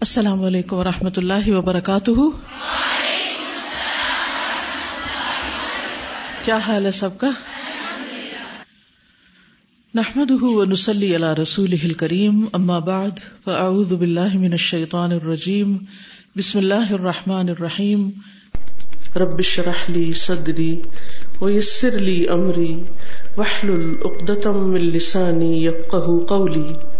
السلام 0.00 0.44
علیکم 0.44 0.76
و 0.76 0.84
رحمۃ 0.84 1.16
اللہ 1.16 1.48
وبرکاتہ۔ 1.48 2.10
کیا 6.42 6.56
حال 6.56 6.86
ہے 6.86 6.90
سب 6.90 7.18
کا؟ 7.18 7.30
نحمد 9.94 10.30
نسلی 10.70 11.14
اللہ 11.14 11.34
رسول 11.34 11.92
کریم 11.92 12.44
اما 12.52 12.78
بعد، 12.78 13.10
فاعوذ 13.44 13.92
باللہ 13.92 14.34
من 14.34 14.52
الشیطان 14.52 15.12
الرجیم، 15.12 15.76
بسم 16.36 16.58
اللہ 16.58 16.92
الرحمٰن 16.92 17.48
الرحیم۔ 17.48 18.10
ربش 19.16 19.58
رحلی 19.58 20.12
صدری 20.12 20.80
ویسر 21.40 21.98
لی 21.98 22.28
امری 22.28 22.82
وحل 23.36 23.70
العقدم 23.70 24.74
السانی 24.74 25.64
یفقہ 25.64 26.24
قولی۔ 26.28 26.95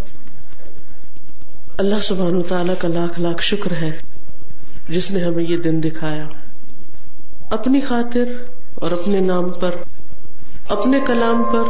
اللہ 1.79 2.01
سبحان 2.03 2.43
تعالیٰ 2.43 2.75
کا 2.79 2.89
لاکھ 2.89 3.21
لاکھ 3.21 3.43
شکر 3.43 3.73
ہے 3.73 3.91
جس 4.89 5.11
نے 5.11 5.25
ہمیں 5.25 5.45
یہ 5.49 5.57
دن 5.57 5.83
دکھایا۔ 5.83 6.25
اپنی 7.51 7.81
خاطر 7.81 8.25
اور 8.75 8.91
اپنے 8.91 9.21
نام 9.21 9.49
پر، 9.49 9.71
اپنے 10.69 10.99
کلام 11.07 11.43
پر، 11.53 11.63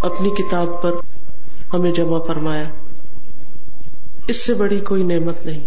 اپنی 0.00 0.30
کتاب 0.30 0.82
پر 0.82 0.90
ہمیں 1.74 1.92
جمع 1.92 2.18
فرمایا۔ 2.26 2.64
اس 4.28 4.36
سے 4.36 4.54
بڑی 4.54 4.80
کوئی 4.80 5.02
نعمت 5.02 5.46
نہیں 5.46 5.60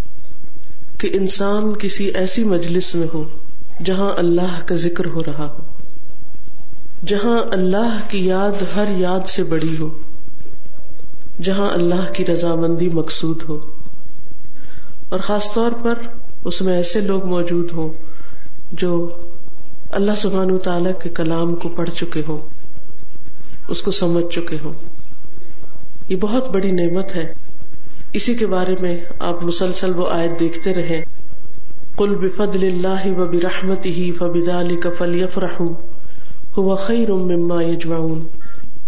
کہ 0.99 1.09
انسان 1.13 1.73
کسی 1.79 2.05
ایسی 2.05 2.43
مجلس 2.43 2.95
میں 2.95 3.07
ہو 3.13 3.23
جہاں 3.85 4.13
اللہ 4.17 4.59
کا 4.65 4.75
ذکر 4.75 5.05
ہو 5.05 5.21
رہا 5.23 5.45
ہو، 5.45 5.63
جہاں 7.05 7.43
اللہ 7.51 7.97
کی 8.09 8.25
یاد 8.25 8.63
ہر 8.75 8.85
یاد 8.97 9.29
سے 9.29 9.43
بڑی 9.43 9.77
ہو۔ 9.79 9.89
جہاں 11.43 11.69
اللہ 11.69 12.13
کی 12.13 12.25
رضامندی 12.25 12.89
مقصود 12.89 13.43
ہو۔ 13.49 13.59
اور 15.09 15.19
خاص 15.19 15.53
طور 15.53 15.71
پر 15.83 15.93
اس 16.45 16.61
میں 16.61 16.73
ایسے 16.73 17.01
لوگ 17.01 17.25
موجود 17.25 17.71
ہوں 17.71 17.89
جو 18.71 19.09
اللہ 19.89 20.11
سبحان 20.17 20.57
تعالی 20.57 20.89
کے 21.03 21.09
کلام 21.09 21.55
کو 21.55 21.69
پڑھ 21.69 21.89
چکے 21.89 22.21
ہوں، 22.27 22.37
اس 23.67 23.81
کو 23.81 23.91
سمجھ 23.91 24.35
چکے 24.35 24.57
ہوں۔ 24.63 24.73
یہ 26.09 26.15
بہت 26.15 26.49
بڑی 26.49 26.71
نعمت 26.71 27.15
ہے۔ 27.15 27.33
اسی 28.13 28.33
کے 28.33 28.45
بارے 28.45 28.75
میں 28.79 29.01
آپ 29.19 29.43
مسلسل 29.43 29.91
وہ 29.95 30.09
آیت 30.09 30.39
دیکھتے 30.39 30.73
رہے 30.73 31.03
کل 31.97 32.15
بفد 32.15 32.55
اللہ 32.55 33.19
و 33.19 33.25
برحمت 33.25 33.85
ہی 33.85 34.11
کفل 34.81 35.15
یف 35.15 35.37
رحم 35.37 36.75
خیر 36.75 37.11
مما 37.13 37.63
یجمعون 37.63 38.27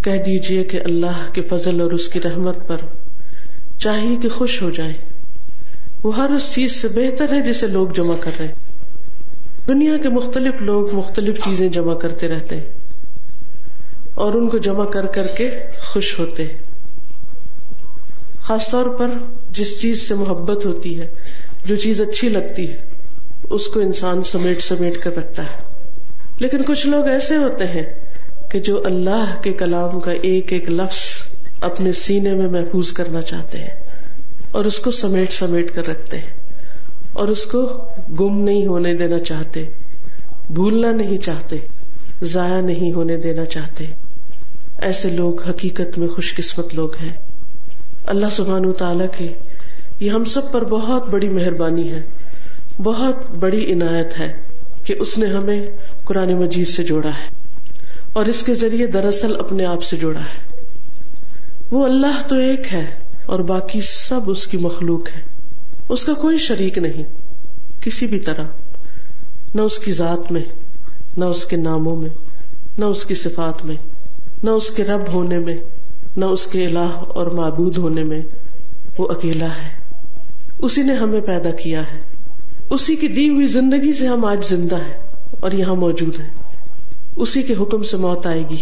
کہہ 0.04 0.22
دیجیے 0.26 0.64
کہ 0.64 0.80
اللہ 0.84 1.30
کے 1.32 1.40
فضل 1.40 1.80
اور 1.80 1.90
اس 1.90 2.08
کی 2.08 2.20
رحمت 2.20 2.56
پر 2.66 2.76
چاہیے 3.78 4.16
کہ 4.22 4.28
خوش 4.28 4.62
ہو 4.62 4.70
جائے۔ 4.70 4.92
وہ 6.02 6.16
ہر 6.16 6.30
اس 6.30 6.52
چیز 6.54 6.72
سے 6.72 6.88
بہتر 6.88 7.32
ہے 7.32 7.40
جسے 7.40 7.66
لوگ 7.66 7.88
جمع 7.88 8.16
کر 8.20 8.30
رہے 8.38 8.52
دنیا 9.68 9.92
کے 10.02 10.08
مختلف 10.08 10.62
لوگ 10.62 10.94
مختلف 10.94 11.44
چیزیں 11.44 11.68
جمع 11.68 11.94
کرتے 11.94 12.28
رہتے 12.28 12.56
ہیں 12.56 12.66
اور 14.14 14.32
ان 14.32 14.48
کو 14.48 14.58
جمع 14.58 14.84
کر 14.84 15.06
کر 15.06 15.26
کے 15.26 15.50
خوش 15.80 16.18
ہوتے 16.18 16.44
ہیں۔ 16.44 16.58
خاص 18.40 18.70
طور 18.70 18.86
پر 18.86 19.08
جس 19.50 19.80
چیز 19.80 20.08
سے 20.08 20.14
محبت 20.14 20.66
ہوتی 20.66 21.00
ہے، 21.00 21.06
جو 21.64 21.76
چیز 21.76 22.00
اچھی 22.00 22.28
لگتی 22.28 22.70
ہے، 22.70 22.76
اس 23.50 23.66
کو 23.66 23.80
انسان 23.80 24.22
سمیٹ 24.24 24.62
سمیٹ 24.62 24.98
کر 24.98 25.16
رکھتا 25.16 25.42
ہے۔ 25.42 25.56
لیکن 26.38 26.62
کچھ 26.62 26.86
لوگ 26.86 27.06
ایسے 27.06 27.36
ہوتے 27.36 27.64
ہیں 27.64 28.09
کہ 28.50 28.60
جو 28.60 28.84
اللہ 28.84 29.34
کے 29.42 29.52
کلام 29.52 30.00
کا 30.00 30.10
ایک 30.10 30.52
ایک 30.52 30.70
لفظ 30.70 30.98
اپنے 31.60 31.92
سینے 31.92 32.34
میں 32.34 32.46
محفوظ 32.46 32.92
کرنا 32.92 33.22
چاہتے 33.22 33.58
ہیں 33.58 33.80
اور 34.50 34.64
اس 34.64 34.78
کو 34.78 34.90
سمیٹ 34.90 35.32
سمیٹ 35.32 35.74
کر 35.74 35.86
رکھتے 35.86 36.18
ہیں 36.18 36.54
اور 37.12 37.28
اس 37.28 37.46
کو 37.46 37.88
گم 38.20 38.40
نہیں 38.40 38.66
ہونے 38.66 38.94
دینا 38.94 39.18
چاہتے، 39.18 39.64
بھولنا 40.50 40.92
نہیں 40.92 41.18
چاہتے، 41.18 41.56
ضائع 42.22 42.60
نہیں 42.60 42.92
ہونے 42.92 43.16
دینا 43.16 43.44
چاہتے۔ 43.44 43.84
ایسے 44.82 45.08
لوگ 45.08 45.42
حقیقت 45.42 45.98
میں 45.98 46.08
خوش 46.08 46.34
قسمت 46.34 46.74
لوگ 46.74 46.88
ہیں۔ 47.02 47.12
اللہ 48.06 48.26
سبحان 48.32 48.72
تعالی 48.72 49.04
کے 49.16 49.32
یہ 50.00 50.10
ہم 50.10 50.24
سب 50.24 50.52
پر 50.52 50.64
بہت 50.64 51.08
بڑی 51.08 51.28
مہربانی 51.28 51.92
ہے، 51.92 52.00
بہت 52.82 53.30
بڑی 53.30 53.72
عنایت 53.72 54.18
ہے 54.18 54.32
کہ 54.84 54.94
اس 54.98 55.18
نے 55.18 55.26
ہمیں 55.26 55.66
قرآن 56.04 56.32
مجید 56.32 56.68
سے 56.68 56.82
جوڑا 56.82 57.08
ہے۔ 57.08 57.39
اور 58.12 58.26
اس 58.26 58.42
کے 58.42 58.54
ذریعے 58.54 58.86
دراصل 58.86 59.34
اپنے 59.38 59.64
آپ 59.64 59.82
سے 59.82 59.96
جوڑا 59.96 60.20
ہے۔ 60.20 60.64
وہ 61.70 61.84
اللہ 61.84 62.28
تو 62.28 62.36
ایک 62.36 62.72
ہے 62.72 62.84
اور 63.26 63.38
باقی 63.38 63.80
سب 63.80 64.20
اس 64.26 64.46
کی 64.46 64.56
مخلوق 64.56 65.08
ہے۔ 65.16 65.20
اس 65.88 66.04
کا 66.04 66.12
کوئی 66.12 66.38
شریک 66.38 66.78
نہیں، 66.78 67.04
کسی 67.80 68.06
بھی 68.06 68.20
طرح۔ 68.20 68.44
نہ 69.54 69.60
اس 69.60 69.78
کی 69.78 69.92
ذات 69.92 70.32
میں، 70.32 70.42
نہ 71.16 71.24
اس 71.24 71.44
کے 71.44 71.56
ناموں 71.56 71.96
میں، 71.96 72.10
نہ 72.78 72.84
اس 72.84 73.04
کی 73.04 73.14
صفات 73.14 73.64
میں، 73.64 73.76
نہ 74.42 74.50
اس 74.50 74.70
کے 74.70 74.84
رب 74.84 75.12
ہونے 75.12 75.38
میں، 75.38 75.56
نہ 76.16 76.24
اس 76.24 76.46
کے 76.46 76.66
الہ 76.66 76.88
اور 76.94 77.26
معبود 77.26 77.78
ہونے 77.78 78.04
میں۔ 78.04 78.20
وہ 78.98 79.08
اکیلا 79.08 79.46
ہے۔ 79.46 79.94
اسی 80.58 80.82
نے 80.82 80.94
ہمیں 80.94 81.20
پیدا 81.20 81.50
کیا 81.50 81.80
ہے۔ 81.80 81.98
اسی 82.70 82.96
کی 82.96 83.08
دی 83.08 83.28
ہوئی 83.28 83.46
زندگی 83.46 83.92
سے 83.92 84.06
ہم 84.06 84.24
آج 84.24 84.46
زندہ 84.46 84.76
ہیں 84.76 84.98
اور 85.40 85.52
یہاں 85.52 85.74
موجود 85.74 86.20
ہیں۔ 86.20 86.49
اسی 87.16 87.42
کے 87.42 87.54
حکم 87.60 87.82
سے 87.82 87.96
موت 87.96 88.26
آئے 88.26 88.42
گی۔ 88.50 88.56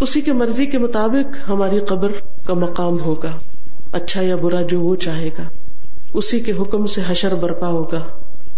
اسی 0.00 0.20
کے 0.20 0.32
مرضی 0.32 0.66
کے 0.66 0.78
مطابق 0.78 1.50
ہماری 1.50 1.78
قبر 1.78 2.12
کا 2.44 2.54
مقام 2.54 3.00
ہوگا۔ 3.00 3.38
اچھا 3.92 4.22
یا 4.22 4.36
برا 4.36 4.62
جو 4.62 4.80
وہ 4.80 4.96
چاہے 4.96 5.28
گا۔ 5.38 5.42
اسی 6.14 6.40
کے 6.40 6.52
حکم 6.52 6.86
سے 6.86 7.00
حشر 7.06 7.34
برپا 7.34 7.68
ہوگا۔ 7.68 8.00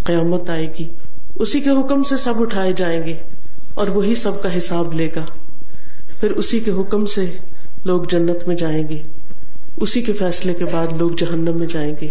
قیامت 0.05 0.51
آئے 0.51 0.73
گی۔ 0.79 0.89
اسی 1.35 1.61
کے 1.61 1.71
حکم 1.71 2.03
سے 2.03 2.17
سب 2.17 2.35
اٹھائے 2.41 2.73
جائیں 2.73 3.07
گے 3.07 3.15
اور 3.75 3.87
وہی 3.89 4.15
سب 4.15 4.43
کا 4.43 4.59
حساب 4.59 4.93
لے 4.93 5.09
گا۔ 5.17 5.25
پھر 6.21 6.31
اسی 6.31 6.61
کے 6.61 6.71
حکم 6.71 7.07
سے 7.07 7.37
لوگ 7.85 8.03
جنت 8.03 8.49
میں 8.49 8.57
جائیں 8.57 8.89
گے۔ 8.89 8.99
اسی 9.77 10.03
کے 10.03 10.13
فیصلے 10.13 10.55
کے 10.55 10.65
بعد 10.65 10.87
لوگ 10.97 11.11
جہنم 11.11 11.59
میں 11.59 11.67
جائیں 11.67 11.95
گے۔ 12.01 12.09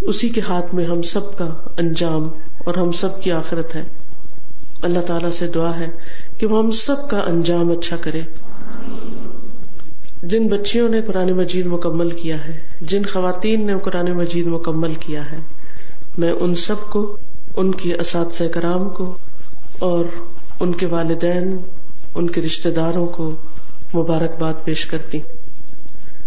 اسی 0.00 0.28
کے 0.28 0.40
ہاتھ 0.48 0.74
میں 0.74 0.84
ہم 0.84 1.02
سب 1.02 1.38
کا 1.38 1.46
انجام 1.78 2.28
اور 2.58 2.74
ہم 2.74 2.92
سب 2.92 3.22
کی 3.22 3.32
آخرت 3.32 3.74
ہے۔ 3.74 3.82
اللہ 4.82 5.00
تعالیٰ 5.00 5.30
سے 5.30 5.46
دعا 5.46 5.78
ہے 5.78 5.88
کہ 6.38 6.46
وہ 6.46 6.62
ہم 6.62 6.70
سب 6.70 6.96
کا 7.10 7.18
انجام 7.18 7.70
اچھا 7.70 7.96
کرے۔ 7.96 8.20
جن 10.22 10.48
بچیوں 10.48 10.88
نے 10.88 11.02
قرآن 11.02 11.32
مجید 11.32 11.66
مکمل 11.66 12.10
کیا 12.10 12.44
ہے، 12.44 12.60
جن 12.80 13.02
خواتین 13.12 13.66
نے 13.66 13.72
قرآن 13.82 14.10
مجید 14.10 14.46
مکمل 14.46 14.94
کیا 14.94 15.30
ہے، 15.30 15.36
میں 16.18 16.32
ان 16.32 16.54
سب 16.54 16.90
کو، 16.90 17.16
ان 17.56 17.72
کی 17.72 17.94
اساتذہ 17.94 18.44
کرام 18.44 18.88
کو 18.88 19.18
اور 19.78 20.04
ان 20.60 20.74
کے 20.74 20.86
والدین، 20.86 21.56
ان 22.14 22.30
کے 22.30 22.42
رشتے 22.42 22.70
داروں 22.70 23.06
کو 23.06 23.34
مبارکباد 23.94 24.52
پیش 24.64 24.86
کرتی 24.86 25.20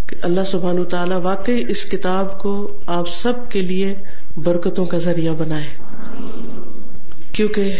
کہ 0.08 0.16
اللہ 0.22 0.44
سبحان 0.44 0.84
تعالیٰ 0.86 1.20
واقعی 1.24 1.64
اس 1.68 1.84
کتاب 1.84 2.40
کو 2.40 2.68
آپ 2.86 3.10
سب 3.10 3.34
کے 3.50 3.62
لیے 3.62 3.94
برکتوں 4.38 4.86
کا 4.86 4.98
ذریعہ 4.98 5.34
بنائے۔ 5.34 5.68
کیونکہ 7.32 7.74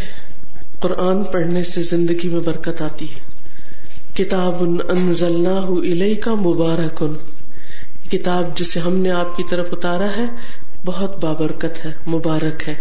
قرآن 0.82 1.24
پڑھنے 1.24 1.64
سے 1.64 1.84
زندگی 1.84 2.30
میں 2.30 2.40
برکت 2.40 2.82
آتی 2.82 3.06
ہے۔ 3.12 3.20
کتاب 4.14 4.64
کا 6.22 6.34
مبارک 6.34 7.04
کتاب 8.12 8.58
جسے 8.58 8.80
ہم 8.80 8.96
نے 8.96 9.10
آپ 9.10 9.38
کی 9.38 9.44
طرف 9.50 9.68
اتارا 9.72 10.08
ہے، 10.18 10.26
بہت 10.86 11.24
بابرکت 11.24 11.86
ہے، 11.86 11.92
مبارک 12.08 12.70
ہے۔ 12.70 12.74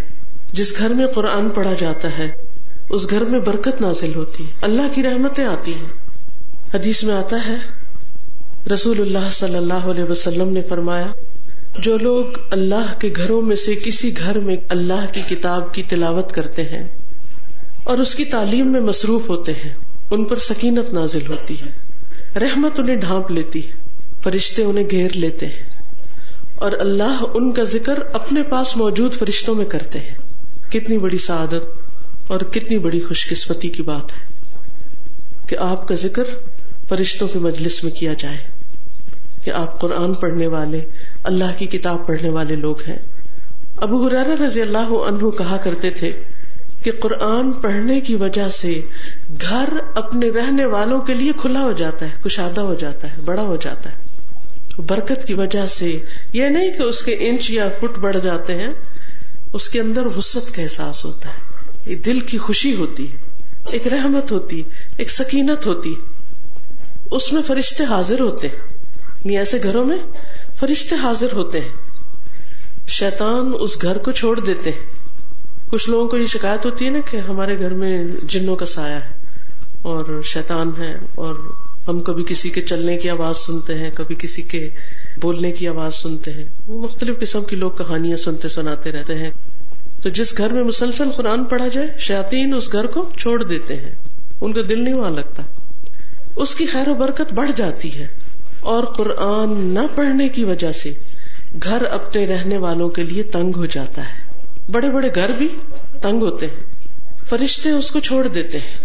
جس 0.53 0.78
گھر 0.78 0.89
میں 0.89 1.06
قرآن 1.06 1.49
پڑھا 1.49 1.75
جاتا 1.78 2.09
ہے، 2.19 2.28
اس 2.91 3.10
گھر 3.10 3.25
میں 3.25 3.41
برکت 3.41 3.81
نازل 3.81 4.15
ہوتی 4.15 4.44
ہے۔ 4.44 4.50
اللہ 4.62 4.83
کی 4.94 5.03
رحمتیں 5.03 5.44
آتی 5.44 5.72
ہیں۔ 5.72 5.93
حدیث 6.75 7.05
میں 7.05 7.15
آتا 7.15 7.37
ہے، 7.47 7.56
رسول 8.75 9.00
اللہ 9.00 9.31
صلی 9.33 9.56
اللہ 9.56 9.75
علیہ 9.75 10.05
وسلم 10.05 10.53
نے 10.53 10.62
فرمایا، 10.62 11.06
جو 11.78 11.99
لوگ 11.99 12.25
اللہ 12.50 12.99
کے 12.99 13.09
گھروں 13.16 13.43
میں 13.43 13.56
سے 13.56 13.75
کسی 13.84 14.16
گھر 14.16 14.39
میں 14.39 14.57
اللہ 14.69 15.07
کی 15.13 15.21
کتاب 15.28 15.74
کی 15.74 15.83
تلاوت 15.83 16.33
کرتے 16.33 16.63
ہیں 16.63 16.89
اور 17.84 17.98
اس 17.98 18.15
کی 18.15 18.24
تعلیم 18.24 18.66
میں 18.66 18.80
مصروف 18.80 19.28
ہوتے 19.28 19.53
ہیں۔ 19.53 19.74
ان 20.10 20.24
پر 20.24 20.36
سکینت 20.36 20.92
نازل 20.92 21.27
ہوتی 21.28 21.56
ہے۔ 21.60 21.66
رحمت 22.38 22.80
انہیں 22.80 22.97
ڈھانپ 22.97 23.30
لیتی 23.30 23.68
ہے۔ 23.68 23.72
فرشتے 24.22 24.62
انہیں 24.62 24.91
گھیر 24.91 25.09
لیتے 25.15 25.47
ہیں۔ 25.47 25.82
اور 26.54 26.72
اللہ 26.72 27.22
ان 27.34 27.53
کا 27.53 27.65
ذکر 27.65 27.98
اپنے 28.12 28.42
پاس 28.42 28.77
موجود 28.77 29.12
فرشتوں 29.12 29.54
میں 29.54 29.65
کرتے 29.65 29.98
ہیں۔ 29.98 30.15
کتنی 30.71 30.98
بڑی 30.98 31.18
سعادت 31.18 31.80
اور 32.28 32.41
کتنی 32.41 32.78
بڑی 32.78 33.00
خوش 33.00 33.28
قسمتی 33.28 33.68
کی 33.68 33.83
بات 33.83 34.12
ہے 34.12 34.34
کہ 35.48 35.56
آپ 35.56 35.88
کا 35.88 35.94
ذکر 35.94 36.24
فرشتوں 36.88 37.28
کے 37.28 37.38
مجلس 37.38 37.84
میں 37.84 37.92
کیا 37.92 38.12
جائے۔ 38.18 38.38
کہ 39.44 39.50
آپ 39.50 39.80
قرآن 39.80 40.15
پڑھنے 40.15 40.47
والے، 40.47 40.80
اللہ 41.24 41.59
کی 41.59 41.66
کتاب 41.66 42.06
پڑھنے 42.06 42.28
والے 42.28 42.56
لوگ 42.56 42.83
ہیں۔ 42.88 42.98
ابو 43.76 44.06
حرارا 44.06 44.47
رضی 44.47 44.62
اللہ 44.62 44.78
عنہ 44.78 45.30
کہا 45.30 45.56
کرتے 45.56 45.91
تھے 45.91 46.12
کہ 46.82 46.92
قرآن 47.00 47.53
پڑھنے 47.53 48.00
کی 48.00 48.15
وجہ 48.15 48.48
سے 48.48 48.80
گھر 49.41 49.68
اپنے 49.94 50.30
رہنے 50.30 50.65
والوں 50.65 51.00
کے 51.00 51.15
لیے 51.15 51.32
کھلا 51.36 51.62
ہو 51.62 51.72
جاتا 51.72 52.06
ہے، 52.06 52.10
کشادہ 52.24 52.60
ہو 52.60 52.74
جاتا 52.74 53.16
ہے، 53.16 53.21
بڑا 53.24 53.42
ہو 53.42 53.56
جاتا 53.56 53.91
ہے۔ 53.91 53.97
برکت 54.86 55.27
کی 55.27 55.34
وجہ 55.34 55.66
سے، 55.66 56.04
یہ 56.32 56.44
نہیں 56.44 56.71
کہ 56.71 56.82
اس 56.82 57.03
کے 57.03 57.16
انچ 57.18 57.50
یا 57.50 57.68
فٹ 57.80 57.98
بڑھ 57.98 58.16
جاتے 58.22 58.54
ہیں، 58.54 58.71
اس 59.53 59.68
کے 59.68 59.80
اندر 59.80 60.06
وسط 60.06 60.54
کا 60.54 60.62
احساس 60.62 61.04
ہوتا 61.04 61.28
ہے۔ 61.28 61.71
ایک 61.84 62.04
دل 62.04 62.21
کی 62.21 62.38
خوشی 62.38 62.74
ہوتی 62.74 63.10
ہے، 63.10 63.16
ایک 63.71 63.86
رحمت 63.86 64.33
ہوتی 64.33 64.62
ایک 64.97 65.10
سکینت 65.10 65.66
ہوتی 65.66 65.94
اس 67.10 67.33
میں 67.33 67.42
فرشتے 67.47 67.84
حاضر 67.84 68.21
ہوتے 68.21 68.48
ہیں۔ 68.48 68.56
یعنی 69.24 69.38
ایسے 69.38 69.59
گھروں 69.62 69.84
میں 69.84 69.97
فرشتے 70.59 70.94
حاضر 70.94 71.33
ہوتے 71.33 71.60
ہیں۔ 71.60 71.68
شیطان 72.88 73.53
اس 73.60 73.83
گھر 73.83 73.98
کو 73.98 74.12
چھوڑ 74.12 74.41
دیتے 74.41 74.71
ہیں۔ 74.71 74.99
کچھ 75.71 75.91
لوگوں 75.91 76.09
کو 76.09 76.17
یہ 76.17 76.27
شکایت 76.27 76.65
ہوتی 76.65 76.84
ہے 76.84 76.91
نا 76.91 76.99
کہ 77.11 77.17
ہمارے 77.17 77.59
گھر 77.59 77.71
میں 77.71 78.05
جنوں 78.22 78.57
کا 78.57 78.67
سایہ 78.67 78.95
ہے 78.95 79.09
اور 79.83 80.22
شیطان 80.25 80.71
ہے 80.78 80.97
اور 81.15 81.34
ہم 81.89 82.01
کبھی 82.01 82.25
کسی 82.28 82.51
کے 82.51 82.63
چلنے 82.63 82.97
کی 82.97 83.11
آواز 83.11 83.37
سنتے 83.37 83.75
ہیں، 83.75 83.91
کبھی 83.95 84.15
کسی 84.19 84.43
کے 84.43 84.69
بولنے 85.21 85.53
کی 85.53 85.69
آواز 85.69 85.95
سنتے 85.95 86.31
ہیں۔ 86.31 86.45
وہ 86.67 86.81
مختلف 86.81 87.19
قسم 87.21 87.45
کی 87.45 87.57
لوگ 87.57 87.71
کہانیاں 87.71 88.17
سنتے 88.17 88.49
سناتے 88.49 88.93
رہتے 88.93 89.15
ہیں۔ 89.15 89.31
تو 90.03 90.09
جس 90.09 90.39
گھر 90.39 90.53
میں 90.53 90.63
مسلسل 90.63 91.11
قرآن 91.11 91.45
پڑھا 91.45 91.69
جائے 91.69 91.87
شاطین 91.99 92.55
اس 92.55 92.72
گھر 92.72 92.87
کو 92.87 93.09
چھوڑ 93.19 93.43
دیتے 93.43 93.77
ہیں۔ 93.77 93.91
ان 94.41 94.53
کا 94.53 94.61
دل 94.69 94.84
نہیں 94.84 94.95
وہاں 94.95 95.11
لگتا۔ 95.11 95.43
اس 96.37 96.55
کی 96.55 96.67
خیر 96.67 96.89
و 96.89 96.95
برکت 96.95 97.33
بڑھ 97.33 97.51
جاتی 97.57 97.99
ہے۔ 97.99 98.07
اور 98.61 98.84
قرآن 98.84 99.67
نہ 99.67 99.81
پڑھنے 99.95 100.28
کی 100.28 100.45
وجہ 100.45 100.72
سے 100.72 100.93
گھر 101.63 101.83
اپنے 101.83 102.27
رہنے 102.27 102.57
والوں 102.57 102.89
کے 102.89 103.03
لیے 103.03 103.22
تنگ 103.22 103.53
ہو 103.57 103.67
جاتا 103.67 104.03
ہے۔ 104.03 104.29
بڑے 104.72 104.91
بڑے 104.91 105.09
گھر 105.15 105.31
بھی 105.39 105.49
تنگ 106.01 106.22
ہوتے 106.22 106.47
ہیں۔ 106.47 106.55
فرشتے 107.28 107.71
اس 107.71 107.91
کو 107.91 108.01
چھوڑ 108.01 108.27
دیتے 108.27 108.59
ہیں۔ 108.59 108.77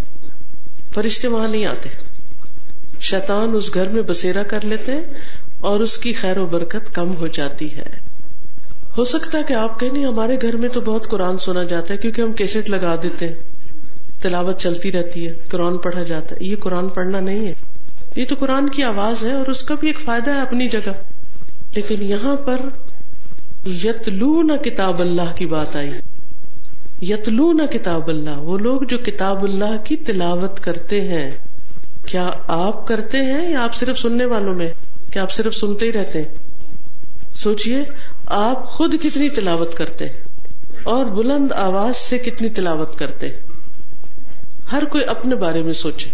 فرشتے 0.94 1.28
وہاں 1.28 1.48
نہیں 1.48 1.66
آتے۔ 1.66 1.90
شیطان 3.02 3.52
اس 3.54 3.74
گھر 3.74 3.88
میں 3.88 4.02
بسیرا 4.02 4.44
کر 4.44 4.66
لیتے 4.66 4.92
ہیں 4.92 5.02
اور 5.60 5.80
اس 5.80 5.98
کی 5.98 6.14
خیر 6.14 6.38
و 6.38 6.46
برکت 6.46 6.96
کم 6.96 7.16
ہو 7.16 7.28
جاتی 7.28 7.76
ہے۔ 7.76 7.84
ہو 8.98 9.06
سکتا 9.06 9.38
ہے 9.38 9.44
کہ 9.44 9.54
آپ 9.54 9.80
کہ 9.80 9.90
نہیں، 9.90 10.06
ہمارے 10.06 10.38
گھر 10.42 10.56
میں 10.56 10.70
تو 10.70 10.82
بہت 10.82 11.10
قرآن 11.10 11.38
سنا 11.38 11.64
جاتا 11.64 11.94
ہے 11.94 12.00
کیونکہ 12.00 12.22
ہم 12.22 12.32
کیسٹ 12.32 12.70
لگا 12.70 12.96
دیتے 13.04 13.28
ہیں۔ 13.28 13.36
تلاوت 14.22 14.60
چلتی 14.60 14.92
رہتی 14.92 15.28
ہے، 15.28 15.34
قرآن 15.50 15.78
پڑھا 15.78 16.04
جاتا 16.04 16.36
ہے۔ 16.36 16.46
یہ 16.46 16.56
قرآن 16.56 16.90
پڑھنا 16.90 17.20
نہیں 17.20 17.48
ہے۔ 17.48 17.54
یہ 18.16 18.26
تو 18.26 18.36
قرآن 18.40 18.70
کی 18.70 18.84
آواز 18.84 19.24
ہے 19.24 19.32
اور 19.32 19.48
اس 19.48 19.64
کا 19.64 19.76
بھی 19.80 19.88
ایک 19.88 20.00
فائدہ 20.06 20.32
ہے 20.32 20.42
اپنی 20.42 20.68
جگہ۔ 20.68 20.92
لیکن 21.76 21.96
یہاں 22.00 22.36
پر 22.36 22.58
یتلو 23.66 24.42
کتاب 24.64 25.02
اللہ 25.02 25.36
کی 25.36 25.46
بات 25.46 25.76
آئی۔ 25.76 25.92
یتلو 27.02 27.52
کتاب 27.72 28.08
اللہ۔ 28.08 28.30
وہ 28.30 28.58
لوگ 28.58 28.82
جو 28.82 28.98
کتاب 28.98 29.44
اللہ 29.44 29.86
کی 29.86 29.96
تلاوت 29.96 30.60
کرتے 30.60 31.02
ہیں، 31.02 31.32
کیا 32.08 32.30
آپ 32.48 32.88
کرتے 32.88 33.18
ہیں 33.18 33.52
یا 33.52 33.64
آپ 33.64 33.76
صرف 33.76 34.00
سننے 34.00 34.26
والوں 34.26 34.56
میں؟ 34.56 34.74
کیا 35.14 35.22
آپ 35.22 35.32
صرف 35.32 35.56
سنتے 35.56 35.86
ہی 35.86 35.92
رہتے 35.92 36.22
ہیں؟ 36.22 36.36
سوچئے، 37.36 37.84
آپ 38.26 38.68
خود 38.68 38.96
کتنی 39.04 39.30
تلاوت 39.30 39.76
کرتے 39.76 40.06
اور 40.84 41.06
بلند 41.06 41.52
آواز 41.52 41.98
سے 41.98 42.18
کتنی 42.18 42.50
تلاوت 42.50 42.98
کرتے 42.98 43.28
ہر 44.72 44.86
کوئی 44.86 45.04
اپنے 45.04 45.36
بارے 45.36 45.64
میں 45.64 45.74
سوچے۔ 45.74 46.10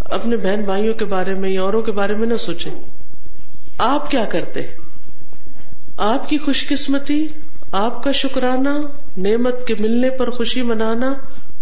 اپنے 0.00 0.36
بہن 0.36 0.62
بھائیوں 0.64 0.94
کے 0.94 1.04
بارے 1.04 1.34
میں 1.34 1.50
یا 1.50 1.62
اوروں 1.62 1.82
کے 1.82 1.92
بارے 1.92 2.14
میں 2.14 2.26
نہ 2.26 2.36
سوچے۔ 2.36 2.70
آپ 3.78 4.10
کیا 4.10 4.24
کرتے 4.24 4.60
آپ 5.96 6.28
کی 6.28 6.38
خوش 6.38 6.68
قسمتی 6.68 7.26
آپ 7.72 8.04
کا 8.04 8.12
شکرانہ، 8.12 8.68
نعمت 9.16 9.66
کے 9.66 9.74
ملنے 9.78 10.10
پر 10.10 10.30
خوشی 10.30 10.62
منانا 10.62 11.14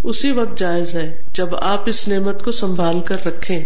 اسی 0.05 0.33
وقت 0.33 0.59
جائز 0.59 0.95
ہے 0.95 1.23
جب 1.35 1.55
آپ 1.55 1.83
اس 1.87 2.09
نعمت 2.09 2.45
کو 2.45 2.53
سنبھال 2.53 3.01
کر 3.01 3.17
رکھیں 3.27 3.65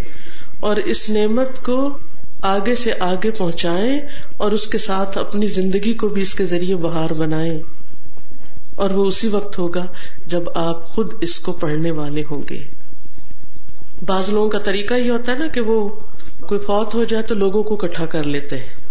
اور 0.60 0.76
اس 0.76 1.10
نعمت 1.10 1.64
کو 1.64 1.98
آگے 2.42 2.74
سے 2.74 2.92
آگے 3.00 3.30
پہنچائیں 3.30 4.00
اور 4.36 4.52
اس 4.52 4.66
کے 4.66 4.78
ساتھ 4.78 5.18
اپنی 5.18 5.46
زندگی 5.46 5.94
کو 5.94 6.08
بھی 6.08 6.22
اس 6.22 6.34
کے 6.34 6.44
ذریعے 6.44 6.76
بہار 6.76 7.12
بنائیں 7.12 7.60
اور 8.74 8.90
وہ 8.90 9.04
اسی 9.04 9.28
وقت 9.28 9.58
ہوگا 9.58 9.86
جب 10.26 10.42
آپ 10.54 10.88
خود 10.88 11.12
اس 11.20 11.38
کو 11.38 11.52
پڑھنے 11.52 11.90
والے 11.90 12.22
ہوں 12.30 12.42
گے۔ 12.50 12.62
بعض 14.06 14.28
لوگوں 14.28 14.50
کا 14.50 14.58
طریقہ 14.58 14.94
یہ 14.94 15.10
ہوتا 15.10 15.32
ہے 15.32 15.38
نا 15.38 15.46
کہ 15.46 15.60
وہ 15.60 15.88
کوئی 16.40 16.60
فوت 16.60 16.94
ہو 16.94 17.04
جائے 17.04 17.22
تو 17.22 17.34
لوگوں 17.34 17.62
کو 17.62 17.74
اکٹھا 17.74 18.06
کر 18.06 18.22
لیتے 18.22 18.56
ہیں۔ 18.56 18.83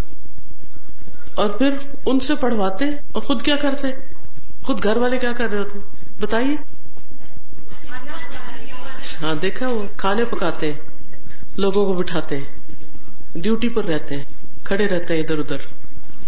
اور 1.36 1.50
پھر 1.50 1.70
ان 2.06 2.20
سے 2.20 2.36
پڑھواتے 2.36 2.86
اور 3.12 3.22
خود 3.22 3.42
کیا 3.42 3.56
کرتے؟ 3.56 3.88
خود 4.64 4.84
گھر 4.84 4.98
والے 4.98 5.18
کیا 5.18 5.32
کر 5.32 5.50
رہے 5.50 5.58
ہوتے؟ 5.58 5.78
بتائیے۔ 6.20 6.56
ہاں 9.22 9.36
دیکھا 9.36 9.68
وہ، 9.68 9.84
کھانے 9.98 10.24
پکاتے 10.30 10.74
ہیں 10.74 10.80
لوگوں 11.58 11.86
کو 11.86 11.94
بٹھاتے 11.94 12.38
ہیں 12.38 12.44
ڈیوٹی 13.36 13.70
پر 13.70 13.86
رہتے 13.86 14.16
ہیں 14.16 14.24
کھڑے 14.64 14.88
رہتے 14.88 15.14
ہیں 15.14 15.22
ادھر 15.22 15.38
ادھر، 15.38 15.58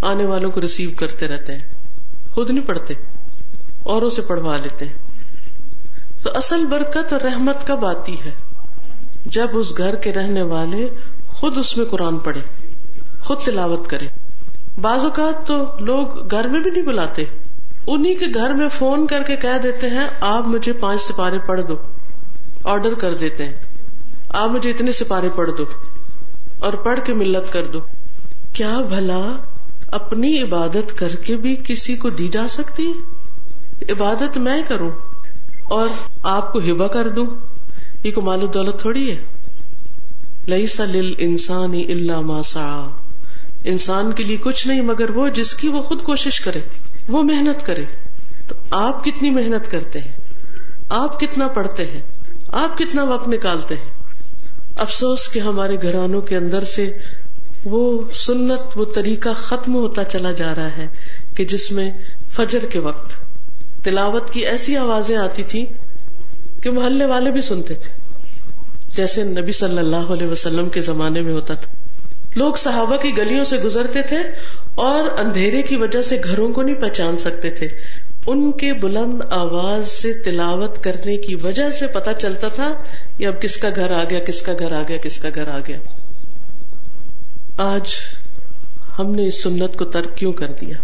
آنے 0.01 0.25
والوں 0.25 0.51
کو 0.51 0.61
ریسیو 0.61 0.89
کرتے 0.97 1.27
رہتے 1.27 1.53
ہیں 1.53 1.61
خود 2.31 2.49
نہیں 2.49 2.67
پڑھتے، 2.67 2.93
اوروں 3.83 4.09
سے 4.09 4.21
پڑھوا 4.21 4.57
لیتے۔ 4.57 4.85
ہیں 4.85 4.93
تو 6.23 6.29
اصل 6.35 6.65
برکت 6.65 7.13
اور 7.13 7.21
رحمت 7.21 7.67
کب 7.67 7.85
آتی 7.85 8.15
ہے؟ 8.25 8.31
جب 9.25 9.47
اس 9.53 9.77
گھر 9.77 9.95
کے 9.95 10.13
رہنے 10.13 10.41
والے 10.41 10.89
خود 11.27 11.57
اس 11.57 11.77
میں 11.77 11.85
قرآن 11.85 12.17
پڑھے، 12.17 12.41
خود 13.19 13.37
تلاوت 13.43 13.87
کرے۔ 13.87 14.07
بعض 14.81 15.03
اوقات 15.03 15.47
تو 15.47 15.65
لوگ 15.79 16.31
گھر 16.31 16.47
میں 16.47 16.59
بھی 16.59 16.71
نہیں 16.71 16.83
بلاتے۔ 16.83 17.23
انہیں 17.87 18.15
کے 18.15 18.25
گھر 18.33 18.53
میں 18.53 18.69
فون 18.69 19.07
کر 19.07 19.23
کے 19.27 19.35
کہہ 19.35 19.57
دیتے 19.63 19.89
ہیں، 19.89 20.07
آپ 20.19 20.47
مجھے 20.47 20.73
پانچ 20.73 21.01
سپارے 21.01 21.37
پڑھ 21.45 21.61
دو۔ 21.61 21.75
آرڈر 22.63 22.93
کر 22.93 23.13
دیتے 23.13 23.45
ہیں۔ 23.45 23.51
آپ 24.29 24.49
مجھے 24.49 24.69
اتنے 24.69 24.91
سپارے 24.91 25.29
پڑھ 25.35 25.51
دو۔ 25.57 25.65
اور 26.59 26.73
پڑھ 26.73 26.99
کے 27.03 27.13
ملت 27.13 27.53
کر 27.53 27.65
دو۔ 27.65 27.79
کیا 28.53 28.81
بھلا 28.89 29.37
اپنی 29.91 30.41
عبادت 30.41 30.97
کر 30.97 31.15
کے 31.15 31.37
بھی 31.37 31.55
کسی 31.63 31.95
کو 31.95 32.09
دی 32.09 32.27
جا 32.27 32.47
سکتی؟ 32.47 32.93
عبادت 33.89 34.37
میں 34.37 34.61
کروں 34.67 34.91
اور 35.63 35.87
آپ 36.23 36.53
کو 36.53 36.59
ہبا 36.59 36.87
کر 36.87 37.09
دوں۔ 37.09 37.25
یہ 38.03 38.11
کو 38.11 38.21
مال 38.21 38.43
و 38.43 38.47
دولت 38.47 38.79
تھوڑی 38.79 39.11
ہے۔ 39.11 39.17
لئی 40.47 40.67
سل 40.67 41.13
انسانی 41.17 41.91
اللہ 41.91 42.21
ماسا 42.21 42.89
انسان 43.65 44.11
کے 44.11 44.23
لیے 44.23 44.37
کچھ 44.37 44.67
نہیں، 44.67 44.81
مگر 44.81 45.09
وہ 45.09 45.29
جس 45.29 45.53
کی 45.53 45.67
وہ 45.67 45.81
خود 45.81 46.01
کوشش 46.01 46.39
کرے، 46.39 46.59
وہ 47.07 47.23
محنت 47.23 47.65
کرے۔ 47.65 47.83
تو 48.47 48.55
آپ 48.69 49.05
کتنی 49.05 49.29
محنت 49.29 49.71
کرتے 49.71 49.99
ہیں؟ 49.99 50.11
آپ 50.89 51.19
کتنا 51.19 51.47
پڑھتے 51.47 51.83
ہیں؟ 51.83 52.01
آپ 52.47 52.77
کتنا 52.77 53.03
وقت 53.03 53.27
نکالتے 53.27 53.75
ہیں؟ 53.75 53.91
افسوس 54.77 55.27
کہ 55.33 55.39
ہمارے 55.39 55.77
گھرانوں 55.81 56.21
کے 56.21 56.37
اندر 56.37 56.63
سے 56.63 56.97
وہ 57.63 58.01
سنت، 58.13 58.59
وہ 58.75 58.85
طریقہ 58.95 59.29
ختم 59.35 59.75
ہوتا 59.75 60.03
چلا 60.03 60.31
جا 60.31 60.55
رہا 60.55 60.77
ہے 60.77 60.87
کہ 61.35 61.45
جس 61.45 61.71
میں 61.71 61.91
فجر 62.35 62.65
کے 62.65 62.79
وقت 62.79 63.15
تلاوت 63.83 64.29
کی 64.29 64.45
ایسی 64.45 64.77
آوازیں 64.77 65.17
آتی 65.17 65.43
تھی 65.43 65.65
کہ 66.63 66.69
محلے 66.69 67.05
والے 67.05 67.31
بھی 67.31 67.41
سنتے 67.41 67.73
تھے۔ 67.73 67.89
جیسے 68.95 69.23
نبی 69.23 69.51
صلی 69.51 69.77
اللہ 69.77 69.95
علیہ 69.95 70.27
وسلم 70.27 70.69
کے 70.69 70.81
زمانے 70.81 71.21
میں 71.21 71.33
ہوتا 71.33 71.53
تھا۔ 71.53 71.84
لوگ 72.35 72.53
صحابہ 72.53 72.97
کی 72.97 73.17
گلیوں 73.17 73.45
سے 73.45 73.57
گزرتے 73.57 74.01
تھے 74.01 74.17
اور 74.75 75.19
اندھیرے 75.19 75.61
کی 75.61 75.75
وجہ 75.75 76.01
سے 76.01 76.21
گھروں 76.23 76.53
کو 76.53 76.61
نہیں 76.61 76.75
پہچان 76.75 77.17
سکتے 77.17 77.49
تھے۔ 77.49 77.67
ان 78.27 78.51
کے 78.51 78.73
بلند 78.73 79.21
آواز 79.29 79.87
سے 79.87 80.13
تلاوت 80.23 80.83
کرنے 80.83 81.17
کی 81.17 81.35
وجہ 81.35 81.69
سے 81.69 81.87
پتا 81.87 82.13
چلتا 82.13 82.47
تھا 82.47 82.73
کہ 83.17 83.27
اب 83.27 83.41
کس 83.41 83.57
کا 83.57 83.69
گھر 83.75 83.91
آ 83.91 84.03
گیا، 84.09 84.19
کس 84.19 84.41
کا 84.41 84.53
گھر 84.59 84.71
آ 84.71 84.81
گیا، 84.87 84.97
کس 84.97 85.17
کا 85.17 85.29
گھر 85.35 85.47
آ 85.47 85.59
گیا۔ 85.67 85.77
آج 87.57 87.93
ہم 88.99 89.15
نے 89.15 89.27
اس 89.27 89.43
سنت 89.43 89.77
کو 89.77 89.85
ترک 89.85 90.17
کیوں 90.17 90.33
کر 90.33 90.51
دیا؟ 90.61 90.77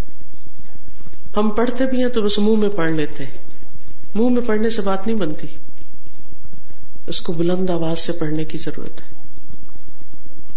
ہم 1.38 1.50
پڑھتے 1.50 1.86
بھی 1.86 2.02
ہیں 2.02 2.10
تو 2.10 2.22
بس 2.22 2.40
منہ 2.40 2.56
میں 2.56 2.70
پڑھ 2.70 2.92
لیتے۔ 2.92 3.24
منہ 4.16 4.30
میں 4.30 4.42
پڑھنے 4.42 4.70
سے 4.70 4.82
بات 4.82 5.08
نہیں 5.08 5.18
بنتی۔ 5.18 5.48
اس 7.08 7.22
کو 7.22 7.34
بلند 7.34 7.70
آواز 7.70 8.00
سے 8.00 8.12
پڑھنے 8.12 8.46
کی 8.46 8.58
ضرورت 8.58 9.02
ہے۔ 9.02 9.21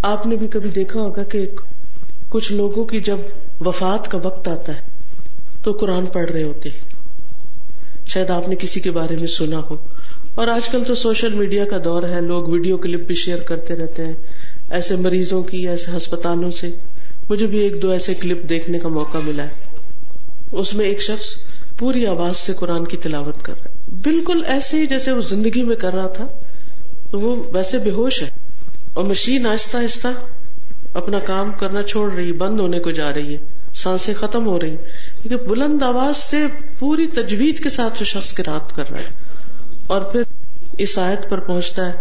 آپ 0.05 0.27
نے 0.27 0.37
بھی 0.37 0.47
کبھی 0.47 0.71
دیکھا 0.71 1.01
ہوگا 1.01 1.23
کہ 1.23 1.47
کچھ 2.29 2.53
لوگوں 2.53 2.85
کی 2.85 3.01
جب 3.01 3.17
وفات 3.61 4.11
کا 4.11 4.19
وقت 4.23 4.49
آتا 4.49 4.77
ہے 4.77 4.81
تو 5.63 5.73
قرآن 5.73 6.07
پڑھ 6.07 6.31
رہے 6.31 6.43
ہوتے 6.43 6.69
شاید 8.07 8.31
آپ 8.31 8.49
نے 8.49 8.57
کسی 8.57 8.81
کے 8.81 8.91
بارے 8.91 9.17
میں 9.17 9.27
سنا 9.27 9.61
ہو۔ 9.71 9.77
اور 10.35 10.49
آج 10.49 10.69
کل 10.69 10.85
تو 10.87 10.95
سوشل 10.95 11.35
میڈیا 11.35 11.65
کا 11.65 11.77
دور 11.85 12.03
ہے، 12.03 12.21
لوگ 12.21 12.49
ویڈیو 12.49 12.77
کلپ 12.77 13.01
بھی 13.07 13.15
شیئر 13.15 13.39
کرتے 13.39 13.77
رہتے 13.77 14.05
ہیں۔ 14.05 14.13
ایسے 14.71 14.97
مریضوں 14.97 15.43
کی، 15.43 15.69
ایسے 15.69 15.97
ہسپتالوں 15.97 16.51
سے 16.51 16.71
مجھے 17.31 17.47
بھی 17.47 17.59
ایک 17.59 17.83
دو 17.83 17.91
ایسے 17.91 18.15
کلپ 18.15 18.49
دیکھنے 18.49 18.79
کا 18.79 18.89
موقع 18.89 19.19
ملا 19.19 19.45
ہے۔ 19.45 19.77
اس 20.53 20.75
میں 20.75 20.87
ایک 20.87 21.01
شخص 21.01 21.37
پوری 21.79 22.07
آواز 22.07 22.37
سے 22.37 22.53
قرآن 22.53 22.85
کی 22.85 22.97
تلاوت 22.97 23.45
کر 23.45 23.53
رہا 23.53 23.71
ہے۔ 23.71 23.97
بالکل 24.03 24.43
ایسے 24.47 24.77
ہی 24.77 24.87
جیسے 24.87 25.13
وہ 25.13 25.21
زندگی 25.21 25.63
میں 25.63 25.77
کر 25.77 25.95
رہا 25.95 26.07
تھا، 26.07 26.27
تو 27.11 27.21
وہ 27.21 27.43
ویسے 27.53 27.79
بے 27.79 27.91
ہوش 27.91 28.23
ہے۔ 28.23 28.29
اور 28.95 29.05
مشین 29.05 29.47
آہستہ 29.47 29.77
آہستہ 29.77 30.09
اپنا 30.95 31.19
کام 31.19 31.51
کرنا 31.59 31.83
چھوڑ 31.83 32.13
رہی، 32.13 32.33
بند 32.33 32.61
ہونے 32.61 32.81
کو 32.81 32.91
جا 32.91 33.15
رہی 33.15 33.37
ہے، 33.37 33.39
سانسیں 33.75 34.15
ختم 34.15 34.47
ہو 34.47 34.61
رہی۔ 34.61 34.77
لیکن 35.23 35.37
بلند 35.37 35.83
آواز 35.83 36.17
سے 36.17 36.37
پوری 36.79 37.07
تجوید 37.07 37.63
کے 37.63 37.71
ساتھ 37.71 37.95
وہ 38.01 38.05
شخص 38.05 38.33
کی 38.33 38.43
رات 38.43 38.77
کر 38.77 38.85
رہا 38.91 38.99
ہے۔ 38.99 39.13
اور 39.87 40.01
پھر 40.01 40.23
اس 40.79 40.99
آیت 40.99 41.29
پر 41.29 41.41
پہنچتا 41.41 41.87
ہے 41.87 41.93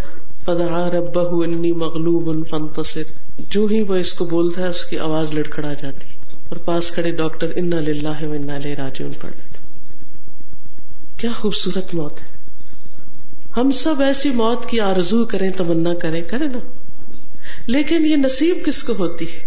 پدعا 0.45 0.89
ربہ 0.89 1.43
انی 1.43 1.71
مغلوب 1.71 2.47
فانتصر. 2.49 3.03
جو 3.39 3.65
ہی 3.65 3.81
وہ 3.81 3.95
اس 3.95 4.13
کو 4.13 4.25
بولتا 4.25 4.61
ہے، 4.61 4.67
اس 4.67 4.85
کی 4.85 4.99
آواز 4.99 5.33
لڑکھڑا 5.33 5.73
جاتی 5.73 6.07
اور 6.49 6.55
پاس 6.55 6.91
کھڑے 6.91 7.11
ڈاکٹر 7.11 7.47
انا 7.55 7.79
للہ 7.79 8.25
و 8.25 8.31
انا 8.31 8.57
لے 8.57 8.75
راجعون 8.75 9.11
پڑھ 9.21 9.31
لیتے 9.35 9.57
کیا 11.17 11.29
خوبصورت 11.35 11.93
موت 11.93 12.21
ہے۔ 12.21 12.27
ہم 13.57 13.71
سب 13.71 14.01
ایسی 14.01 14.29
موت 14.29 14.65
کی 14.65 14.79
آرزو 14.79 15.25
کریں، 15.25 15.49
تمنا 15.57 15.93
کریں 15.93 16.21
کریں 16.21 16.47
نا؟ 16.47 16.59
لیکن 17.67 18.05
یہ 18.05 18.15
نصیب 18.15 18.57
کس 18.65 18.83
کو 18.83 18.93
ہوتی 18.93 19.25
ہے؟ 19.25 19.45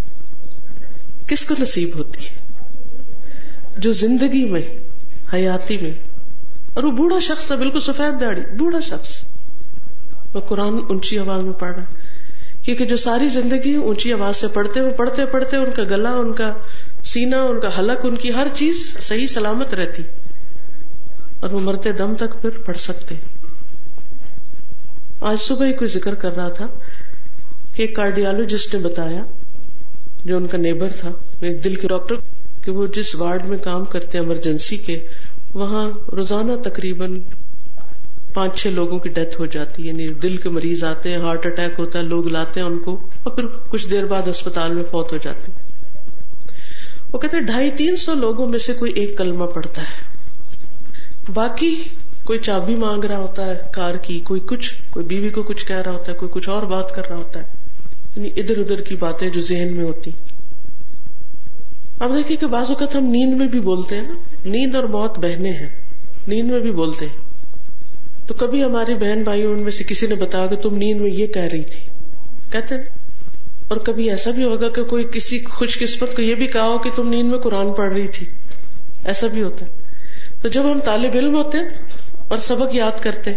کس 1.26 1.46
کو 1.46 1.54
نصیب 1.58 1.90
ہوتی 1.94 2.20
ہے؟ 2.26 2.46
جو 3.78 3.92
زندگی 3.92 4.44
میں، 4.44 4.62
حیاتی 5.32 5.78
میں، 5.80 5.90
اور 6.74 6.84
وہ 6.84 6.90
بوڑھا 6.90 7.18
شخص 7.18 7.46
تھا، 7.46 7.54
بالکل 7.54 7.80
سفید 7.80 8.20
داڑھی، 8.20 8.42
بوڑھا 8.58 8.80
شخص۔ 8.80 9.22
وہ 10.34 10.40
قرآن 10.40 10.74
اونچی 10.88 11.18
آواز 11.18 11.42
میں 11.42 11.52
پڑھ 11.52 11.76
رہا 11.76 11.84
کیونکہ 12.62 12.86
جو 12.86 12.96
ساری 12.96 13.28
زندگی 13.28 13.74
اونچی 13.74 14.12
آواز 14.12 14.36
سے 14.36 14.48
پڑھتے، 14.48 14.80
وہ 14.80 14.90
پڑھتے 14.90 15.26
پڑھتے 15.26 15.56
ان 15.56 15.70
کا 15.74 15.82
گلا، 15.84 16.10
ان 16.10 16.32
کا 16.32 16.52
سینا 17.04 17.42
ان 17.42 17.60
کا 17.60 17.78
حلق، 17.78 18.06
ان 18.06 18.16
کی 18.16 18.32
ہر 18.32 18.46
چیز 18.54 18.96
صحیح 19.00 19.26
سلامت 19.26 19.74
رہتی۔ 19.74 20.02
اور 21.40 21.50
وہ 21.50 21.60
مرتے 21.60 21.92
دم 21.92 22.14
تک 22.14 22.42
پھر 22.42 22.50
پڑھ 22.50 22.78
سکتے۔ 22.78 23.14
آج 25.20 25.40
صبح 25.40 25.66
ہی 25.66 25.72
کوئی 25.72 25.88
ذکر 25.88 26.14
کر 26.14 26.36
رہا 26.36 26.48
تھا۔ 26.48 26.66
کہ 27.76 27.82
ایک 27.82 27.96
کارڈیالوجسٹ 27.96 28.74
نے 28.74 28.80
بتایا، 28.80 29.22
جو 30.24 30.36
ان 30.36 30.46
کا 30.46 30.58
نیبر 30.58 30.88
تھا، 31.00 31.10
ایک 31.40 31.64
دل 31.64 31.74
کے 31.74 31.88
ڈاکٹر، 31.88 32.14
کہ 32.64 32.70
وہ 32.70 32.86
جس 32.86 33.14
وارڈ 33.14 33.44
میں 33.44 33.58
کام 33.58 33.84
کرتے 33.84 34.18
ایمرجنسی 34.18 34.76
کے، 34.76 35.06
وہاں 35.54 35.90
روزانہ 36.12 36.52
تقریباً 36.64 37.20
پانچ 38.34 38.62
چھ 38.62 38.66
لوگوں 38.66 38.98
کی 38.98 39.08
ڈیتھ 39.08 39.40
ہو 39.40 39.46
جاتی 39.46 39.82
ہے۔ 39.82 39.88
یعنی 39.88 40.08
دل 40.08 40.36
کے 40.36 40.48
مریض 40.48 40.84
آتے 40.84 41.08
ہیں، 41.10 41.16
ہارٹ 41.16 41.46
اٹیک 41.46 41.78
ہوتا 41.78 41.98
ہے، 41.98 42.04
لوگ 42.04 42.26
لاتے 42.26 42.60
ہیں 42.60 42.66
ان 42.66 42.78
کو، 42.78 43.00
اور 43.22 43.32
پھر 43.32 43.46
کچھ 43.68 43.88
دیر 43.88 44.04
بعد 44.04 44.28
اسپتال 44.28 44.72
میں 44.72 44.84
فوت 44.90 45.12
ہو 45.12 45.16
جاتے 45.16 45.52
وہ 47.12 47.18
کہتے 47.18 47.40
ڈھائی 47.40 47.70
تین 47.70 47.96
سو 47.96 48.14
لوگوں 48.14 48.46
میں 48.46 48.58
سے 48.58 48.72
کوئی 48.72 48.92
ایک 48.92 49.18
کلمہ 49.18 49.44
پڑتا 49.44 49.82
ہے۔ 49.82 50.16
باقی 51.34 51.82
کوئی 52.24 52.38
چابی 52.38 52.74
مانگ 52.74 53.04
رہا 53.04 53.18
ہوتا 53.18 53.46
ہے، 53.46 53.58
کار 53.72 53.94
کی، 53.94 54.20
کوئی 54.20 54.40
کچھ، 54.46 54.74
کوئی 54.90 55.06
بیوی 55.06 55.30
کو 55.30 55.42
کچھ 55.42 55.66
کہہ 55.66 55.76
رہا 55.76 55.90
ہوتا 55.90 56.12
ہے، 56.12 56.16
کوئی 56.16 56.30
کچھ 56.34 56.48
اور 56.48 56.62
بات 56.62 56.94
کر 56.94 57.02
رہا 57.08 57.16
ہوتا 57.16 57.40
ہے۔ 57.40 57.65
یعنی 58.16 58.30
ادھر 58.36 58.58
ادھر 58.58 58.80
کی 58.80 58.96
باتیں 58.96 59.28
جو 59.28 59.40
ذہن 59.40 59.68
میں 59.72 59.84
ہوتی۔ 59.84 60.10
اب 61.98 62.16
دیکھیے 62.18 62.36
کہ 62.36 62.46
بعض 62.46 62.66
اوقات 62.68 62.94
ہم 62.94 63.04
نیند 63.04 63.34
میں 63.34 63.46
بھی 63.46 63.60
بولتے 63.60 63.94
ہیں 63.94 64.02
نا۔ 64.02 64.14
نیند 64.44 64.74
اور 64.74 64.84
موت 64.84 65.18
بہنے 65.18 65.50
ہیں۔ 65.50 65.68
نیند 66.28 66.50
میں 66.50 66.60
بھی 66.60 66.72
بولتے۔ 66.72 67.06
ہیں 67.06 67.26
تو 68.26 68.34
کبھی 68.34 68.64
ہماری 68.64 68.94
بہن 68.94 69.22
بھائی 69.22 69.42
ان 69.42 69.58
میں 69.58 69.72
سے 69.72 69.84
کسی 69.84 70.06
نے 70.06 70.14
بتایا 70.14 70.46
کہ 70.46 70.56
تم 70.56 70.76
نیند 70.76 71.00
میں 71.00 71.10
یہ 71.10 71.26
کہہ 71.26 71.42
رہی 71.42 71.62
تھی۔ 71.62 71.80
کہتے 72.50 72.74
اور 73.68 73.76
کبھی 73.76 74.10
ایسا 74.10 74.30
بھی 74.30 74.44
ہوگا 74.44 74.68
کہ 74.68 74.82
کوئی 74.82 75.04
کسی 75.12 75.44
خوش 75.44 75.78
قسمت 75.78 76.16
کو 76.16 76.22
یہ 76.22 76.34
بھی 76.34 76.46
کہا 76.46 76.66
ہو 76.66 76.78
کہ 76.78 76.90
تم 76.96 77.08
نیند 77.08 77.30
میں 77.30 77.38
قرآن 77.38 77.72
پڑھ 77.72 77.92
رہی 77.92 78.08
تھی۔ 78.08 78.26
ایسا 79.04 79.26
بھی 79.26 79.42
ہوتا 79.42 79.66
ہے۔ 79.66 79.70
تو 80.42 80.48
جب 80.48 80.62
ہم 80.72 80.80
طالب 80.84 81.10
علم 81.14 81.36
ہوتے 81.36 81.58
ہیں 81.58 81.64
اور 82.28 82.38
سبق 82.38 82.74
یاد 82.74 83.02
کرتے 83.02 83.30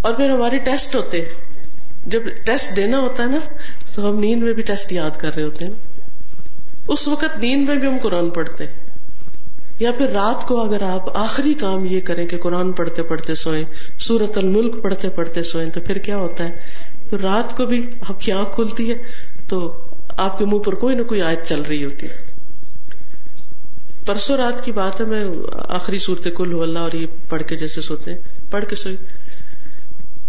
اور 0.00 0.14
پھر 0.14 0.30
ہماری 0.30 0.58
ٹیسٹ 0.58 0.94
ہوتے 0.94 1.24
جب 2.06 2.22
ٹیسٹ 2.44 2.76
دینا 2.76 3.00
ہوتا 3.00 3.22
ہے 3.22 3.28
نا 3.28 3.38
تو 3.96 4.10
ہم 4.10 4.18
نیند 4.18 4.42
میں 4.42 4.52
بھی 4.52 4.62
ٹیسٹ 4.62 4.92
یاد 4.92 5.10
کر 5.18 5.34
رہے 5.36 5.42
ہوتے 5.42 5.64
ہیں 5.64 5.72
اس 6.88 7.08
وقت 7.08 7.38
نیند 7.38 7.68
میں 7.68 7.76
بھی 7.76 7.88
ہم 7.88 7.96
قرآن 8.02 8.30
پڑھتے 8.30 8.64
ہیں۔ 8.64 8.72
یا 9.78 9.92
پھر 9.92 10.06
رات 10.08 10.48
کو 10.48 10.60
اگر 10.60 10.82
آپ 10.82 11.16
آخری 11.16 11.54
کام 11.54 11.84
یہ 11.84 12.00
کریں 12.00 12.26
کہ 12.26 12.36
قرآن 12.36 12.72
پڑھتے 12.72 13.02
پڑھتے 13.02 13.34
سوئیں 13.34 13.64
سورت 13.98 14.38
الملک 14.38 14.82
پڑھتے 14.82 15.08
پڑھتے 15.08 15.42
سوئیں، 15.42 15.70
تو 15.70 15.80
پھر 15.80 15.98
کیا 15.98 16.16
ہوتا 16.16 16.44
ہے؟ 16.44 16.50
پھر 17.10 17.18
رات 17.20 17.56
کو 17.56 17.66
بھی 17.66 17.86
آپ 18.08 18.20
کی 18.20 18.32
آنکھ 18.32 18.54
کھلتی 18.54 18.90
ہے، 18.90 18.94
تو 19.48 19.84
آپ 20.16 20.38
کے 20.38 20.44
منہ 20.44 20.58
پر 20.58 20.74
کوئی 20.74 20.96
نہ 20.96 21.02
کوئی 21.02 21.22
آیت 21.22 21.44
چل 21.44 21.62
رہی 21.62 21.84
ہوتی 21.84 22.06
ہے۔ 22.06 22.14
پرسوں 24.06 24.36
رات 24.36 24.64
کی 24.64 24.72
بات 24.72 25.00
ہے، 25.00 25.06
میں 25.06 25.24
آخری 25.52 25.98
صورت 25.98 26.28
کل 26.36 26.62
اللہ 26.62 26.78
اور 26.78 26.92
یہ 26.92 27.06
پڑھ 27.28 27.42
کے 27.42 27.56
جیسے 27.56 27.80
سوتے 27.80 28.12
ہیں، 28.12 28.18
پڑھ 28.50 28.64
کے 28.64 28.76
سوئی 28.76 28.96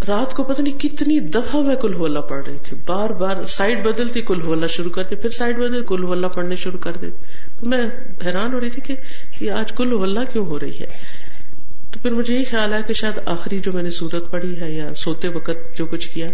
رات 0.08 0.34
کو 0.34 0.44
پتہ 0.44 0.62
نہیں 0.62 0.80
کتنی 0.80 1.20
دفعہ 1.20 1.62
میں 1.62 1.76
کل 1.76 1.94
ہولا 1.94 2.22
پڑھ 2.22 2.50
رہی 2.50 2.58
تھی۔ 2.64 2.78
بار 2.86 3.10
بار 3.10 3.46
سائڈ 3.46 3.84
بدلتی 3.84 4.22
کل 4.22 4.42
ہولا 4.42 4.68
شروع 4.68 4.92
کرتی، 4.92 5.16
پھر 5.16 5.30
سائڈ 5.30 5.58
بدل 5.58 5.84
کل 5.88 6.04
ہولا 6.04 6.28
پڑھنے 6.28 6.56
شروع 6.56 6.80
کر 6.80 6.92
دیتی۔ 7.02 7.22
میں 7.62 7.86
حیران 8.26 8.54
ہو 8.54 8.60
رہی 8.60 8.70
تھی 8.70 8.82
کہ 8.82 8.96
یہ 9.44 9.52
آج 9.52 9.72
کل 9.72 9.92
ہولا 9.92 10.24
کیوں 10.24 10.46
ہو 10.46 10.60
رہی 10.60 10.80
ہے؟ 10.80 10.86
تو 11.92 12.00
پھر 12.02 12.12
مجھے 12.12 12.40
یہ 12.40 12.44
خیال 12.50 12.74
ہے 12.74 12.80
کہ 12.88 12.94
شاید 12.94 13.20
آخری 13.26 13.60
جو 13.60 13.72
میں 13.72 13.84
نے 13.84 13.92
سورت 13.92 14.32
پڑھی 14.32 14.62
ہے 14.62 14.72
یا 14.72 14.94
سوتے 14.98 15.28
وقت 15.28 15.78
جو 15.78 15.86
کچھ 15.86 16.10
کیا 16.10 16.28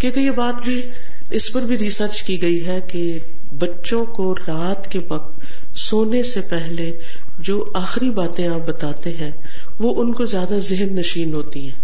کیونکہ 0.00 0.20
یہ 0.20 0.30
بات 0.30 0.64
بھی 0.64 0.82
اس 1.30 1.52
پر 1.52 1.62
بھی 1.62 1.78
ریسرچ 1.78 2.22
کی 2.22 2.42
گئی 2.42 2.66
ہے 2.66 2.80
کہ 2.88 3.18
بچوں 3.58 4.04
کو 4.04 4.34
رات 4.34 4.92
کے 4.92 4.98
وقت 5.08 5.44
سونے 5.78 6.22
سے 6.22 6.40
پہلے 6.40 6.98
جو 7.38 7.70
آخری 7.74 8.10
باتیں 8.10 8.48
آپ 8.48 8.68
بتاتے 8.68 9.16
ہیں، 9.16 9.30
وہ 9.78 10.02
ان 10.02 10.12
کو 10.12 10.24
زیادہ 10.24 10.54
ذہن 10.58 10.96
نشین 10.96 11.34
ہوتی 11.34 11.64
ہیں۔ 11.64 11.81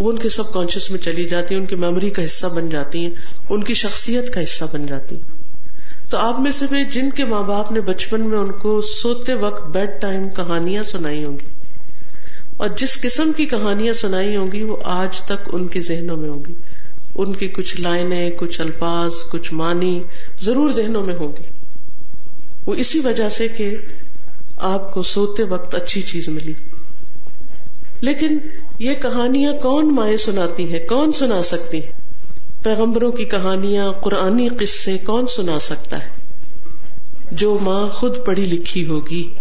وہ 0.00 0.10
ان 0.10 0.18
کے 0.18 0.28
سب 0.28 0.52
کانشیس 0.52 0.90
میں 0.90 0.98
چلی 0.98 1.24
جاتی 1.24 1.54
ہیں، 1.54 1.60
ان 1.60 1.66
کی 1.66 1.74
میموری 1.74 2.10
کا 2.10 2.24
حصہ 2.24 2.46
بن 2.46 2.68
جاتی 2.68 2.98
ہیں، 2.98 3.10
ان 3.50 3.64
کی 3.64 3.74
شخصیت 3.74 4.34
کا 4.34 4.42
حصہ 4.42 4.64
بن 4.72 4.86
جاتی 4.86 5.16
تو 6.10 6.16
آپ 6.16 6.40
میں 6.40 6.50
سے 6.50 6.64
بھی 6.68 6.84
جن 6.84 7.10
کے 7.10 7.24
ماں 7.24 7.42
باپ 7.42 7.72
نے 7.72 7.80
بچپن 7.80 8.20
میں 8.20 8.38
ان 8.38 8.52
کو 8.52 8.80
سوتے 8.80 9.34
وقت 9.34 9.66
بیڈ 9.66 9.90
ٹائم 10.00 10.28
کہانیاں 10.28 10.82
سنائی 10.82 11.24
ہوں 11.24 11.38
گی۔ 11.38 11.46
اور 12.56 12.68
جس 12.76 13.00
قسم 13.00 13.32
کی 13.36 13.46
کہانیاں 13.46 13.92
سنائی 13.92 14.36
ہوں 14.36 14.52
گی، 14.52 14.62
وہ 14.62 14.76
آج 14.84 15.22
تک 15.22 15.50
ان 15.52 15.68
کے 15.68 15.82
ذہنوں 15.82 16.16
میں 16.16 16.30
ہوں 16.30 16.42
گی۔ 16.48 16.54
ان 17.14 17.32
کی 17.32 17.48
کچھ 17.48 17.80
لائنیں، 17.80 18.30
کچھ 18.36 18.60
الفاظ، 18.60 19.12
کچھ 19.30 19.54
معنی 19.54 20.00
ضرور 20.42 20.70
ذہنوں 20.70 21.04
میں 21.04 21.14
ہوں 21.14 21.32
گی۔ 21.38 21.46
وہ 22.66 22.74
اسی 22.74 22.98
وجہ 22.98 23.28
سے 23.28 23.48
کہ 23.48 23.76
آپ 24.56 24.94
کو 24.94 25.02
سوتے 25.02 25.42
وقت 25.42 25.74
اچھی 25.74 26.02
چیز 26.02 26.28
ملی۔ 26.28 26.52
لیکن 28.00 28.38
یہ 28.78 28.94
کہانیاں 28.94 29.52
کون 29.52 29.94
مائیں 29.94 30.16
سناتی 30.16 30.72
ہیں؟ 30.72 30.88
کون 30.88 31.12
سنا 31.12 31.42
سکتی 31.42 31.82
ہیں؟ 31.82 32.00
پیغمبروں 32.62 33.12
کی 33.12 33.24
کہانیاں، 33.24 33.92
قرآنی 33.92 34.48
قصے 34.48 34.98
کون 34.98 35.26
سنا 35.26 35.58
سکتا 35.58 35.98
ہے؟ 35.98 36.08
جو 37.32 37.58
ماں 37.62 37.88
خود 37.88 38.16
پڑھی 38.24 38.44
لکھی 38.44 38.86
ہوگی، 38.86 39.34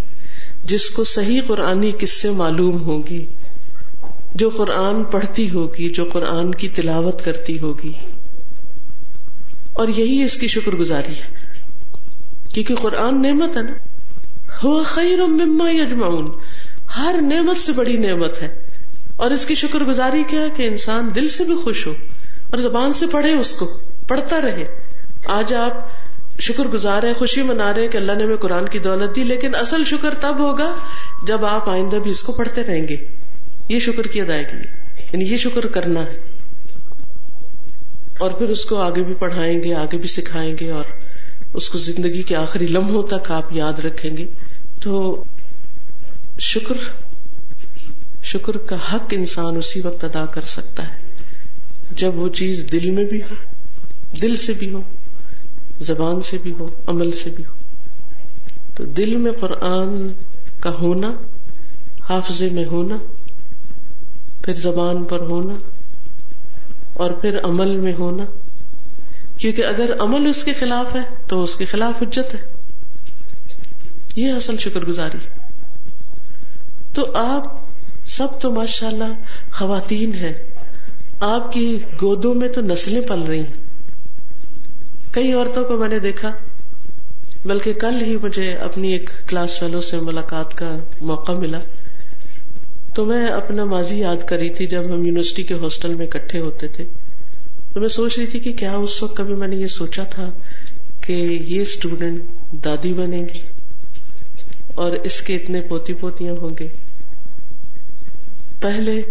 جس 0.64 0.90
کو 0.90 1.04
صحیح 1.04 1.42
قرآنی 1.48 1.92
قصے 2.00 2.32
معلوم 2.32 2.82
ہوگی 2.82 3.26
جو 4.36 4.50
قرآن 4.50 5.04
پڑھتی 5.04 5.50
ہوگی، 5.50 5.90
جو 5.90 6.06
قرآن 6.06 6.52
کی 6.52 6.70
تلاوت 6.70 7.26
کرتی 7.26 7.60
ہوگی۔ 7.60 7.92
اور 9.74 9.88
یہی 9.88 10.24
اس 10.24 10.34
کی 10.34 10.48
شکر 10.48 10.72
گزاری 10.72 11.14
ہے۔ 11.14 11.38
کیونکہ 12.54 12.76
قرآن 12.76 13.22
نعمت 13.22 13.58
ہے 13.58 13.62
نا۔ 13.62 13.74
ہو 14.64 14.84
خیر 14.84 15.26
مما 15.26 15.72
یجمعون۔ 15.72 16.30
ہر 16.98 17.16
نعمت 17.22 17.58
سے 17.58 17.72
بڑی 17.72 17.98
نعمت 17.98 18.42
ہے۔ 18.42 18.48
اور 19.16 19.32
اس 19.32 19.46
کی 19.46 19.56
شکر 19.56 19.80
گزاری 19.80 20.24
کیا 20.28 20.48
کہ 20.56 20.68
انسان 20.68 21.10
دل 21.16 21.28
سے 21.30 21.44
بھی 21.44 21.56
خوش 21.56 21.88
ہو 21.88 21.94
اور 22.50 22.58
زبان 22.58 22.94
سے 22.94 23.06
پڑھے 23.12 23.34
اس 23.34 23.54
کو، 23.54 23.80
پڑھتا 24.08 24.42
رہے۔ 24.42 24.66
آج 25.26 25.54
آپ 25.54 25.90
شکر 26.40 26.64
گزار 26.64 27.04
ہیں، 27.04 27.14
خوشی 27.14 27.42
منا 27.42 27.74
رہے 27.74 27.88
کہ 27.88 27.98
اللہ 27.98 28.12
نے 28.12 28.24
ہمیں 28.24 28.36
قرآن 28.36 28.70
کی 28.70 28.80
دولت 28.80 29.16
دی، 29.16 29.24
لیکن 29.24 29.56
اصل 29.56 29.84
شکر 29.86 30.14
تب 30.14 30.40
ہوگا 30.40 30.76
جب 31.28 31.46
آپ 31.46 31.70
آئندہ 31.70 31.96
بھی 31.96 32.12
اس 32.12 32.24
کو 32.24 32.34
پڑھتے 32.34 32.64
رہیں 32.64 32.88
گے۔ 32.88 32.98
یہ 33.70 33.80
شکر 33.80 34.08
کی 34.08 34.22
ادائیگی 34.22 34.58
یعنی 35.14 35.26
یہ 35.26 35.38
شکر 35.38 35.66
کرنا۔ 35.66 36.02
ہے 36.02 36.20
اور 38.20 38.32
پھر 38.32 38.50
اس 38.50 38.66
کو 38.66 38.76
آگے 38.76 39.04
بھی 39.04 39.14
پڑھائیں 39.14 39.64
گے، 39.64 39.74
آگے 39.74 39.98
بھی 39.98 40.08
سکھائیں 40.08 40.56
گے 40.60 40.72
اور 40.72 40.84
اس 41.54 41.70
کو 41.70 41.78
زندگی 41.78 42.22
کے 42.22 42.36
آخری 42.36 42.68
لمحوں 42.68 43.04
تک 43.04 43.32
آپ 43.32 43.54
یاد 43.54 43.86
رکھیں 43.86 44.18
گے۔ 44.18 44.26
تو 44.82 45.24
شکر 46.40 46.78
شکر 48.24 48.58
کا 48.58 48.76
حق 48.76 49.08
انسان 49.12 49.58
اسی 49.58 49.82
وقت 49.82 50.04
ادا 50.04 50.26
کر 50.26 50.42
سکتا 50.42 50.84
ہے 50.84 50.98
جب 51.92 52.16
وہ 52.16 52.30
چیز 52.30 52.66
دل 52.72 52.92
میں 52.92 53.04
بھی 53.04 53.22
ہو، 53.22 53.36
دل 54.22 54.36
سے 54.36 54.54
بھی 54.54 54.74
ہو، 54.74 54.82
زبان 55.80 56.22
سے 56.22 56.38
بھی 56.44 56.52
ہو، 56.60 56.68
عمل 56.88 57.12
سے 57.12 57.30
بھی 57.30 57.44
ہو۔ 57.46 57.54
تو 58.76 58.86
دل 58.86 59.16
میں 59.16 59.32
قرآن 59.40 60.08
کا 60.60 60.70
ہونا، 60.70 61.12
حافظے 62.10 62.50
میں 62.50 62.66
ہونا، 62.66 62.98
پھر 64.42 64.54
زبان 64.54 65.04
پر 65.04 65.20
ہونا 65.20 65.54
اور 66.94 67.12
پھر 67.12 67.40
عمل 67.44 67.78
میں 67.78 67.94
ہونا۔ 68.00 68.26
کیونکہ 69.38 69.66
اگر 69.66 69.92
عمل 70.00 70.28
اس 70.30 70.44
کے 70.44 70.54
خلاف 70.54 70.96
ہے 70.96 71.02
تو 71.28 71.44
اس 71.44 71.56
کے 71.56 71.66
خلاف 71.66 72.04
حجت 72.04 72.36
ہے۔ 72.36 72.40
یہ 74.16 74.32
اصل 74.34 74.58
شکر 74.58 74.86
گزاری 74.86 75.18
ہے 75.18 75.49
تو 76.94 77.12
آپ 77.14 77.44
سب 78.06 78.28
تو 78.42 78.52
ماشاء 78.52 78.88
اللہ 78.88 79.14
خواتین 79.52 80.14
ہیں۔ 80.14 80.34
آپ 81.20 81.54
کی 81.54 81.78
گودوں 82.02 82.36
میں 82.36 82.48
تو 82.48 82.62
نسلیں 82.62 83.02
پل 83.02 83.22
رہی 83.22 83.40
ہیں۔ 83.40 83.64
کئی 85.12 85.34
عورتوں 85.34 85.64
کو 85.64 85.78
میں 85.78 85.88
نے 85.88 86.00
دیکھا، 86.00 86.32
بلکہ 87.46 87.74
کل 87.74 88.02
ہی 88.02 88.18
مجھے 88.18 88.54
اپنی 88.54 88.92
ایک 88.92 89.10
کلاس 89.28 89.60
فیلو 89.60 89.82
سے 89.82 90.00
ملاقات 90.00 90.58
کا 90.58 90.78
موقع 91.02 91.32
ملا۔ 91.32 91.60
تو 92.96 93.06
میں 93.06 93.28
اپنا 93.28 93.66
ماضی 93.66 94.00
یاد 94.00 94.28
کری 94.28 94.50
تھی 94.50 94.68
جب 94.68 94.82
ہم 94.86 95.06
یونیورسٹی 95.06 95.44
کے 95.44 95.54
ہاسٹل 95.54 95.94
میں 95.94 96.08
اکٹھے 96.08 96.40
ہوتے 96.40 96.68
تھے۔ 96.68 96.84
تو 97.74 97.80
میں 97.80 97.90
سوچ 97.90 98.18
رہی 98.18 98.28
تھی 98.28 98.40
کہ 98.40 98.54
کیا 98.54 98.76
اس 98.76 99.04
وقت 99.04 99.18
کبھی 99.18 99.36
میں 99.36 99.48
نے 99.48 99.56
یہ 99.56 99.68
سوچا 99.68 100.04
تھا 100.04 100.30
کہ 101.02 101.40
یہ 101.48 101.62
اسٹوڈینٹ 101.62 102.24
دادی 102.52 102.94
بنے 102.94 103.22
گی 103.34 103.59
اور 104.80 104.92
اس 104.92 105.22
کے 105.22 105.36
اتنے 105.36 105.62
پوتی 105.62 105.94
پوتیاں 105.94 106.34
ہوں 106.34 106.50
گے۔ 106.60 106.68
پہلے 108.60 109.02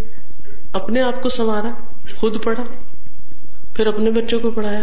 اپنے 0.73 1.01
آپ 1.01 1.23
کو 1.23 1.29
سنوارا، 1.29 1.71
خود 2.15 2.43
پڑھا، 2.43 2.63
پھر 3.75 3.87
اپنے 3.87 4.11
بچوں 4.11 4.39
کو 4.39 4.51
پڑھایا۔ 4.51 4.81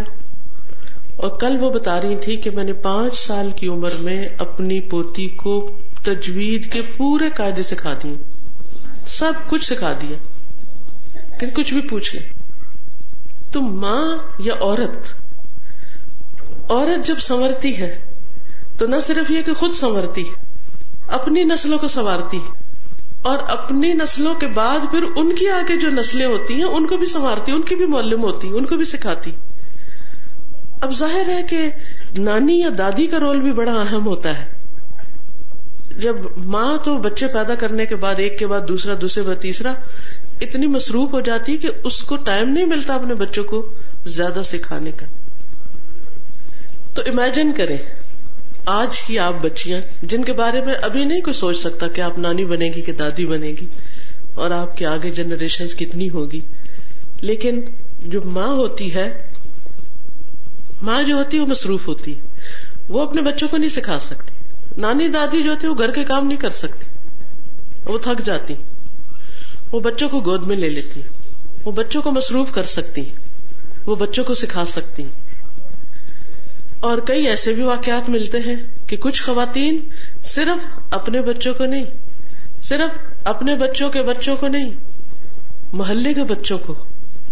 اور 1.16 1.38
کل 1.40 1.56
وہ 1.60 1.70
بتا 1.70 2.00
رہی 2.00 2.16
تھی 2.16 2.36
کہ 2.36 2.50
میں 2.50 2.64
نے 2.64 2.72
پانچ 2.72 3.18
سال 3.18 3.50
کی 3.56 3.68
عمر 3.68 3.90
میں 4.00 4.28
اپنی 4.38 4.80
پوتی 4.80 5.28
کو 5.28 5.78
تجوید 6.02 6.72
کے 6.72 6.80
پورے 6.96 7.30
قاعدے 7.36 7.62
سکھا 7.62 7.94
دیے۔ 8.02 8.16
سب 9.06 9.32
کچھ 9.48 9.64
سکھا 9.64 9.92
دیا۔ 10.02 10.16
کہ 11.40 11.46
کچھ 11.46 11.74
بھی 11.74 11.88
پوچھ 11.88 12.16
لے۔ 12.16 12.22
تم 13.52 13.60
ماں 13.60 14.16
یا 14.38 14.54
عورت؟ 14.60 15.12
عورت 16.70 17.06
جب 17.06 17.18
سنورتی 17.18 17.76
ہے 17.76 17.98
تو 18.78 18.86
نہ 18.86 18.96
صرف 19.02 19.30
یہ 19.30 19.42
کہ 19.42 19.52
خود 19.52 19.72
سنورتی 19.72 20.24
اپنی 21.08 21.44
نسلوں 21.44 21.78
کو 21.78 21.88
سنوارتی 21.88 22.38
اور 23.22 23.38
اپنی 23.48 23.92
نسلوں 23.92 24.34
کے 24.34 24.46
بعد 24.46 24.78
پھر 24.90 25.04
ان 25.16 25.34
کی 25.34 25.48
آگے 25.48 25.76
جو 25.76 25.90
نسلیں 25.90 26.26
ہوتی 26.26 26.54
ہیں، 26.54 26.64
ان 26.64 26.86
کو 26.86 26.96
بھی 26.96 27.06
سنوارتی، 27.06 27.52
ان 27.52 27.62
کی 27.62 27.74
بھی 27.74 27.86
معلوم 27.86 28.22
ہوتی، 28.22 28.48
ان 28.48 28.66
کو 28.66 28.76
بھی 28.76 28.84
سکھاتی۔ 28.84 29.30
اب 30.80 30.96
ظاہر 30.96 31.28
ہے 31.28 31.42
کہ 31.50 31.68
نانی 32.18 32.60
یا 32.60 32.68
دادی 32.78 33.06
کا 33.06 33.20
رول 33.20 33.40
بھی 33.40 33.52
بڑا 33.52 33.72
اہم 33.72 34.06
ہوتا 34.06 34.38
ہے۔ 34.38 34.44
جب 35.98 36.16
ماں 36.36 36.76
تو 36.84 36.98
بچے 36.98 37.26
پیدا 37.26 37.54
کرنے 37.54 37.86
کے 37.86 37.96
بعد، 37.96 38.14
ایک 38.18 38.38
کے 38.38 38.46
بعد 38.46 38.60
دوسرا، 38.68 38.94
دوسرے 39.00 39.22
بعد 39.22 39.42
تیسرا، 39.42 39.72
اتنی 40.40 40.66
مصروف 40.66 41.12
ہو 41.12 41.20
جاتی 41.20 41.56
کہ 41.56 41.68
اس 41.84 42.02
کو 42.02 42.16
ٹائم 42.16 42.48
نہیں 42.48 42.64
ملتا 42.64 42.94
اپنے 42.94 43.14
بچوں 43.14 43.44
کو 43.44 43.72
زیادہ 44.04 44.42
سکھانے 44.44 44.90
کا۔ 44.90 45.06
تو 46.94 47.02
امیجن 47.06 47.52
کریں 47.56 47.76
آج 48.66 49.02
کی 49.02 49.18
آپ 49.18 49.32
بچیاں، 49.42 49.80
جن 50.02 50.24
کے 50.24 50.32
بارے 50.32 50.60
میں 50.60 50.74
ابھی 50.82 51.04
نہیں 51.04 51.20
کوئی 51.20 51.34
سوچ 51.34 51.56
سکتا 51.56 51.88
کہ 51.88 52.00
آپ 52.00 52.18
نانی 52.18 52.44
بنے 52.44 52.72
گی 52.76 52.82
کہ 52.82 52.92
دادی 52.92 53.26
بنے 53.26 53.48
گی، 53.48 53.66
اور 54.34 54.50
آپ 54.50 54.76
کے 54.76 54.86
آگے 54.86 55.10
جنریشن 55.10 55.68
کتنی 55.68 56.10
ہوگی۔ 56.10 56.40
لیکن 57.20 57.60
جو 57.98 58.22
ماں 58.22 58.48
ہوتی 58.48 58.94
ہے، 58.94 59.22
ماں 60.82 61.02
جو 61.02 61.16
ہوتی 61.16 61.36
ہے 61.36 61.42
وہ 61.42 61.46
مصروف 61.46 61.88
ہوتی 61.88 62.16
ہے۔ 62.16 62.20
وہ 62.88 63.02
اپنے 63.02 63.22
بچوں 63.22 63.48
کو 63.48 63.56
نہیں 63.56 63.68
سکھا 63.68 64.00
سکتی۔ 64.00 64.32
نانی 64.76 65.08
دادی 65.08 65.42
جو 65.42 65.50
ہوتی 65.50 65.66
ہے 65.66 65.72
وہ 65.72 65.78
گھر 65.78 65.90
کے 65.90 66.04
کام 66.04 66.26
نہیں 66.26 66.38
کر 66.38 66.50
سکتی۔ 66.50 66.86
وہ 67.84 67.98
تھک 67.98 68.24
جاتی۔ 68.24 68.54
وہ 69.72 69.80
بچوں 69.80 70.08
کو 70.08 70.20
گود 70.20 70.46
میں 70.46 70.56
لے 70.56 70.68
لیتی۔ 70.68 71.00
وہ 71.64 71.72
بچوں 71.72 72.02
کو 72.02 72.10
مصروف 72.10 72.52
کر 72.52 72.62
سکتی۔ 72.62 73.02
وہ 73.86 73.96
بچوں 73.96 74.24
کو 74.24 74.34
سکھا 74.34 74.64
سکتی۔ 74.64 75.04
اور 76.80 76.98
کئی 76.98 77.26
ایسے 77.26 77.52
بھی 77.52 77.62
واقعات 77.62 78.08
ملتے 78.08 78.38
ہیں 78.38 78.56
کہ 78.86 78.96
کچھ 78.96 79.22
خواتین 79.22 79.88
صرف 80.24 80.78
اپنے 80.90 81.20
بچوں 81.20 81.54
کو 81.54 81.64
نہیں، 81.64 81.84
صرف 82.62 82.98
اپنے 83.24 83.54
بچوں 83.54 83.90
کے 83.90 84.02
بچوں 84.02 84.36
کو 84.36 84.48
نہیں، 84.48 84.70
محلے 85.72 86.14
کے 86.14 86.22
بچوں 86.24 86.58
کو 86.58 86.84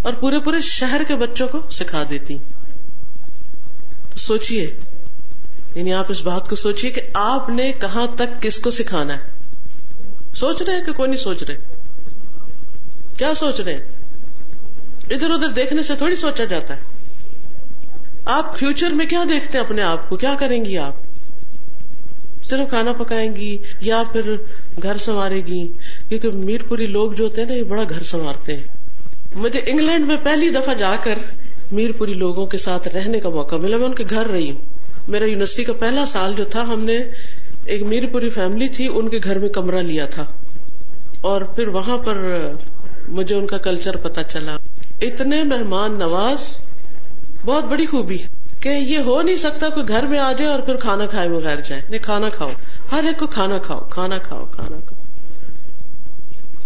اور 0.03 0.13
پورے 0.13 0.39
پورے 0.39 0.61
شہر 0.61 1.01
کے 1.09 1.17
بچوں 1.17 1.49
کو 1.49 1.71
سکھا 1.71 2.03
دیتی۔ 2.11 2.37
تو 4.11 4.19
سوچیے 4.19 4.71
یعنی 5.75 5.93
آپ 5.93 6.07
اس 6.09 6.23
بات 6.23 6.49
کو 6.49 6.57
سوچیے 6.57 6.91
کہ 6.91 7.01
آپ 7.15 7.49
نے 7.49 7.73
کہاں 7.73 8.07
تک 8.17 8.43
کس 8.43 8.59
کو 8.59 8.71
سکھانا 8.71 9.15
ہے۔ 9.15 9.23
سوچ 10.35 10.63
رہے 10.63 10.77
ہیں 10.77 10.85
کہ 10.87 10.93
کوئی 10.93 11.11
نہیں 11.11 11.21
سوچ 11.21 11.43
رہے؟ 11.43 11.57
کیا 13.17 13.35
سوچ 13.35 13.61
رہے 13.61 13.75
ہیں؟ 13.75 13.81
ادھر 15.11 15.31
ادھر 15.31 15.49
دیکھنے 15.49 15.83
سے 15.83 15.95
تھوڑی 15.95 16.17
سوچا 16.17 16.45
جاتا 16.45 16.75
ہے۔ 16.75 16.94
آپ 18.25 18.59
فیوچر 18.59 18.91
میں 18.91 19.07
کیا 19.07 19.25
دیکھتے 19.29 19.59
ہیں 19.59 19.65
اپنے 19.65 19.83
آپ 19.83 20.09
کو؟ 20.09 20.17
کیا 20.17 20.35
کریں 20.39 20.65
گی 20.65 20.79
آپ؟ 20.79 20.93
صرف 22.45 22.69
کھانا 22.69 22.93
پکائیں 22.93 23.37
گی 23.37 23.59
یا 23.81 24.03
پھر 24.13 24.33
گھر 24.83 24.97
سنوارے 24.97 25.37
گی؟ 25.37 25.69
کیونکہ 26.09 26.31
میر 26.31 26.61
پوری 26.69 26.87
لوگ 26.87 27.13
جو 27.13 27.25
ہوتے 27.25 27.41
ہیں 27.41 27.49
نا، 27.49 27.55
یہ 27.55 27.63
بڑا 27.63 27.83
گھر 27.91 28.03
سنوارتے 28.03 28.57
ہیں۔ 28.57 28.63
مجھے 29.35 29.61
انگلینڈ 29.67 30.07
میں 30.07 30.17
پہلی 30.23 30.51
دفعہ 30.51 30.75
جا 30.75 30.97
کر 31.05 31.19
میر 31.73 31.93
پوری 31.93 32.15
لوگوں 32.15 32.47
کے 32.47 32.59
ساتھ 32.59 32.89
رہنے 32.89 33.21
کا 33.21 33.29
موقع 33.29 33.57
ملا۔ 33.57 33.77
میں 33.77 33.87
ان 33.87 33.95
کے 33.95 34.05
گھر 34.11 34.27
رہی۔ 34.27 34.51
ہوں 34.51 34.61
میرا 35.09 35.25
یونیورسٹی 35.25 35.65
کا 35.65 35.73
پہلا 35.73 36.07
سال 36.07 36.33
جو 36.37 36.45
تھا، 36.45 36.63
ہم 36.63 36.85
نے 36.85 36.99
ایک 37.65 37.83
میر 37.83 38.03
پوری 38.13 38.31
فیملی 38.31 38.69
تھی، 38.69 38.89
ان 38.95 39.09
کے 39.09 39.19
گھر 39.25 39.39
میں 39.39 39.49
کمرہ 39.49 39.83
لیا 39.83 40.07
تھا۔ 40.07 40.25
اور 41.21 41.43
پھر 41.43 41.69
وہاں 41.69 41.99
پر 41.99 42.39
مجھے 43.09 43.35
ان 43.35 43.47
کا 43.47 43.59
کلچر 43.59 43.97
پتا 43.97 44.23
چلا۔ 44.23 44.57
اتنے 45.01 45.43
مہمان 45.43 45.99
نواز 45.99 46.61
بہت 47.45 47.65
بڑی 47.65 47.87
خوبی 47.87 48.19
کہ 48.61 48.69
یہ 48.69 48.99
ہو 48.99 49.23
نہیں 49.23 49.37
سکتا 49.37 49.69
کوئی 49.69 49.89
گھر 49.89 50.03
میں 50.03 50.19
آ 50.19 50.33
جائے 50.33 50.51
اور 50.51 50.61
پھر 50.61 50.77
کھانا 50.77 51.07
کھائے 51.07 51.29
بغیر 51.29 51.61
جائے۔ 51.61 51.83
نہیں، 51.89 52.03
کھانا 52.03 52.29
کھاؤ۔ 52.29 52.51
ہر 52.93 53.05
ایک 53.07 53.19
کو 53.19 53.27
کھانا 53.27 53.59
کھاؤ 53.59 53.81
کھانا 53.91 54.19
کھاؤ 54.19 54.47
کھانا 54.47 54.77
کھاؤ۔ 54.85 55.01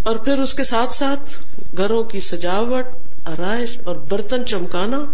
اور 0.03 0.17
پھر 0.17 0.38
اس 0.38 0.55
کے 0.55 0.64
ساتھ 0.64 0.95
ساتھ 0.95 1.43
گھروں 1.77 2.03
کی 2.05 2.21
سجاوٹ، 2.21 2.85
آرائش 3.25 3.79
اور 3.85 3.97
برتن 3.97 4.47
چمکانا، 4.47 5.05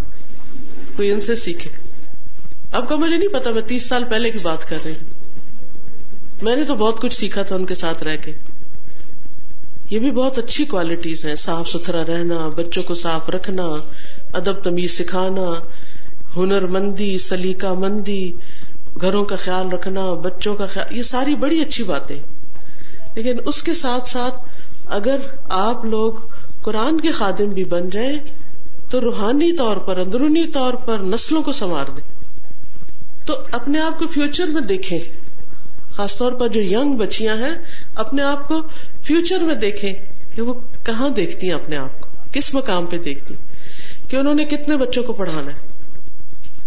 کوئی 0.96 1.10
ان 1.10 1.20
سے 1.20 1.34
سیکھے۔ 1.34 1.70
اب 2.72 2.88
کا 2.88 2.96
مجھے 2.96 3.16
نہیں 3.16 3.28
پتا، 3.28 3.50
میں 3.50 3.62
تیس 3.66 3.86
سال 3.86 4.04
پہلے 4.04 4.30
کی 4.30 4.38
بات 4.42 4.68
کر 4.68 4.76
رہی 4.84 4.92
ہوں۔ 4.92 5.10
میں 6.42 6.56
نے 6.56 6.64
تو 6.64 6.74
بہت 6.74 7.00
کچھ 7.00 7.14
سیکھا 7.14 7.42
تھا 7.42 7.56
ان 7.56 7.66
کے 7.66 7.74
ساتھ 7.74 8.02
رہ 8.02 8.16
کے۔ 8.24 8.32
یہ 9.90 9.98
بھی 9.98 10.10
بہت 10.10 10.38
اچھی 10.38 10.64
کوالٹیز 10.64 11.24
ہیں، 11.24 11.34
صاف 11.34 11.68
ستھرا 11.68 12.02
رہنا، 12.08 12.48
بچوں 12.48 12.82
کو 12.82 12.94
صاف 12.94 13.28
رکھنا 13.28 13.64
ادب 14.34 14.62
تمیز 14.62 14.98
سکھانا 14.98 15.60
ہنر 16.36 16.66
مندی 16.66 17.18
سلیقہ 17.18 17.66
مندی، 17.66 18.32
گھروں 19.00 19.24
کا 19.24 19.36
خیال 19.36 19.72
رکھنا، 19.72 20.12
بچوں 20.12 20.56
کا 20.56 20.66
خیال، 20.66 20.96
یہ 20.96 21.02
ساری 21.02 21.34
بڑی 21.34 21.60
اچھی 21.60 21.84
باتیں۔ 21.84 22.16
لیکن 23.14 23.36
اس 23.44 23.62
کے 23.62 23.74
ساتھ 23.74 24.08
ساتھ 24.08 24.34
اگر 24.86 25.16
آپ 25.48 25.84
لوگ 25.84 26.12
قرآن 26.62 27.00
کے 27.00 27.12
خادم 27.12 27.44
بھی 27.44 27.64
بن 27.64 27.90
جائیں، 27.90 28.18
تو 28.90 29.00
روحانی 29.00 29.52
طور 29.52 29.76
پر، 29.76 29.96
اندرونی 29.98 30.46
طور 30.46 30.74
پر 30.74 30.98
نسلوں 30.98 31.42
کو 31.42 31.52
سنوار 31.52 31.90
دیں۔ 31.90 32.14
تو 33.26 33.38
اپنے 33.52 33.80
آپ 33.80 33.98
کو 33.98 34.06
فیوچر 34.06 34.46
میں 34.46 34.62
دیکھیں۔ 34.62 34.98
خاص 35.90 36.18
طور 36.18 36.32
پر 36.32 36.48
جو 36.48 36.60
یگ 36.60 36.96
بچیاں 36.96 37.36
ہیں، 37.36 37.54
اپنے 37.94 38.22
آپ 38.22 38.48
کو 38.48 38.54
فیوچر 39.02 39.38
میں 39.38 39.54
دیکھیں 39.54 39.92
کہ 40.34 40.42
وہ 40.42 40.54
کہاں 40.84 41.08
دیکھتی 41.08 41.46
ہیں 41.46 41.54
اپنے 41.54 41.76
آپ 41.76 42.00
کو؟ 42.00 42.08
کس 42.32 42.54
مقام 42.54 42.86
پہ 42.86 42.98
دیکھتی 42.98 43.34
کہ 44.14 44.18
انہوں 44.18 44.34
نے 44.34 44.44
کتنے 44.44 44.76
بچوں 44.76 45.02
کو 45.02 45.12
پڑھانا 45.12 45.52
ہے۔ 45.52 45.56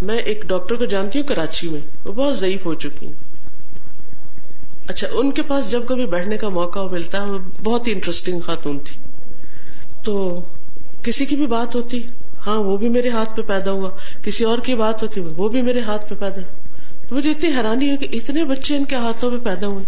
میں 0.01 0.17
ایک 0.17 0.43
ڈاکٹر 0.47 0.75
کو 0.75 0.85
جانتی 0.85 1.19
ہوں 1.19 1.27
کراچی 1.27 1.69
میں، 1.69 1.81
وہ 2.05 2.13
بہت 2.13 2.37
ضعیف 2.37 2.65
ہو 2.65 2.73
چکی 2.73 3.05
ہیں۔ 3.05 3.13
اچھا 4.87 5.07
ان 5.13 5.31
کے 5.31 5.41
پاس 5.41 5.71
جب 5.71 5.81
کبھی 5.87 6.05
بیٹھنے 6.05 6.37
کا 6.37 6.49
موقع 6.49 6.79
ملتا 6.91 7.21
ہے 7.21 7.25
وہ 7.25 7.37
بہت 7.63 7.87
ہی 7.87 7.93
انٹرسٹنگ 7.93 8.39
خاتون 8.39 8.79
تھی۔ 8.79 8.97
تو 10.03 10.41
کسی 11.03 11.25
کی 11.25 11.35
بھی 11.35 11.47
بات 11.47 11.75
ہوتی 11.75 12.03
ہاں 12.47 12.57
وہ 12.57 12.77
بھی 12.77 12.89
میرے 12.89 13.09
ہاتھ 13.09 13.35
پہ 13.35 13.41
پیدا 13.41 13.71
ہوا۔ 13.71 13.89
کسی 14.21 14.43
اور 14.43 14.57
کی 14.57 14.75
بات 14.75 15.01
ہوتی، 15.01 15.21
وہ 15.21 15.49
بھی 15.49 15.61
میرے 15.61 15.79
ہاتھ 15.79 16.09
پہ 16.09 16.15
پیدا 16.19 16.41
ہوا۔ 16.41 16.67
مجھے 17.11 17.31
اتنی 17.31 17.49
حیرانی 17.49 17.89
ہے 17.89 17.97
کہ 17.97 18.07
اتنے 18.11 18.43
بچے 18.43 18.75
ان 18.75 18.85
کے 18.85 18.95
ہاتھوں 18.95 19.31
پہ 19.31 19.37
پیدا 19.45 19.67
ہوئے۔ 19.67 19.83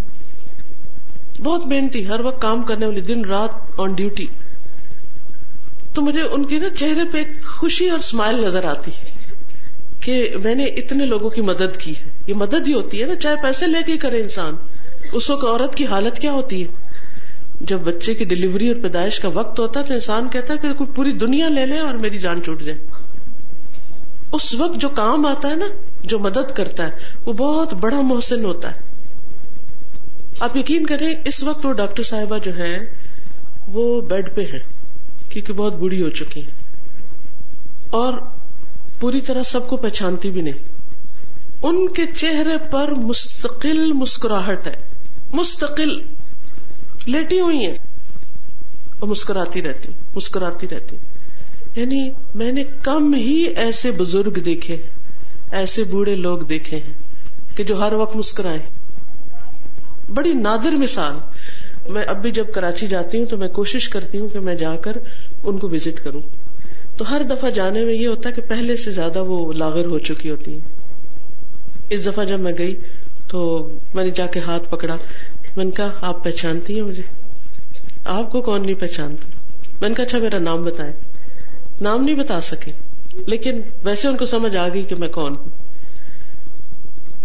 بہت 1.44 1.66
محنتی، 1.66 2.08
ہر 2.08 2.20
وقت 2.20 2.42
کام 2.42 2.64
کرنے 2.64 2.86
والی، 2.86 3.02
دن 3.02 3.26
رات 3.26 3.72
آن 3.78 3.94
ڈیوٹی 3.94 4.28
تو 5.94 6.02
مجھے 6.02 6.22
ان 6.22 6.46
کی 6.46 6.60
نا 6.60 6.70
چہرے 6.70 7.00
پہ 7.12 7.18
ایک 7.18 7.46
خوشی 7.46 7.90
اور 7.90 8.00
اسمائل 8.00 8.46
نظر 8.46 8.66
آتی 8.66 8.92
ہے 8.92 9.12
کہ 10.00 10.30
میں 10.44 10.56
نے 10.56 10.64
اتنے 10.64 11.06
لوگوں 11.06 11.30
کی 11.30 11.42
مدد 11.42 11.78
کی 11.78 11.98
ہے۔ 11.98 12.04
یہ 12.28 12.34
مدد 12.34 12.68
ہی 12.68 12.74
ہوتی 12.74 13.02
ہے 13.02 13.08
نا، 13.08 13.16
چاہے 13.16 13.36
پیسے 13.44 13.68
لے 13.68 13.78
کے 13.86 13.98
کرے 13.98 14.22
انسان۔ 14.22 14.56
اس 15.14 15.30
وقت 15.30 15.46
عورت 15.46 15.76
کی 15.76 15.86
حالت 15.86 16.20
کیا 16.20 16.32
ہوتی 16.32 16.62
ہے؟ 16.64 16.68
جب 17.62 17.80
بچے 17.80 18.14
کی 18.14 18.26
ڈلیوری 18.26 18.68
اور 18.68 18.82
پیدائش 18.82 19.20
کا 19.20 19.28
وقت 19.28 19.60
ہوتا 19.60 19.80
ہے 19.80 19.86
تو 19.86 19.94
انسان 19.94 20.30
کہتا 20.30 20.54
ہے 20.54 20.58
کہ 20.62 20.74
کوئی 20.74 20.90
پوری 20.96 21.12
دنیا 21.12 21.50
لے 21.50 21.66
لے 21.66 21.78
اور 21.78 21.94
میری 21.94 22.18
جان 22.18 22.44
چھوٹ 22.44 22.62
جائے۔ 22.62 22.80
اس 24.32 24.56
وقت 24.56 24.82
جو 24.82 24.90
کام 24.90 25.26
آتا 25.26 25.50
ہے 25.50 25.56
نا، 25.56 25.66
جو 26.04 26.20
مدد 26.20 26.56
کرتا 26.56 26.86
ہے، 26.86 26.92
وہ 27.26 27.34
بہت 27.34 27.74
بڑا 27.74 28.02
محسن 28.02 28.46
ہوتا 28.46 28.72
ہے۔ 28.72 28.80
آپ 30.40 30.58
یقین 30.58 30.86
کریں، 30.86 31.16
اس 31.26 31.44
وقت 31.44 31.66
وہ 31.66 31.74
ڈاکٹر 31.74 32.04
صاحبہ 32.04 32.38
جو 32.38 32.58
ہے 32.58 32.78
وہ 33.68 34.02
بیڈ 34.02 34.36
پہ 34.36 34.42
ہے 34.42 34.79
کیونکہ 35.30 35.54
بہت 35.54 35.74
بڑی 35.74 36.02
ہو 36.02 36.10
چکی 36.10 36.42
ہے 36.42 36.52
اور 37.90 38.14
پوری 39.00 39.22
طرح 39.22 39.44
سب 39.44 39.68
کو 39.68 39.78
پہچانتی 39.78 40.32
بھی 40.32 40.42
نہیں۔ 40.42 40.80
ان 41.64 41.90
کے 41.90 42.06
چہرے 42.16 42.58
پر 42.72 42.92
مستقل 42.92 43.94
مسکراہٹ 43.94 44.68
ہے۔ 44.68 44.76
مستقل 45.34 46.02
لیٹی 47.06 47.40
ہوئی 47.40 47.58
ہیں۔ 47.58 47.78
اور 49.00 49.08
مسکراتی 49.08 49.62
رہتی 49.62 49.92
مسکراتی 50.16 50.68
رہتی۔ 50.72 50.96
یعنی 51.76 52.10
میں 52.36 52.52
نے 52.52 52.64
کم 52.84 53.14
ہی 53.14 53.44
ایسے 53.56 53.92
بزرگ 53.92 54.40
دیکھے 54.40 54.78
ایسے 55.52 55.84
بوڑھے 55.84 56.16
لوگ 56.16 56.38
دیکھے 56.38 56.78
ہیں 56.78 56.94
کہ 57.58 57.64
جو 57.64 57.80
ہر 57.80 57.94
وقت 57.94 58.16
مسکرائے 58.16 58.60
بڑی 60.14 60.34
نادر 60.34 60.72
مثال۔ 60.72 61.14
میں 61.90 62.04
اب 62.04 62.22
بھی 62.22 62.32
جب 62.32 62.46
کراچی 62.54 62.88
جاتی 62.88 63.18
ہوں 63.18 63.26
تو 63.26 63.38
میں 63.38 63.48
کوشش 63.48 63.90
کرتی 63.90 64.20
ہوں 64.20 64.30
کہ 64.30 64.40
میں 64.40 64.56
جا 64.56 64.76
کر 64.76 64.98
ان 65.44 65.58
کو 65.58 65.70
وزٹ 65.70 66.04
کروں۔ 66.04 66.22
تو 66.98 67.10
ہر 67.10 67.22
دفعہ 67.24 67.50
جانے 67.50 67.86
میں 67.86 67.94
یہ 67.94 68.08
ہوتا 68.08 68.30
ہے 68.30 68.34
کہ 68.34 68.42
پہلے 68.42 68.76
سے 68.76 68.92
زیادہ 68.92 69.20
وہ 69.20 69.54
لاغر 69.54 69.86
ہو 69.86 70.00
چکی 70.00 70.30
ہوتی 70.30 70.54
ہیں۔ 70.54 70.60
اس 71.90 72.06
دفعہ 72.06 72.26
جب 72.26 72.40
میں 72.40 72.54
گئی 72.58 72.76
تو 73.28 73.70
میں 73.94 74.04
نے 74.04 74.10
جا 74.10 74.26
کے 74.26 74.40
ہاتھ 74.40 74.72
پکڑا۔ 74.72 74.96
میں 75.56 75.66
نے 75.66 75.72
کہا، 75.72 75.90
آپ 76.02 76.24
پہچانتی 76.24 76.76
ہیں 76.76 76.82
مجھے؟ 76.82 77.02
آپ 78.06 78.32
کو 78.32 78.42
کون 78.42 78.62
نہیں 78.62 78.80
پہچانتا؟ 78.80 79.30
میں 79.82 79.90
نے 79.90 79.96
کہا 79.96 80.04
اچھا 80.04 80.18
میرا 80.18 80.38
نام 80.38 80.64
بتائیں۔ 80.64 80.94
نام 81.82 82.04
نہیں 82.04 82.16
بتا 82.16 82.42
سکے، 82.42 82.72
لیکن 83.28 83.62
ویسے 83.84 84.08
ان 84.08 84.18
کو 84.18 84.26
سمجھ 84.26 84.58
آ 84.58 84.68
گئی 84.68 84.84
کہ 84.84 84.96
میں 84.96 85.08
کون 85.08 85.36
ہوں۔ 85.36 85.50